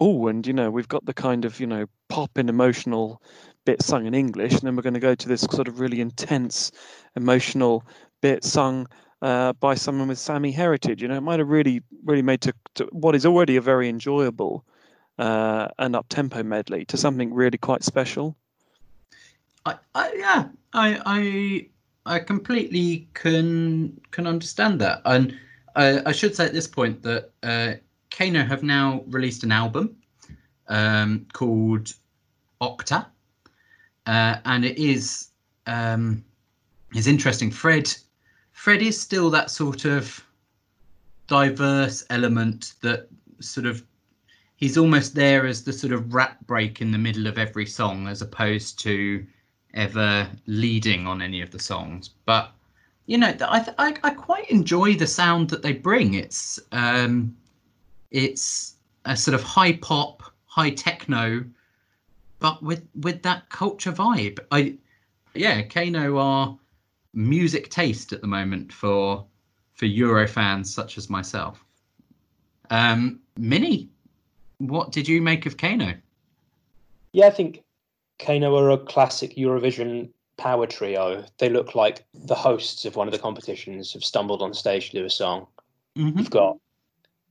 oh, 0.00 0.28
and 0.28 0.46
you 0.46 0.52
know, 0.52 0.70
we've 0.70 0.88
got 0.88 1.04
the 1.04 1.14
kind 1.14 1.44
of, 1.44 1.60
you 1.60 1.66
know, 1.66 1.86
pop 2.08 2.36
and 2.36 2.48
emotional 2.48 3.22
bit 3.64 3.82
sung 3.82 4.06
in 4.06 4.14
English, 4.14 4.52
and 4.52 4.62
then 4.62 4.76
we're 4.76 4.82
going 4.82 4.94
to 4.94 5.00
go 5.00 5.14
to 5.14 5.28
this 5.28 5.42
sort 5.42 5.68
of 5.68 5.80
really 5.80 6.00
intense, 6.00 6.70
emotional 7.16 7.84
bit 8.20 8.44
sung 8.44 8.86
uh, 9.22 9.52
by 9.54 9.74
someone 9.74 10.08
with 10.08 10.18
Sami 10.18 10.50
heritage. 10.50 11.00
You 11.00 11.08
know, 11.08 11.16
it 11.16 11.22
might 11.22 11.38
have 11.38 11.48
really, 11.48 11.82
really 12.04 12.22
made 12.22 12.40
to, 12.42 12.52
to 12.74 12.84
what 12.92 13.14
is 13.14 13.24
already 13.24 13.56
a 13.56 13.60
very 13.60 13.88
enjoyable 13.88 14.64
uh, 15.18 15.68
and 15.78 15.96
up 15.96 16.06
tempo 16.08 16.42
medley 16.42 16.84
to 16.86 16.96
something 16.96 17.32
really 17.32 17.58
quite 17.58 17.84
special. 17.84 18.36
I, 19.66 19.76
I 19.94 20.12
yeah, 20.14 20.48
I 20.74 21.00
I 21.06 22.14
I 22.16 22.18
completely 22.18 23.08
can 23.14 23.98
can 24.10 24.26
understand 24.26 24.80
that, 24.80 25.00
and 25.04 25.38
I, 25.74 26.02
I 26.06 26.12
should 26.12 26.36
say 26.36 26.44
at 26.44 26.52
this 26.52 26.66
point 26.66 27.02
that 27.02 27.30
uh, 27.42 27.74
KEiiNO 28.14 28.46
have 28.46 28.62
now 28.62 29.02
released 29.08 29.42
an 29.42 29.50
album 29.50 29.96
um, 30.68 31.26
called 31.32 31.92
OKTA, 32.60 33.06
uh, 34.06 34.36
and 34.44 34.64
it 34.64 34.78
is 34.78 35.30
um, 35.66 36.24
is 36.94 37.08
interesting. 37.08 37.50
Fred 37.50 37.92
Fred 38.52 38.82
is 38.82 39.00
still 39.00 39.30
that 39.30 39.50
sort 39.50 39.84
of 39.84 40.24
diverse 41.26 42.04
element 42.08 42.74
that 42.82 43.08
sort 43.40 43.66
of 43.66 43.82
he's 44.54 44.78
almost 44.78 45.16
there 45.16 45.44
as 45.44 45.64
the 45.64 45.72
sort 45.72 45.92
of 45.92 46.14
rap 46.14 46.38
break 46.46 46.80
in 46.80 46.92
the 46.92 46.98
middle 46.98 47.26
of 47.26 47.36
every 47.36 47.66
song 47.66 48.06
as 48.06 48.22
opposed 48.22 48.78
to 48.78 49.26
ever 49.72 50.28
leading 50.46 51.04
on 51.08 51.20
any 51.20 51.40
of 51.42 51.50
the 51.50 51.58
songs. 51.58 52.10
But 52.26 52.52
you 53.06 53.18
know 53.18 53.34
I, 53.40 53.66
I 53.76 53.96
i 54.04 54.10
quite 54.10 54.48
enjoy 54.50 54.94
the 54.94 55.08
sound 55.08 55.50
that 55.50 55.62
they 55.62 55.72
bring. 55.72 56.14
It's 56.14 56.60
um 56.70 57.34
it's 58.14 58.76
a 59.04 59.16
sort 59.16 59.34
of 59.34 59.42
high 59.42 59.72
pop 59.72 60.22
high 60.46 60.70
techno 60.70 61.44
but 62.38 62.62
with 62.62 62.86
with 63.00 63.22
that 63.22 63.48
culture 63.50 63.92
vibe 63.92 64.38
i 64.52 64.74
yeah 65.34 65.60
KEiiNO 65.62 66.18
are 66.18 66.56
music 67.12 67.70
taste 67.70 68.12
at 68.12 68.20
the 68.20 68.26
moment 68.26 68.72
for 68.72 69.26
for 69.74 69.86
euro 69.86 70.26
fans 70.26 70.72
such 70.72 70.96
as 70.96 71.10
myself 71.10 71.64
um 72.70 73.18
minnie 73.36 73.90
what 74.58 74.92
did 74.92 75.08
you 75.08 75.20
make 75.20 75.44
of 75.46 75.56
KEiiNO 75.56 75.96
Yeah, 77.12 77.26
I 77.26 77.30
think 77.30 77.62
KEiiNO 78.20 78.56
are 78.56 78.70
a 78.70 78.78
classic 78.78 79.34
Eurovision 79.36 80.08
power 80.36 80.66
trio. 80.66 81.24
They 81.38 81.48
look 81.48 81.74
like 81.74 82.04
the 82.14 82.34
hosts 82.34 82.84
of 82.84 82.96
one 82.96 83.08
of 83.08 83.12
the 83.12 83.18
competitions 83.18 83.92
have 83.92 84.04
stumbled 84.04 84.42
on 84.42 84.54
stage 84.54 84.90
to 84.90 84.98
do 84.98 85.04
a 85.04 85.10
song. 85.10 85.46
Mhm. 85.96 86.18
You've 86.18 86.30
got 86.30 86.56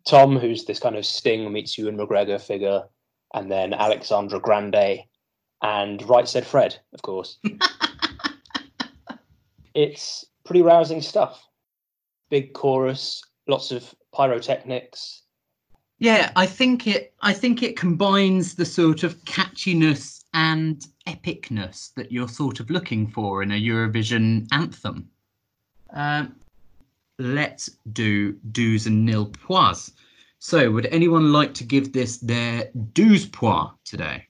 Tom, 0.05 0.37
who's 0.37 0.65
this 0.65 0.79
kind 0.79 0.95
of 0.95 1.05
Sting 1.05 1.51
meets 1.51 1.77
Ewan 1.77 1.97
McGregor 1.97 2.41
figure, 2.41 2.83
and 3.33 3.51
then 3.51 3.73
Alexandra 3.73 4.39
Grande, 4.39 4.99
and 5.61 6.07
Right 6.07 6.27
Said 6.27 6.45
Fred, 6.45 6.77
of 6.93 7.01
course. 7.01 7.37
it's 9.73 10.25
pretty 10.45 10.61
rousing 10.61 11.01
stuff. 11.01 11.45
Big 12.29 12.53
chorus, 12.53 13.23
lots 13.47 13.71
of 13.71 13.93
pyrotechnics. 14.13 15.21
Yeah, 15.99 16.31
I 16.35 16.47
think 16.47 16.85
it. 16.85 17.13
I 17.21 17.31
think 17.31 17.63
it 17.63 17.77
combines 17.77 18.55
the 18.55 18.65
sort 18.65 19.03
of 19.03 19.23
catchiness 19.23 20.25
and 20.33 20.85
epicness 21.07 21.93
that 21.93 22.11
you're 22.11 22.27
sort 22.27 22.59
of 22.59 22.69
looking 22.69 23.07
for 23.07 23.41
in 23.41 23.51
a 23.51 23.61
Eurovision 23.61 24.47
anthem. 24.51 25.09
Um, 25.91 26.35
let's 27.19 27.69
do 27.91 28.33
do's 28.51 28.87
and 28.87 29.05
nil 29.05 29.27
points. 29.27 29.91
So, 30.39 30.71
would 30.71 30.87
anyone 30.87 31.31
like 31.31 31.53
to 31.55 31.63
give 31.63 31.93
this 31.93 32.17
their 32.17 32.69
douze 32.93 33.25
points 33.25 33.75
today? 33.85 34.27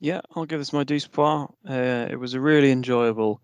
Yeah, 0.00 0.20
I'll 0.34 0.44
give 0.44 0.58
this 0.58 0.72
my 0.72 0.84
douze 0.84 1.06
points. 1.06 1.52
Uh, 1.68 2.08
it 2.10 2.16
was 2.16 2.34
a 2.34 2.40
really 2.40 2.70
enjoyable 2.70 3.40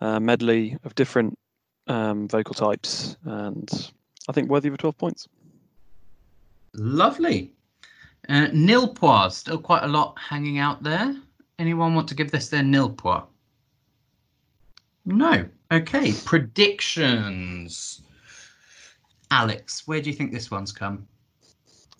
uh, 0.00 0.20
medley 0.20 0.76
of 0.84 0.94
different 0.94 1.38
um, 1.86 2.28
vocal 2.28 2.54
types, 2.54 3.16
and 3.24 3.90
I 4.28 4.32
think 4.32 4.48
worthy 4.48 4.68
of 4.68 4.78
12 4.78 4.96
points. 4.96 5.28
Lovely. 6.74 7.52
Uh, 8.28 8.48
nil 8.52 8.88
points, 8.88 9.36
still 9.36 9.58
quite 9.58 9.84
a 9.84 9.88
lot 9.88 10.18
hanging 10.18 10.58
out 10.58 10.82
there. 10.82 11.14
Anyone 11.58 11.94
want 11.94 12.08
to 12.08 12.14
give 12.14 12.30
this 12.30 12.48
their 12.48 12.62
nil 12.62 12.90
points? 12.90 13.26
No. 15.04 15.46
Okay. 15.70 16.12
Predictions. 16.24 18.02
Alex, 19.30 19.86
where 19.86 20.00
do 20.00 20.08
you 20.08 20.16
think 20.16 20.32
this 20.32 20.50
one's 20.50 20.72
come? 20.72 21.06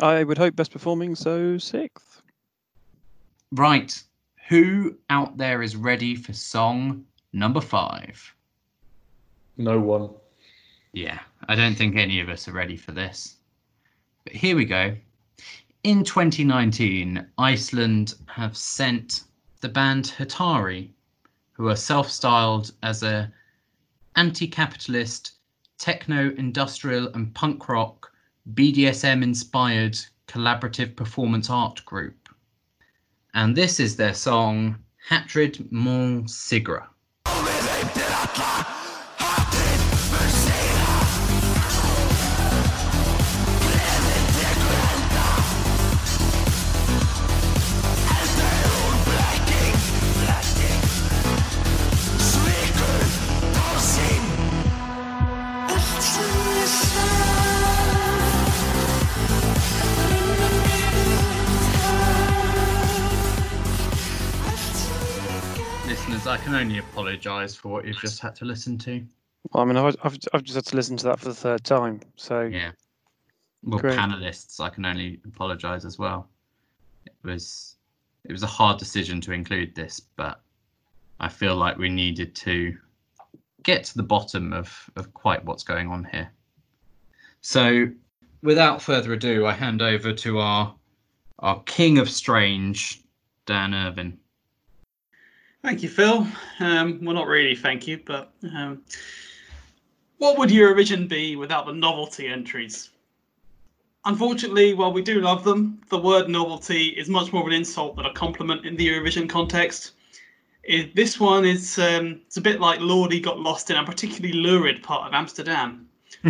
I 0.01 0.25
would 0.25 0.39
hope 0.39 0.57
best 0.57 0.73
performing, 0.73 1.15
so 1.15 1.59
sixth. 1.59 2.23
Right. 3.53 4.03
Who 4.49 4.97
out 5.11 5.37
there 5.37 5.63
is 5.63 5.77
ready 5.77 6.15
for 6.15 6.33
song 6.33 7.05
number 7.33 7.61
five? 7.61 8.35
No 9.59 9.79
one. 9.79 10.11
Yeah, 10.93 11.19
I 11.49 11.55
don't 11.55 11.75
think 11.75 11.97
any 11.97 12.21
of 12.21 12.31
us 12.31 12.49
are 12.49 12.53
ready 12.53 12.77
for 12.77 12.93
this. 12.93 13.37
But 14.25 14.33
here 14.33 14.57
we 14.57 14.65
go. 14.65 14.97
In 15.85 16.03
2019, 16.03 17.27
Iceland 17.37 18.15
have 18.27 18.57
sent 18.57 19.25
the 19.61 19.69
band 19.69 20.15
Hatari, 20.17 20.91
who 21.53 21.69
are 21.69 21.77
self-styled 21.77 22.73
as 22.83 23.03
a 23.03 23.33
anti-capitalist, 24.19 25.39
techno-industrial 25.79 27.07
and 27.15 27.33
punk 27.37 27.69
rock 27.69 28.11
BDSM-inspired 28.53 29.97
collaborative 30.27 30.97
performance 30.97 31.49
art 31.49 31.85
group. 31.85 32.29
And 33.35 33.55
this 33.55 33.79
is 33.79 33.95
their 33.95 34.15
song 34.15 34.83
Hatrið 35.09 35.71
mun 35.71 36.25
sigra. 36.25 36.89
Apologise 66.99 67.55
for 67.55 67.69
what 67.69 67.87
you've 67.87 68.01
just 68.01 68.21
had 68.21 68.35
to 68.37 68.45
listen 68.45 68.77
to. 68.79 69.05
Well, 69.53 69.63
I 69.63 69.67
mean, 69.67 69.77
I've, 69.77 69.97
I've, 70.03 70.19
I've 70.33 70.43
just 70.43 70.57
had 70.57 70.67
to 70.67 70.77
listen 70.77 70.97
to 70.99 71.05
that 71.05 71.21
for 71.21 71.27
the 71.27 71.35
third 71.35 71.65
time, 71.65 72.01
so 72.17 72.43
Yeah. 72.43 72.73
Well, 73.63 73.81
Great. 73.81 73.99
panelists, 73.99 74.61
I 74.61 74.69
can 74.69 74.85
only 74.85 75.21
apologise 75.25 75.85
as 75.85 75.99
well. 75.99 76.29
It 77.07 77.15
was 77.23 77.77
it 78.25 78.33
was 78.33 78.43
a 78.43 78.49
hard 78.49 78.79
decision 78.79 79.21
to 79.23 79.33
include 79.33 79.75
this, 79.75 80.01
but 80.01 80.41
I 81.19 81.29
feel 81.29 81.57
like 81.57 81.77
we 81.79 81.89
needed 81.89 82.35
to 82.37 82.77
get 83.63 83.85
to 83.85 83.97
the 83.97 84.03
bottom 84.03 84.53
of 84.53 84.91
of 84.97 85.13
quite 85.13 85.45
what's 85.45 85.65
going 85.65 85.89
on 85.89 86.05
here. 86.05 86.31
So, 87.41 87.89
without 88.43 88.83
further 88.83 89.13
ado, 89.13 89.47
I 89.47 89.53
hand 89.53 89.83
over 89.83 90.13
to 90.13 90.39
our 90.39 90.75
our 91.41 91.61
king 91.65 91.99
of 91.99 92.09
strange, 92.09 93.03
Dan 93.47 93.75
Irvin. 93.75 94.19
Thank 95.63 95.83
you, 95.83 95.89
Phil. 95.89 96.27
Um, 96.61 97.01
well, 97.03 97.15
not 97.15 97.27
really, 97.27 97.57
thank 97.57 97.87
you, 97.87 98.01
but 98.05 98.33
um, 98.55 98.83
what 100.19 100.39
would 100.39 100.51
Eurovision 100.51 101.09
be 101.09 101.37
without 101.37 101.67
the 101.67 101.73
novelty 101.73 102.29
entries? 102.29 102.91
Unfortunately, 104.05 104.73
while 104.75 104.93
we 104.93 105.03
do 105.03 105.21
love 105.21 105.45
them, 105.45 105.81
the 105.91 105.99
word 105.99 106.29
novelty 106.29 106.89
is 106.89 107.09
much 107.09 107.33
more 107.33 107.43
of 107.43 107.49
an 107.49 107.53
insult 107.53 107.97
than 107.97 108.07
a 108.07 108.13
compliment 108.13 108.65
in 108.65 108.77
the 108.77 108.89
Eurovision 108.89 109.29
context. 109.29 109.93
It, 110.63 110.95
this 110.95 111.19
one 111.19 111.45
is 111.45 111.79
um, 111.79 112.21
it's 112.27 112.37
a 112.37 112.41
bit 112.41 112.61
like 112.61 112.79
Lordi 112.81 113.23
got 113.23 113.39
lost 113.41 113.71
in 113.71 113.77
a 113.77 113.85
particularly 113.85 114.35
lurid 114.35 114.83
part 114.83 115.09
of 115.09 115.15
Amsterdam. 115.15 115.89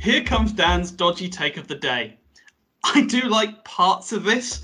Here 0.00 0.22
comes 0.24 0.52
Dan's 0.52 0.90
dodgy 0.90 1.28
take 1.28 1.56
of 1.56 1.68
the 1.68 1.74
day. 1.74 2.16
I 2.84 3.02
do 3.02 3.22
like 3.22 3.64
parts 3.64 4.12
of 4.12 4.24
this. 4.24 4.62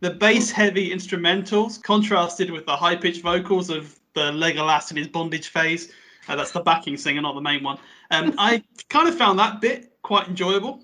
The 0.00 0.10
bass 0.10 0.50
heavy 0.50 0.90
instrumentals 0.90 1.82
contrasted 1.82 2.50
with 2.50 2.66
the 2.66 2.76
high 2.76 2.96
pitched 2.96 3.22
vocals 3.22 3.70
of 3.70 3.98
the 4.14 4.32
Legolas 4.32 4.90
in 4.90 4.96
his 4.96 5.08
bondage 5.08 5.48
phase. 5.48 5.92
Uh, 6.28 6.36
that's 6.36 6.50
the 6.50 6.60
backing 6.60 6.96
singer, 6.96 7.22
not 7.22 7.34
the 7.34 7.40
main 7.40 7.62
one. 7.62 7.78
Um, 8.10 8.34
I 8.38 8.62
kind 8.88 9.08
of 9.08 9.16
found 9.16 9.38
that 9.38 9.60
bit 9.60 9.92
quite 10.02 10.28
enjoyable. 10.28 10.82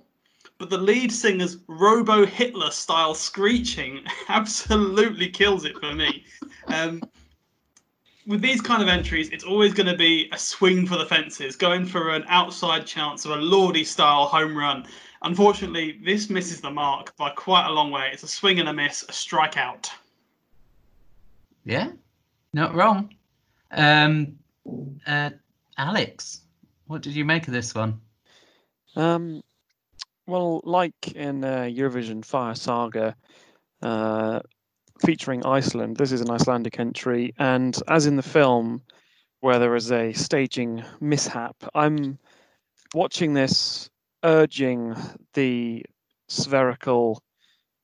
But 0.59 0.71
the 0.71 0.79
lead 0.79 1.11
singer's 1.11 1.59
Robo 1.67 2.25
Hitler 2.25 2.71
style 2.71 3.15
screeching 3.15 4.05
absolutely 4.29 5.29
kills 5.29 5.65
it 5.65 5.77
for 5.79 5.93
me. 5.93 6.25
Um, 6.69 7.03
with 8.27 8.41
these 8.41 8.61
kind 8.61 8.81
of 8.81 8.89
entries, 8.89 9.29
it's 9.31 9.43
always 9.43 9.75
going 9.75 9.89
to 9.89 9.97
be 9.97 10.29
a 10.33 10.39
swing 10.39 10.87
for 10.87 10.97
the 10.97 11.07
fences, 11.07 11.57
going 11.57 11.85
for 11.85 12.11
an 12.11 12.25
outside 12.29 12.87
chance 12.87 13.25
of 13.25 13.33
a 13.33 13.37
Lordi 13.37 13.85
style 13.85 14.27
home 14.27 14.57
run. 14.57 14.87
Unfortunately, 15.25 16.01
this 16.05 16.29
misses 16.29 16.61
the 16.61 16.71
mark 16.71 17.17
by 17.17 17.31
quite 17.31 17.67
a 17.67 17.73
long 17.73 17.91
way. 17.91 18.11
It's 18.13 18.25
a 18.25 18.29
swing 18.29 18.59
and 18.59 18.69
a 18.69 18.73
miss, 18.73 19.05
a 19.05 19.13
strikeout. 19.13 19.89
yeah, 21.65 21.91
not 22.53 22.75
wrong. 22.75 23.15
Um, 23.71 24.39
uh, 25.07 25.31
Alex, 25.79 26.43
what 26.87 27.03
did 27.03 27.15
you 27.15 27.25
make 27.25 27.47
of 27.47 27.55
this 27.55 27.75
one? 27.75 28.01
Um, 28.97 29.43
well, 30.27 30.61
like 30.65 31.13
in 31.13 31.45
uh, 31.45 31.63
Eurovision 31.63 32.25
Fire 32.25 32.55
Saga, 32.55 33.17
uh, 33.81 34.41
featuring 35.05 35.47
Iceland, 35.47 35.97
this 35.97 36.13
is 36.13 36.21
an 36.21 36.31
Icelandic 36.31 36.79
entry, 36.81 37.33
and 37.39 37.77
as 37.89 38.07
in 38.07 38.17
the 38.17 38.23
film, 38.23 38.83
where 39.41 39.59
there 39.59 39.75
is 39.77 39.91
a 39.91 40.13
staging 40.13 40.85
mishap, 41.01 41.57
I'm 41.75 42.19
watching 42.95 43.35
this 43.35 43.89
urging 44.25 44.95
the 45.35 45.85
spherical, 46.29 47.23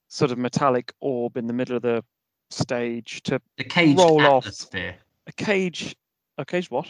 sort 0.09 0.31
of 0.31 0.39
metallic 0.39 0.93
orb 1.01 1.37
in 1.37 1.47
the 1.47 1.53
middle 1.53 1.77
of 1.77 1.83
the 1.83 2.03
stage 2.51 3.23
to 3.25 3.41
The 3.57 3.65
caged 3.65 3.99
Roll 3.99 4.27
off. 4.27 4.45
atmosphere. 4.45 4.97
a 5.27 5.33
cage. 5.33 5.95
A 6.39 6.45
cage 6.45 6.71
what? 6.71 6.87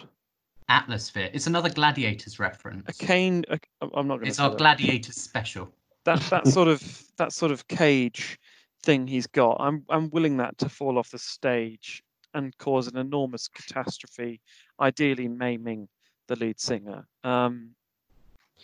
Atmosphere. 0.69 1.31
It's 1.33 1.47
another 1.47 1.71
Gladiators 1.71 2.39
reference. 2.39 2.85
A 2.89 2.93
cane. 3.07 3.45
A, 3.49 3.59
I'm 3.95 4.07
not 4.07 4.17
going 4.17 4.25
to. 4.25 4.29
It's 4.29 4.39
our 4.39 4.55
Gladiators 4.55 5.17
special. 5.17 5.73
that 6.05 6.21
that 6.31 6.47
sort 6.57 6.69
of 6.69 7.03
that 7.17 7.33
sort 7.33 7.51
of 7.53 7.67
cage 7.69 8.39
thing 8.85 9.09
he's 9.09 9.27
got 9.27 9.57
i'm 9.59 9.85
i'm 9.91 10.09
willing 10.11 10.37
that 10.37 10.57
to 10.57 10.69
fall 10.69 10.99
off 10.99 11.11
the 11.11 11.19
stage 11.19 12.01
and 12.35 12.57
cause 12.59 12.87
an 12.87 12.97
enormous 12.97 13.49
catastrophe 13.49 14.41
ideally 14.81 15.27
maiming 15.27 15.89
the 16.29 16.37
lead 16.37 16.61
singer 16.61 17.05
um 17.25 17.71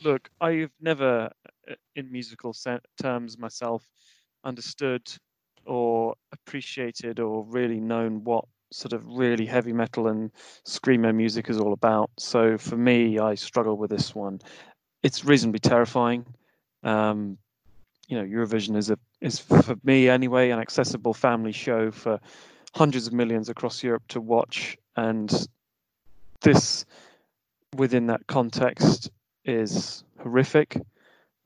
look 0.02 0.28
i've 0.40 0.72
never 0.80 1.30
uh, 1.70 1.74
in 1.96 2.10
musical 2.10 2.54
terms 3.00 3.38
myself 3.38 3.88
understood 4.44 5.02
or 5.66 6.14
appreciated 6.32 7.20
or 7.20 7.44
really 7.44 7.80
known 7.80 8.22
what 8.24 8.44
sort 8.70 8.92
of 8.92 9.06
really 9.06 9.46
heavy 9.46 9.72
metal 9.72 10.08
and 10.08 10.30
screamo 10.66 11.14
music 11.14 11.48
is 11.48 11.58
all 11.58 11.72
about. 11.72 12.10
So 12.18 12.58
for 12.58 12.76
me 12.76 13.18
i 13.18 13.34
struggle 13.34 13.76
with 13.76 13.90
this 13.90 14.14
one. 14.14 14.40
It's 15.02 15.24
reasonably 15.24 15.60
terrifying. 15.60 16.26
Um, 16.82 17.38
you 18.08 18.16
know, 18.16 18.24
Eurovision 18.24 18.76
is 18.76 18.90
a 18.90 18.98
is 19.20 19.38
for 19.38 19.76
me 19.84 20.08
anyway 20.08 20.50
an 20.50 20.58
accessible 20.58 21.14
family 21.14 21.52
show 21.52 21.90
for 21.90 22.20
hundreds 22.74 23.06
of 23.06 23.12
millions 23.12 23.48
across 23.48 23.82
Europe 23.82 24.02
to 24.08 24.20
watch, 24.20 24.76
and 24.96 25.46
this 26.42 26.84
within 27.76 28.06
that 28.08 28.26
context 28.26 29.10
is 29.44 30.04
horrific. 30.20 30.80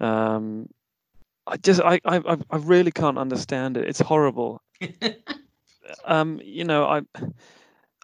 Um, 0.00 0.68
I 1.46 1.56
just 1.56 1.80
I, 1.80 2.00
I 2.04 2.18
I- 2.50 2.56
really 2.56 2.90
can't 2.92 3.18
understand 3.18 3.76
it. 3.76 3.88
It's 3.88 4.00
horrible. 4.00 4.60
um, 6.04 6.40
you 6.44 6.64
know, 6.64 6.84
I, 6.84 7.00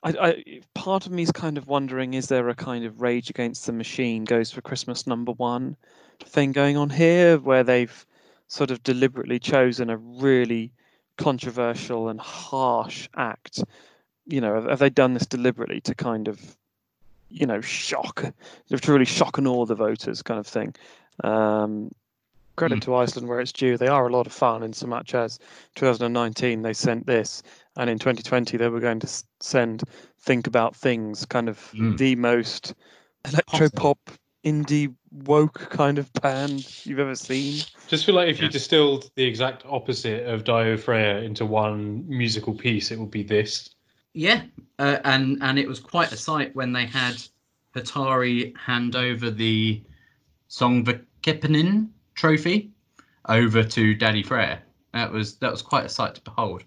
I, 0.03 0.11
I, 0.21 0.61
part 0.75 1.07
of 1.07 1.13
me 1.13 1.23
is 1.23 1.33
kind 1.33 1.59
of 1.59 1.67
wondering: 1.67 2.15
is 2.15 2.29
there 2.29 2.49
a 2.49 2.55
kind 2.55 2.85
of 2.85 3.01
Rage 3.01 3.31
Against 3.31 3.67
the 3.67 3.73
Machine 3.73 4.25
goes 4.25 4.51
for 4.51 4.61
Christmas 4.63 5.07
number 5.07 5.33
one 5.33 5.77
thing 6.25 6.53
going 6.53 6.77
on 6.77 6.91
here, 6.91 7.39
where 7.39 7.65
they've 7.65 8.07
sort 8.49 8.71
of 8.71 8.83
deliberately 8.83 9.39
chosen 9.39 9.91
a 9.91 9.97
really 9.97 10.73
controversial 11.19 12.09
and 12.09 12.21
harsh 12.21 13.09
act? 13.17 13.63
You 14.27 14.41
know, 14.41 14.55
have, 14.55 14.65
have 14.65 14.79
they 14.79 14.91
done 14.91 15.15
this 15.15 15.27
deliberately 15.27 15.81
to 15.83 15.95
kind 15.95 16.29
of, 16.29 16.41
you 17.35 17.47
know, 17.47 17.61
shock, 17.61 18.23
to 18.71 18.93
really 18.93 19.05
shock 19.05 19.39
and 19.39 19.49
awe 19.49 19.67
the 19.67 19.75
voters, 19.75 20.23
kind 20.23 20.39
of 20.39 20.47
thing? 20.47 20.75
Um, 21.25 21.91
credit 22.57 22.79
Mm. 22.79 22.83
to 22.83 22.95
Iceland 22.95 23.29
where 23.29 23.41
it's 23.41 23.53
due. 23.53 23.77
They 23.77 23.89
are 23.89 24.07
a 24.07 24.13
lot 24.13 24.27
of 24.27 24.33
fun 24.33 24.63
in 24.63 24.73
so 24.73 24.87
much 24.87 25.15
as 25.15 25.39
2019 25.75 26.63
they 26.63 26.73
sent 26.73 27.07
this, 27.07 27.43
and 27.77 27.91
in 27.91 27.99
2020 27.99 28.57
they 28.57 28.69
were 28.69 28.81
going 28.81 29.01
to 29.01 29.09
send 29.41 29.83
Think 30.21 30.47
About 30.47 30.77
Things, 30.77 31.27
kind 31.27 31.49
of 31.49 31.59
Mm. 31.75 31.99
the 31.99 32.15
most 32.15 32.75
electro 33.27 33.69
pop 33.71 33.99
indie 34.45 34.95
woke 35.11 35.69
kind 35.71 35.99
of 35.99 36.13
band 36.15 36.71
you've 36.85 37.01
ever 37.01 37.17
seen. 37.17 37.55
Just 37.89 38.05
feel 38.07 38.15
like 38.15 38.29
if 38.29 38.41
you 38.41 38.49
distilled 38.49 39.11
the 39.17 39.25
exact 39.25 39.65
opposite 39.67 40.27
of 40.27 40.45
Daði 40.45 40.79
Freyr 40.79 41.19
into 41.25 41.45
one 41.47 42.05
musical 42.09 42.55
piece, 42.55 42.91
it 42.91 42.99
would 42.99 43.11
be 43.11 43.23
this. 43.23 43.75
Yeah, 44.15 44.43
uh, 44.79 44.99
and 45.05 45.39
and 45.43 45.59
it 45.59 45.69
was 45.69 45.81
quite 45.81 46.13
a 46.13 46.17
sight 46.17 46.55
when 46.55 46.73
they 46.73 46.87
had 46.87 47.23
Hatari 47.75 48.57
hand 48.57 48.95
over 48.95 49.29
the 49.29 49.83
Söngvakeppnin 50.49 51.89
trophy 52.15 52.71
over 53.29 53.65
to 53.65 53.97
Daði 53.97 54.25
Freyr. 54.25 54.61
That 54.93 55.11
was 55.11 55.35
that 55.37 55.51
was 55.51 55.63
quite 55.63 55.85
a 55.85 55.89
sight 55.89 56.15
to 56.15 56.21
behold. 56.21 56.63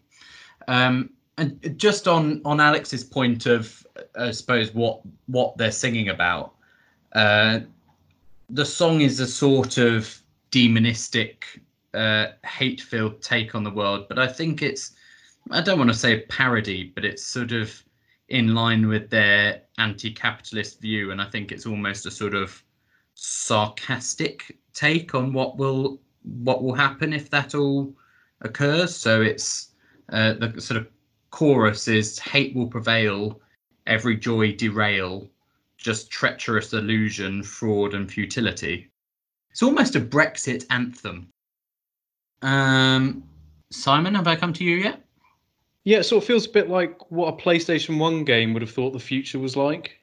Um, 0.68 1.12
and 1.38 1.76
just 1.78 2.08
on 2.08 2.42
on 2.44 2.60
Alex's 2.60 3.06
point 3.06 3.46
of, 3.46 3.86
I 4.20 4.32
suppose 4.32 4.74
what 4.74 5.00
what 5.28 5.58
they're 5.58 5.72
singing 5.72 6.10
about, 6.10 6.54
uh, 7.14 7.62
the 8.50 8.66
song 8.66 9.02
is 9.02 9.22
a 9.22 9.28
sort 9.28 9.78
of 9.78 10.22
demonistic, 10.52 11.44
uh, 11.94 12.28
hate-filled 12.46 13.22
take 13.22 13.56
on 13.56 13.64
the 13.64 13.72
world, 13.72 14.08
but 14.10 14.20
I 14.20 14.28
think 14.28 14.62
it's 14.62 14.97
I 15.52 15.62
don't 15.62 15.78
want 15.78 15.90
to 15.90 15.98
say 15.98 16.22
parody, 16.22 16.92
but 16.96 17.06
it's 17.06 17.24
sort 17.24 17.52
of 17.52 17.84
in 18.30 18.54
line 18.54 18.88
with 18.88 19.10
their 19.10 19.62
anti-capitalist 19.78 20.82
view, 20.82 21.12
and 21.12 21.22
I 21.22 21.30
think 21.30 21.52
it's 21.52 21.66
almost 21.66 22.06
a 22.06 22.12
sort 22.12 22.34
of 22.34 22.64
sarcastic 23.16 24.58
take 24.74 25.16
on 25.16 25.34
what 25.34 25.58
will 25.58 26.02
what 26.24 26.62
will 26.62 26.76
happen 26.76 27.14
if 27.14 27.30
that 27.30 27.56
all 27.56 27.94
occurs. 28.42 28.96
So 28.96 29.22
it's 29.22 29.72
uh, 30.12 30.34
the 30.34 30.60
sort 30.60 30.78
of 30.78 30.88
chorus 31.32 31.88
is 31.88 32.20
hate 32.20 32.56
will 32.56 32.68
prevail, 32.68 33.40
every 33.86 34.18
joy 34.18 34.54
derail, 34.54 35.30
just 35.78 36.12
treacherous 36.12 36.74
illusion, 36.74 37.44
fraud, 37.44 37.94
and 37.94 38.12
futility. 38.12 38.90
It's 39.52 39.64
almost 39.64 39.96
a 39.96 40.02
Brexit 40.02 40.66
anthem. 40.70 41.30
Um, 42.42 43.24
Simon, 43.72 44.16
have 44.16 44.28
I 44.28 44.36
come 44.36 44.54
to 44.54 44.64
you 44.64 44.78
yet? 44.78 45.07
Yeah, 45.88 46.00
it 46.00 46.04
sort 46.04 46.22
of 46.22 46.28
feels 46.28 46.46
a 46.46 46.50
bit 46.50 46.70
like 46.70 47.10
what 47.10 47.34
a 47.34 47.38
PlayStation 47.42 47.98
1 47.98 48.26
game 48.26 48.52
would 48.52 48.62
have 48.62 48.72
thought 48.72 48.92
the 48.92 49.00
future 49.00 49.40
was 49.40 49.56
like. 49.56 49.98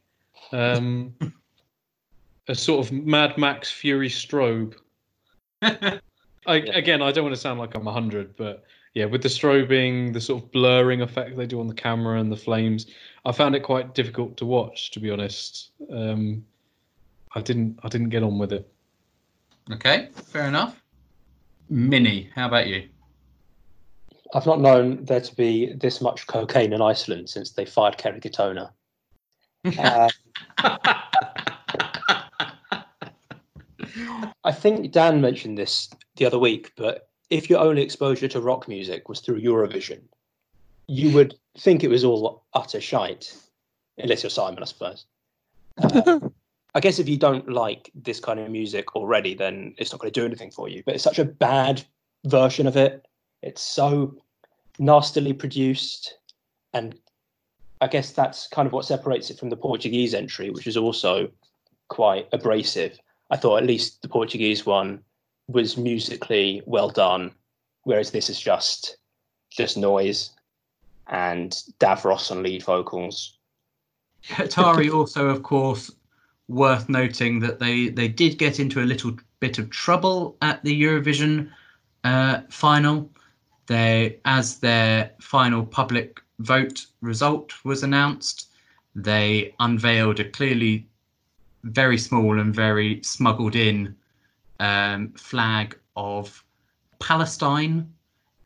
Um, 0.50 1.14
a 2.48 2.54
sort 2.54 2.86
of 2.86 2.90
Mad 2.90 3.36
Max 3.36 3.70
Fury 3.70 4.08
strobe. 4.08 4.76
I, 5.62 6.00
Again, 6.46 7.02
I 7.02 7.12
don't 7.12 7.24
want 7.24 7.34
to 7.34 7.40
sound 7.40 7.60
like 7.60 7.74
I'm 7.74 7.84
100, 7.84 8.34
but 8.34 8.64
yeah, 8.94 9.04
with 9.04 9.22
the 9.22 9.28
strobing, 9.28 10.14
the 10.14 10.22
sort 10.22 10.42
of 10.42 10.50
blurring 10.52 11.02
effect 11.02 11.36
they 11.36 11.44
do 11.44 11.60
on 11.60 11.66
the 11.66 11.74
camera 11.74 12.18
and 12.18 12.32
the 12.32 12.36
flames, 12.36 12.86
I 13.26 13.32
found 13.32 13.54
it 13.54 13.60
quite 13.60 13.94
difficult 13.94 14.38
to 14.38 14.46
watch, 14.46 14.90
to 14.92 15.00
be 15.00 15.10
honest. 15.10 15.72
Um, 15.92 16.46
I 17.34 17.42
didn't, 17.42 17.78
I 17.82 17.90
didn't 17.90 18.08
get 18.08 18.22
on 18.22 18.38
with 18.38 18.54
it. 18.54 18.66
Okay, 19.70 20.08
fair 20.14 20.48
enough. 20.48 20.82
Mini, 21.68 22.30
how 22.34 22.48
about 22.48 22.68
you? 22.68 22.88
I've 24.34 24.46
not 24.46 24.60
known 24.60 25.04
there 25.04 25.20
to 25.20 25.36
be 25.36 25.72
this 25.74 26.00
much 26.00 26.26
cocaine 26.26 26.72
in 26.72 26.82
Iceland 26.82 27.30
since 27.30 27.52
they 27.52 27.64
fired 27.64 27.98
Kerry 27.98 28.20
Katona. 28.20 28.70
Uh, 29.78 30.08
I 34.44 34.52
think 34.52 34.90
Dan 34.90 35.20
mentioned 35.20 35.56
this 35.56 35.88
the 36.16 36.26
other 36.26 36.38
week, 36.38 36.72
but 36.76 37.08
if 37.30 37.48
your 37.48 37.60
only 37.60 37.82
exposure 37.82 38.28
to 38.28 38.40
rock 38.40 38.66
music 38.66 39.08
was 39.08 39.20
through 39.20 39.40
Eurovision, 39.40 40.00
you 40.88 41.14
would 41.14 41.36
think 41.56 41.84
it 41.84 41.88
was 41.88 42.04
all 42.04 42.44
utter 42.54 42.80
shite, 42.80 43.34
unless 43.98 44.24
you're 44.24 44.30
Simon, 44.30 44.62
I 44.62 44.66
suppose. 44.66 45.06
Uh, 45.78 46.18
I 46.74 46.80
guess 46.80 46.98
if 46.98 47.08
you 47.08 47.16
don't 47.16 47.48
like 47.48 47.90
this 47.94 48.18
kind 48.18 48.40
of 48.40 48.50
music 48.50 48.96
already, 48.96 49.34
then 49.34 49.76
it's 49.78 49.92
not 49.92 50.00
going 50.00 50.12
to 50.12 50.20
do 50.20 50.26
anything 50.26 50.50
for 50.50 50.68
you. 50.68 50.82
But 50.84 50.96
it's 50.96 51.04
such 51.04 51.20
a 51.20 51.24
bad 51.24 51.84
version 52.24 52.66
of 52.66 52.76
it. 52.76 53.06
It's 53.42 53.62
so 53.62 54.16
nastily 54.78 55.32
produced, 55.32 56.18
and 56.72 56.94
I 57.80 57.86
guess 57.86 58.12
that's 58.12 58.46
kind 58.48 58.66
of 58.66 58.72
what 58.72 58.84
separates 58.84 59.30
it 59.30 59.38
from 59.38 59.50
the 59.50 59.56
Portuguese 59.56 60.14
entry, 60.14 60.50
which 60.50 60.66
is 60.66 60.76
also 60.76 61.30
quite 61.88 62.28
abrasive. 62.32 62.98
I 63.30 63.36
thought 63.36 63.58
at 63.58 63.66
least 63.66 64.02
the 64.02 64.08
Portuguese 64.08 64.66
one 64.66 65.02
was 65.48 65.76
musically 65.76 66.62
well 66.66 66.88
done, 66.88 67.32
whereas 67.84 68.10
this 68.10 68.30
is 68.30 68.40
just 68.40 68.96
just 69.50 69.76
noise 69.76 70.30
and 71.08 71.52
Davros 71.78 72.30
on 72.30 72.42
lead 72.42 72.62
vocals. 72.64 73.38
Hatari 74.28 74.92
also, 74.92 75.28
of 75.28 75.42
course, 75.42 75.90
worth 76.48 76.88
noting 76.88 77.40
that 77.40 77.58
they 77.58 77.88
they 77.88 78.08
did 78.08 78.38
get 78.38 78.58
into 78.58 78.80
a 78.80 78.84
little 78.84 79.16
bit 79.40 79.58
of 79.58 79.70
trouble 79.70 80.36
at 80.42 80.62
the 80.64 80.82
Eurovision 80.82 81.50
uh, 82.04 82.40
final. 82.48 83.10
They, 83.66 84.18
as 84.24 84.58
their 84.58 85.12
final 85.20 85.64
public 85.64 86.20
vote 86.38 86.86
result 87.00 87.52
was 87.64 87.82
announced, 87.82 88.50
they 88.94 89.54
unveiled 89.60 90.20
a 90.20 90.28
clearly 90.28 90.86
very 91.64 91.98
small 91.98 92.38
and 92.38 92.54
very 92.54 93.02
smuggled 93.02 93.56
in 93.56 93.94
um, 94.60 95.12
flag 95.12 95.78
of 95.96 96.44
Palestine, 97.00 97.92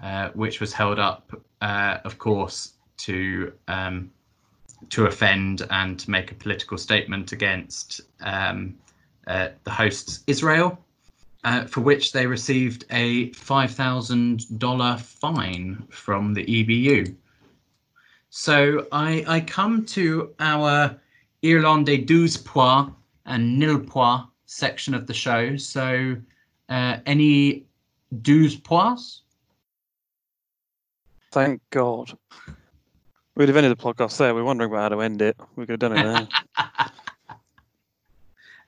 uh, 0.03 0.31
which 0.31 0.61
was 0.61 0.73
held 0.73 0.99
up, 0.99 1.33
uh, 1.61 1.99
of 2.05 2.19
course, 2.19 2.75
to 2.99 3.53
um, 3.67 4.11
to 4.91 5.07
offend 5.07 5.67
and 5.71 5.99
to 5.99 6.11
make 6.11 6.31
a 6.31 6.35
political 6.35 6.79
statement 6.79 7.33
against 7.33 8.01
um, 8.21 8.77
uh, 9.27 9.49
the 9.65 9.71
hosts 9.71 10.23
Israel, 10.27 10.79
uh, 11.45 11.65
for 11.65 11.81
which 11.81 12.13
they 12.13 12.27
received 12.27 12.85
a 12.91 13.33
five 13.33 13.71
thousand 13.71 14.59
dollar 14.59 14.97
fine 14.99 15.87
from 15.91 16.35
the 16.35 16.45
EBU. 16.45 17.15
So 18.31 18.87
I, 18.93 19.25
I 19.27 19.41
come 19.41 19.85
to 19.87 20.35
our 20.39 20.99
Irlande 21.43 21.87
des 21.87 21.99
douze 21.99 22.37
points 22.37 22.93
and 23.27 23.59
nil 23.59 23.79
pois 23.79 24.23
section 24.47 24.95
of 24.95 25.07
the 25.07 25.15
show. 25.15 25.57
So 25.57 26.17
uh, 26.69 26.99
any 27.07 27.67
douze 28.23 28.57
points? 28.57 29.23
Thank 31.31 31.61
God. 31.71 32.13
We'd 33.37 33.49
have 33.49 33.57
ended 33.57 33.79
the 33.79 33.83
podcast 33.83 34.17
there. 34.17 34.35
We 34.35 34.41
are 34.41 34.45
wondering 34.45 34.71
about 34.71 34.91
how 34.91 34.97
to 34.97 35.03
end 35.03 35.23
it. 35.23 35.37
We 35.55 35.65
could 35.65 35.81
have 35.81 35.93
done 35.93 35.99
it 35.99 36.03
now. 36.03 36.29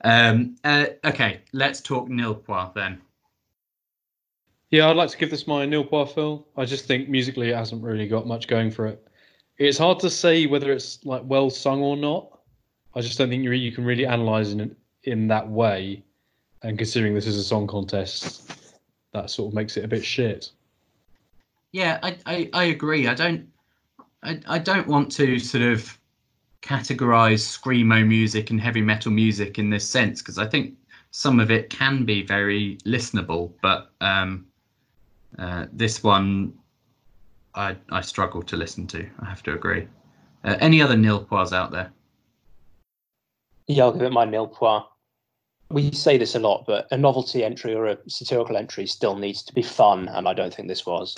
Um, 0.03 0.55
uh, 0.63 0.85
okay, 1.05 1.41
let's 1.53 1.81
talk 1.81 2.09
nil 2.09 2.43
then. 2.75 3.01
Yeah, 4.71 4.89
I'd 4.89 4.95
like 4.95 5.09
to 5.09 5.17
give 5.17 5.29
this 5.29 5.47
my 5.47 5.65
nil 5.65 5.83
par 5.83 6.07
Phil. 6.07 6.47
I 6.55 6.65
just 6.65 6.85
think 6.85 7.09
musically 7.09 7.49
it 7.49 7.55
hasn't 7.55 7.83
really 7.83 8.07
got 8.07 8.25
much 8.25 8.47
going 8.47 8.71
for 8.71 8.87
it. 8.87 9.05
It's 9.57 9.77
hard 9.77 9.99
to 9.99 10.09
say 10.09 10.45
whether 10.45 10.71
it's 10.71 11.05
like 11.05 11.21
well 11.25 11.49
sung 11.49 11.81
or 11.81 11.97
not. 11.97 12.39
I 12.95 13.01
just 13.01 13.17
don't 13.17 13.29
think 13.29 13.43
you 13.43 13.51
you 13.51 13.71
can 13.71 13.83
really 13.83 14.05
analyze 14.05 14.53
in 14.53 14.75
in 15.03 15.27
that 15.27 15.47
way. 15.47 16.03
And 16.63 16.77
considering 16.77 17.13
this 17.13 17.27
is 17.27 17.37
a 17.37 17.43
song 17.43 17.67
contest, 17.67 18.71
that 19.13 19.29
sort 19.29 19.49
of 19.49 19.55
makes 19.55 19.77
it 19.77 19.83
a 19.83 19.87
bit 19.87 20.05
shit. 20.05 20.51
Yeah, 21.71 21.99
I, 22.03 22.17
I, 22.25 22.49
I 22.53 22.63
agree. 22.65 23.07
I 23.07 23.13
don't 23.13 23.47
I, 24.23 24.39
I 24.47 24.59
don't 24.59 24.87
want 24.87 25.11
to 25.13 25.37
sort 25.39 25.63
of 25.63 25.97
categorize 26.61 27.41
screamo 27.41 28.05
music 28.07 28.49
and 28.49 28.61
heavy 28.61 28.81
metal 28.81 29.11
music 29.11 29.57
in 29.57 29.69
this 29.69 29.87
sense 29.87 30.21
because 30.21 30.37
I 30.37 30.47
think 30.47 30.75
some 31.11 31.39
of 31.39 31.51
it 31.51 31.69
can 31.69 32.05
be 32.05 32.23
very 32.23 32.77
listenable, 32.85 33.51
but 33.61 33.91
um, 33.99 34.45
uh, 35.37 35.65
this 35.73 36.03
one 36.03 36.53
I 37.55 37.75
I 37.89 38.01
struggle 38.01 38.41
to 38.43 38.55
listen 38.55 38.87
to. 38.87 39.07
I 39.19 39.25
have 39.25 39.43
to 39.43 39.53
agree. 39.53 39.87
Uh, 40.43 40.57
any 40.59 40.81
other 40.81 40.95
nil 40.95 41.23
points 41.23 41.53
out 41.53 41.71
there? 41.71 41.91
Yeah, 43.67 43.83
I'll 43.83 43.91
give 43.91 44.01
it 44.01 44.11
my 44.11 44.25
nil 44.25 44.47
points. 44.47 44.87
We 45.69 45.91
say 45.91 46.17
this 46.17 46.35
a 46.35 46.39
lot, 46.39 46.65
but 46.67 46.87
a 46.91 46.97
novelty 46.97 47.45
entry 47.45 47.73
or 47.73 47.87
a 47.87 47.97
satirical 48.09 48.57
entry 48.57 48.85
still 48.85 49.15
needs 49.15 49.41
to 49.43 49.53
be 49.53 49.61
fun, 49.61 50.09
and 50.09 50.27
I 50.27 50.33
don't 50.33 50.53
think 50.53 50.67
this 50.67 50.85
was. 50.85 51.15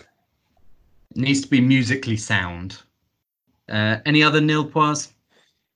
It 1.12 1.18
needs 1.18 1.42
to 1.42 1.48
be 1.48 1.62
musically 1.62 2.18
sound. 2.18 2.78
Uh, 3.70 3.98
any 4.06 4.22
other 4.22 4.42
nil 4.42 4.66
points? 4.66 5.13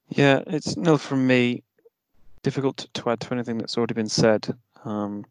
Yeah, 0.10 0.42
it's 0.48 0.78
nil 0.78 0.98
from 0.98 1.28
me. 1.28 1.64
Difficult 2.44 2.88
to, 2.94 3.10
add 3.10 3.20
to 3.22 3.34
anything 3.34 3.58
that's 3.58 3.78
already 3.78 3.94
been 3.94 4.10
said. 4.10 4.56
Um, 4.86 5.26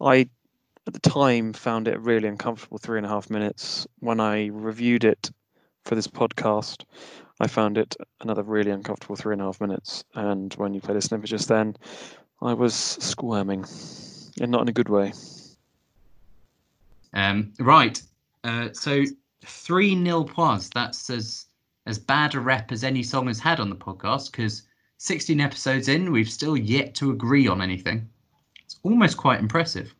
I, 0.00 0.28
at 0.86 0.92
the 0.92 1.00
time, 1.00 1.52
found 1.52 1.88
it 1.88 1.98
really 2.00 2.28
uncomfortable 2.28 2.78
three 2.78 2.98
and 2.98 3.06
a 3.06 3.08
half 3.08 3.30
minutes. 3.30 3.86
When 4.00 4.20
I 4.20 4.46
reviewed 4.46 5.04
it 5.04 5.30
for 5.84 5.94
this 5.94 6.06
podcast, 6.06 6.84
I 7.40 7.46
found 7.46 7.78
it 7.78 7.96
another 8.20 8.42
really 8.42 8.70
uncomfortable 8.70 9.16
three 9.16 9.32
and 9.32 9.40
a 9.40 9.46
half 9.46 9.60
minutes. 9.60 10.04
And 10.14 10.52
when 10.54 10.74
you 10.74 10.80
played 10.80 10.98
a 10.98 11.00
snippet 11.00 11.30
just 11.30 11.48
then, 11.48 11.76
I 12.42 12.52
was 12.52 12.74
squirming, 12.74 13.64
and 14.40 14.50
not 14.50 14.62
in 14.62 14.68
a 14.68 14.72
good 14.72 14.88
way. 14.88 15.12
Um, 17.14 17.52
right. 17.58 18.00
Uh, 18.44 18.68
so 18.72 19.04
three 19.44 19.94
nil 19.94 20.24
points. 20.24 20.68
That's 20.68 21.08
as 21.10 21.46
as 21.86 21.98
bad 21.98 22.34
a 22.34 22.40
rep 22.40 22.72
as 22.72 22.84
any 22.84 23.02
song 23.02 23.26
has 23.26 23.40
had 23.40 23.60
on 23.60 23.70
the 23.70 23.76
podcast 23.76 24.30
because 24.30 24.62
16 24.98 25.40
episodes 25.40 25.88
in, 25.88 26.12
we've 26.12 26.30
still 26.30 26.56
yet 26.56 26.94
to 26.96 27.10
agree 27.10 27.48
on 27.48 27.62
anything. 27.62 28.08
It's 28.64 28.78
almost 28.82 29.16
quite 29.16 29.40
impressive. 29.40 29.94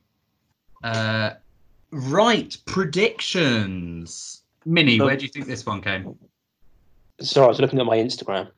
Uh, 0.84 1.30
right. 1.90 2.56
Predictions. 2.66 4.42
Minnie, 4.66 5.00
where 5.00 5.16
do 5.16 5.24
you 5.24 5.30
think 5.30 5.46
this 5.46 5.64
one 5.64 5.80
came? 5.80 6.18
Sorry, 7.20 7.46
I 7.46 7.48
was 7.48 7.60
looking 7.60 7.80
at 7.80 7.86
my 7.86 7.96
Instagram. 7.96 8.50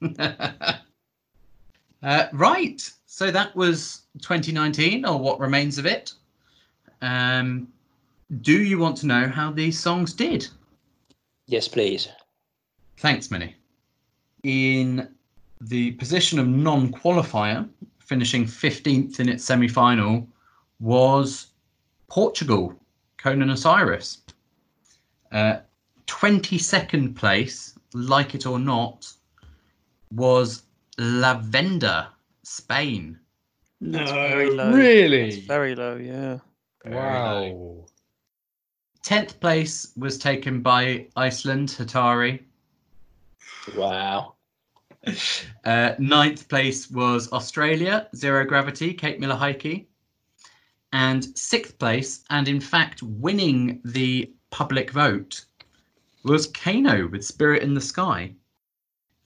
uh, 2.02 2.26
right. 2.32 2.90
So 3.06 3.30
that 3.30 3.56
was 3.56 4.02
2019, 4.20 5.04
or 5.04 5.18
what 5.18 5.40
remains 5.40 5.78
of 5.78 5.86
it. 5.86 6.12
Um, 7.02 7.68
do 8.42 8.62
you 8.62 8.78
want 8.78 8.96
to 8.98 9.06
know 9.06 9.26
how 9.26 9.50
these 9.50 9.78
songs 9.78 10.12
did? 10.12 10.46
Yes, 11.48 11.66
please. 11.66 12.08
Thanks, 12.98 13.30
Minnie. 13.30 13.56
In 14.44 15.08
the 15.62 15.92
position 15.92 16.38
of 16.38 16.46
non 16.46 16.92
qualifier, 16.92 17.68
finishing 17.98 18.44
15th 18.44 19.18
in 19.18 19.28
its 19.28 19.44
semi 19.44 19.66
final, 19.66 20.28
was 20.78 21.46
Portugal, 22.08 22.78
Conan 23.16 23.50
Osiris. 23.50 24.18
Uh, 25.32 25.58
22nd 26.06 27.16
place, 27.16 27.78
like 27.94 28.34
it 28.34 28.46
or 28.46 28.58
not, 28.58 29.10
was 30.12 30.62
La 30.98 31.38
Venda, 31.38 32.10
Spain. 32.42 33.18
No. 33.80 34.04
Very 34.04 34.50
low. 34.50 34.72
Really? 34.72 35.30
That's 35.30 35.46
very 35.46 35.74
low, 35.74 35.96
yeah. 35.96 36.38
Wow. 36.84 37.86
10th 39.08 39.40
place 39.40 39.90
was 39.96 40.18
taken 40.18 40.60
by 40.60 41.06
Iceland, 41.16 41.70
Hatari. 41.70 42.42
Wow. 43.74 44.34
Uh, 45.64 45.94
ninth 45.98 46.46
place 46.50 46.90
was 46.90 47.32
Australia, 47.32 48.08
Zero 48.14 48.44
Gravity, 48.44 48.92
Kate 48.92 49.18
Miller 49.18 49.36
Heidke. 49.36 49.86
And 50.92 51.24
sixth 51.38 51.78
place, 51.78 52.22
and 52.28 52.48
in 52.48 52.60
fact 52.60 53.02
winning 53.02 53.80
the 53.82 54.30
public 54.50 54.90
vote, 54.90 55.42
was 56.24 56.52
KEiiNO 56.52 57.10
with 57.10 57.24
Spirit 57.24 57.62
in 57.62 57.72
the 57.72 57.80
Sky. 57.80 58.34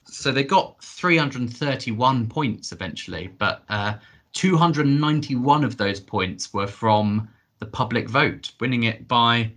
So 0.05 0.31
they 0.31 0.45
got 0.45 0.81
331 0.81 2.27
points 2.27 2.71
eventually, 2.71 3.27
but 3.37 3.65
uh, 3.67 3.95
291 4.31 5.65
of 5.65 5.75
those 5.75 5.99
points 5.99 6.53
were 6.53 6.67
from 6.67 7.27
the 7.59 7.65
public 7.65 8.07
vote, 8.07 8.53
winning 8.61 8.83
it 8.83 9.09
by 9.09 9.51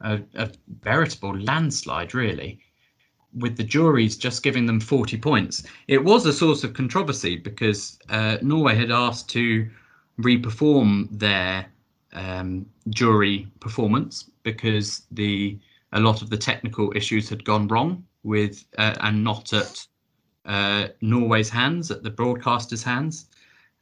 a, 0.00 0.20
a 0.34 0.50
veritable 0.82 1.38
landslide, 1.38 2.14
really 2.14 2.60
with 3.34 3.56
the 3.56 3.64
juries 3.64 4.16
just 4.16 4.42
giving 4.42 4.66
them 4.66 4.80
40 4.80 5.18
points. 5.18 5.62
It 5.86 6.02
was 6.02 6.24
a 6.26 6.32
source 6.32 6.64
of 6.64 6.74
controversy 6.74 7.36
because 7.36 7.98
uh, 8.08 8.38
Norway 8.42 8.74
had 8.74 8.90
asked 8.90 9.28
to 9.30 9.68
re-perform 10.16 11.08
their 11.12 11.66
um, 12.12 12.66
jury 12.88 13.46
performance 13.60 14.30
because 14.42 15.02
the 15.10 15.58
a 15.92 16.00
lot 16.00 16.20
of 16.20 16.28
the 16.28 16.36
technical 16.36 16.92
issues 16.94 17.28
had 17.30 17.44
gone 17.44 17.66
wrong 17.68 18.04
with 18.22 18.64
uh, 18.76 18.94
and 19.00 19.24
not 19.24 19.52
at 19.54 19.86
uh, 20.44 20.88
Norway's 21.00 21.48
hands, 21.48 21.90
at 21.90 22.02
the 22.02 22.10
broadcaster's 22.10 22.82
hands. 22.82 23.26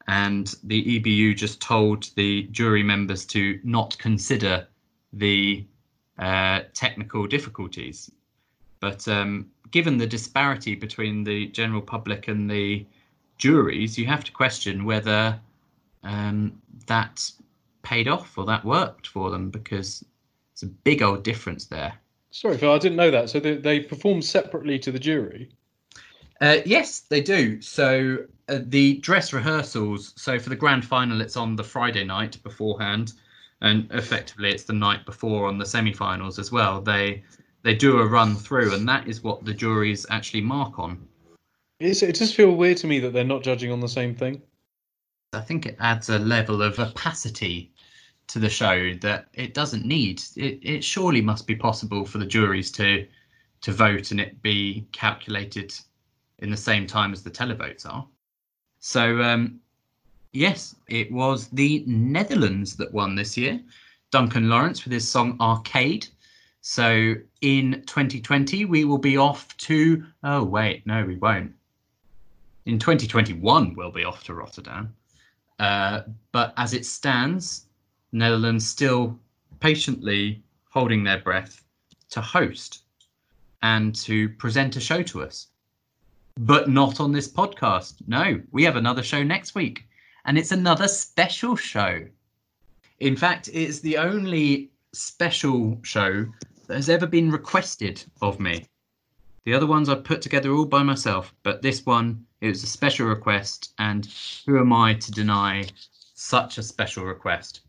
And 0.06 0.54
the 0.62 1.00
EBU 1.00 1.36
just 1.36 1.60
told 1.60 2.10
the 2.14 2.44
jury 2.52 2.84
members 2.84 3.24
to 3.26 3.58
not 3.64 3.98
consider 3.98 4.68
the 5.12 5.66
uh, 6.18 6.60
technical 6.74 7.26
difficulties. 7.26 8.10
But 8.80 9.06
um, 9.08 9.50
given 9.70 9.98
the 9.98 10.06
disparity 10.06 10.74
between 10.74 11.24
the 11.24 11.46
general 11.48 11.82
public 11.82 12.28
and 12.28 12.50
the 12.50 12.86
juries, 13.38 13.98
you 13.98 14.06
have 14.06 14.24
to 14.24 14.32
question 14.32 14.84
whether 14.84 15.38
um, 16.02 16.60
that 16.86 17.30
paid 17.82 18.08
off 18.08 18.36
or 18.36 18.44
that 18.46 18.64
worked 18.64 19.06
for 19.06 19.30
them 19.30 19.50
because 19.50 20.04
it's 20.52 20.62
a 20.62 20.66
big 20.66 21.02
old 21.02 21.22
difference 21.22 21.66
there. 21.66 21.94
Sorry, 22.30 22.58
Phil, 22.58 22.72
I 22.72 22.78
didn't 22.78 22.96
know 22.96 23.10
that. 23.10 23.30
So 23.30 23.40
they, 23.40 23.56
they 23.56 23.80
perform 23.80 24.22
separately 24.22 24.78
to 24.80 24.92
the 24.92 24.98
jury. 24.98 25.50
Uh, 26.40 26.58
yes, 26.66 27.00
they 27.00 27.22
do. 27.22 27.60
So 27.62 28.18
uh, 28.48 28.58
the 28.62 28.98
dress 28.98 29.32
rehearsals. 29.32 30.12
So 30.16 30.38
for 30.38 30.50
the 30.50 30.56
grand 30.56 30.84
final, 30.84 31.20
it's 31.20 31.36
on 31.36 31.56
the 31.56 31.64
Friday 31.64 32.04
night 32.04 32.42
beforehand, 32.42 33.14
and 33.60 33.88
effectively 33.90 34.50
it's 34.50 34.64
the 34.64 34.72
night 34.72 35.06
before 35.06 35.48
on 35.48 35.58
the 35.58 35.66
semi-finals 35.66 36.38
as 36.38 36.52
well. 36.52 36.80
They 36.80 37.24
they 37.62 37.74
do 37.74 37.98
a 37.98 38.06
run 38.06 38.36
through, 38.36 38.74
and 38.74 38.88
that 38.88 39.08
is 39.08 39.24
what 39.24 39.44
the 39.44 39.54
juries 39.54 40.06
actually 40.08 40.42
mark 40.42 40.78
on. 40.78 41.08
It's, 41.80 42.02
it 42.02 42.14
does 42.16 42.32
feel 42.32 42.52
weird 42.52 42.76
to 42.78 42.86
me 42.86 43.00
that 43.00 43.12
they're 43.12 43.24
not 43.24 43.42
judging 43.42 43.72
on 43.72 43.80
the 43.80 43.88
same 43.88 44.14
thing. 44.14 44.40
I 45.32 45.40
think 45.40 45.66
it 45.66 45.76
adds 45.80 46.08
a 46.08 46.18
level 46.18 46.62
of 46.62 46.78
opacity 46.78 47.72
to 48.28 48.38
the 48.38 48.48
show 48.48 48.94
that 48.94 49.28
it 49.34 49.52
doesn't 49.52 49.84
need. 49.84 50.22
It, 50.36 50.60
it 50.62 50.84
surely 50.84 51.20
must 51.20 51.46
be 51.46 51.56
possible 51.56 52.04
for 52.04 52.18
the 52.18 52.26
juries 52.26 52.70
to 52.72 53.06
to 53.62 53.72
vote 53.72 54.10
and 54.10 54.20
it 54.20 54.42
be 54.42 54.86
calculated 54.92 55.74
in 56.38 56.50
the 56.50 56.56
same 56.56 56.86
time 56.86 57.12
as 57.12 57.22
the 57.22 57.30
televotes 57.30 57.86
are. 57.86 58.06
So 58.78 59.22
um, 59.22 59.60
yes, 60.36 60.76
it 60.88 61.10
was 61.10 61.48
the 61.48 61.82
Netherlands 61.86 62.76
that 62.76 62.92
won 62.92 63.14
this 63.14 63.36
year. 63.36 63.60
Duncan 64.10 64.48
Lawrence 64.48 64.84
with 64.84 64.92
his 64.92 65.08
song 65.08 65.36
Arcade. 65.40 66.06
So 66.60 67.14
in 67.40 67.82
2020 67.86 68.66
we 68.66 68.84
will 68.84 68.98
be 68.98 69.16
off 69.16 69.56
to 69.58 70.04
oh 70.22 70.44
wait, 70.44 70.86
no 70.86 71.04
we 71.04 71.16
won't. 71.16 71.52
In 72.66 72.78
2021 72.78 73.74
we'll 73.74 73.90
be 73.90 74.04
off 74.04 74.24
to 74.24 74.34
Rotterdam. 74.34 74.94
Uh, 75.58 76.02
but 76.32 76.52
as 76.56 76.74
it 76.74 76.84
stands, 76.84 77.66
Netherlands 78.12 78.66
still 78.66 79.18
patiently 79.60 80.42
holding 80.68 81.02
their 81.02 81.18
breath 81.18 81.64
to 82.10 82.20
host 82.20 82.82
and 83.62 83.94
to 83.94 84.28
present 84.30 84.76
a 84.76 84.80
show 84.80 85.02
to 85.02 85.22
us. 85.22 85.48
But 86.38 86.68
not 86.68 87.00
on 87.00 87.12
this 87.12 87.32
podcast. 87.32 87.94
No, 88.06 88.42
we 88.52 88.64
have 88.64 88.76
another 88.76 89.02
show 89.02 89.22
next 89.22 89.54
week, 89.54 89.86
and 90.26 90.36
it's 90.36 90.52
another 90.52 90.88
special 90.88 91.54
show. 91.54 92.04
In 92.98 93.16
fact, 93.16 93.48
it's 93.52 93.80
the 93.80 93.96
only 93.96 94.70
special 94.92 95.78
show 95.82 96.26
that 96.66 96.74
has 96.74 96.90
ever 96.90 97.06
been 97.06 97.30
requested 97.30 98.04
of 98.20 98.40
me. 98.40 98.66
The 99.44 99.54
other 99.54 99.66
ones 99.66 99.88
I 99.88 99.94
put 99.94 100.20
together 100.20 100.52
all 100.52 100.66
by 100.66 100.82
myself, 100.82 101.32
but 101.44 101.62
this 101.62 101.86
one, 101.86 102.26
it 102.40 102.48
was 102.48 102.64
a 102.64 102.66
special 102.66 103.06
request, 103.06 103.72
and 103.78 104.06
who 104.44 104.58
am 104.58 104.72
I 104.72 104.94
to 104.94 105.12
deny 105.12 105.66
such 106.14 106.58
a 106.58 106.62
special 106.64 107.04
request? 107.04 107.60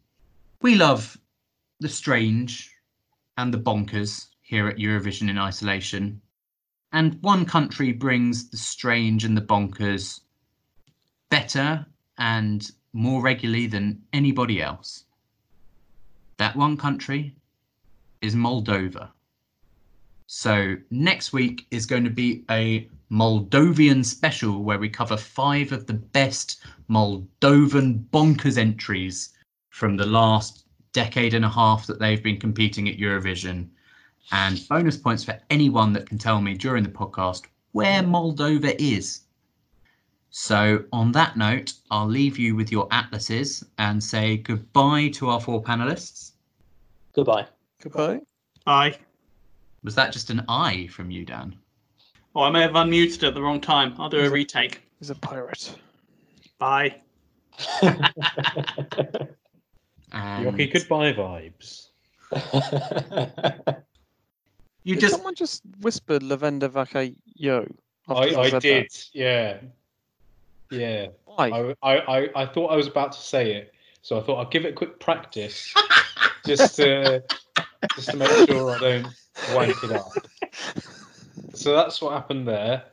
We 0.63 0.73
love 0.73 1.15
the 1.79 1.89
strange 1.89 2.71
and 3.37 3.53
the 3.53 3.59
bonkers 3.59 4.29
here 4.41 4.67
at 4.67 4.77
Eurovision 4.77 5.29
in 5.29 5.37
isolation. 5.37 6.19
And 6.91 7.21
one 7.21 7.45
country 7.45 7.91
brings 7.91 8.49
the 8.49 8.57
strange 8.57 9.23
and 9.23 9.37
the 9.37 9.41
bonkers 9.41 10.21
better 11.29 11.85
and 12.17 12.71
more 12.93 13.21
regularly 13.21 13.67
than 13.67 14.01
anybody 14.13 14.61
else. 14.61 15.05
That 16.37 16.55
one 16.55 16.77
country 16.77 17.35
is 18.21 18.35
Moldova. 18.35 19.09
So 20.27 20.75
next 20.91 21.31
week 21.31 21.67
is 21.71 21.85
going 21.85 22.03
to 22.03 22.09
be 22.09 22.43
a 22.49 22.89
Moldovan 23.09 24.03
special 24.03 24.63
where 24.63 24.79
we 24.79 24.89
cover 24.89 25.15
five 25.15 25.71
of 25.71 25.87
the 25.87 25.93
best 25.93 26.61
Moldovan 26.89 28.03
bonkers 28.11 28.57
entries 28.57 29.29
from 29.69 29.95
the 29.95 30.05
last 30.05 30.65
decade 30.91 31.33
and 31.33 31.45
a 31.45 31.49
half 31.49 31.87
that 31.87 31.99
they've 31.99 32.23
been 32.23 32.39
competing 32.39 32.89
at 32.89 32.97
Eurovision. 32.97 33.69
And 34.31 34.67
bonus 34.67 34.97
points 34.97 35.23
for 35.23 35.39
anyone 35.49 35.93
that 35.93 36.07
can 36.07 36.17
tell 36.17 36.41
me 36.41 36.55
during 36.55 36.83
the 36.83 36.89
podcast 36.89 37.43
where 37.71 38.03
Moldova 38.03 38.75
is. 38.79 39.21
So, 40.29 40.83
on 40.93 41.11
that 41.13 41.37
note, 41.37 41.73
I'll 41.89 42.07
leave 42.07 42.37
you 42.37 42.55
with 42.55 42.71
your 42.71 42.87
atlases 42.91 43.63
and 43.77 44.03
say 44.03 44.37
goodbye 44.37 45.09
to 45.15 45.29
our 45.29 45.39
four 45.39 45.63
panelists. 45.63 46.33
Goodbye. 47.13 47.47
Goodbye. 47.81 48.21
Aye. 48.65 48.97
Was 49.83 49.95
that 49.95 50.11
just 50.11 50.29
an 50.29 50.43
I 50.47 50.87
from 50.87 51.09
you, 51.09 51.25
Dan? 51.25 51.55
Oh, 52.35 52.41
I 52.41 52.51
may 52.51 52.61
have 52.61 52.73
unmuted 52.73 53.27
at 53.27 53.33
the 53.33 53.41
wrong 53.41 53.61
time. 53.61 53.95
I'll 53.97 54.09
do 54.09 54.19
a 54.19 54.29
retake. 54.29 54.81
He's 54.99 55.09
a 55.09 55.15
pirate. 55.15 55.75
Bye. 56.59 56.95
And 60.11 60.45
Yoki 60.45 60.71
goodbye 60.71 61.13
vibes. 61.13 61.89
you 64.83 64.95
Did 64.95 65.01
just 65.01 65.15
someone 65.15 65.35
just 65.35 65.63
whispered 65.81 66.23
La 66.23 66.35
Venda 66.37 66.69
Vaca 66.69 67.11
Yo? 67.35 67.67
I, 68.07 68.13
I 68.13 68.49
did, 68.51 68.85
that? 68.85 69.05
yeah. 69.13 69.57
Yeah. 70.69 71.07
Why? 71.25 71.75
I, 71.81 71.97
I, 71.97 72.29
I 72.35 72.45
thought 72.45 72.67
I 72.67 72.75
was 72.75 72.87
about 72.87 73.11
to 73.13 73.19
say 73.19 73.53
it, 73.53 73.73
so 74.01 74.19
I 74.19 74.23
thought 74.23 74.45
I'd 74.45 74.51
give 74.51 74.65
it 74.65 74.69
a 74.69 74.73
quick 74.73 74.99
practice 74.99 75.73
just 76.45 76.75
to 76.77 77.23
just 77.95 78.11
to 78.11 78.17
make 78.17 78.29
sure 78.45 78.75
I 78.75 78.77
don't 78.79 79.07
wank 79.53 79.83
it 79.83 79.91
up. 79.91 80.11
So 81.53 81.75
that's 81.75 82.01
what 82.01 82.13
happened 82.13 82.47
there. 82.47 82.83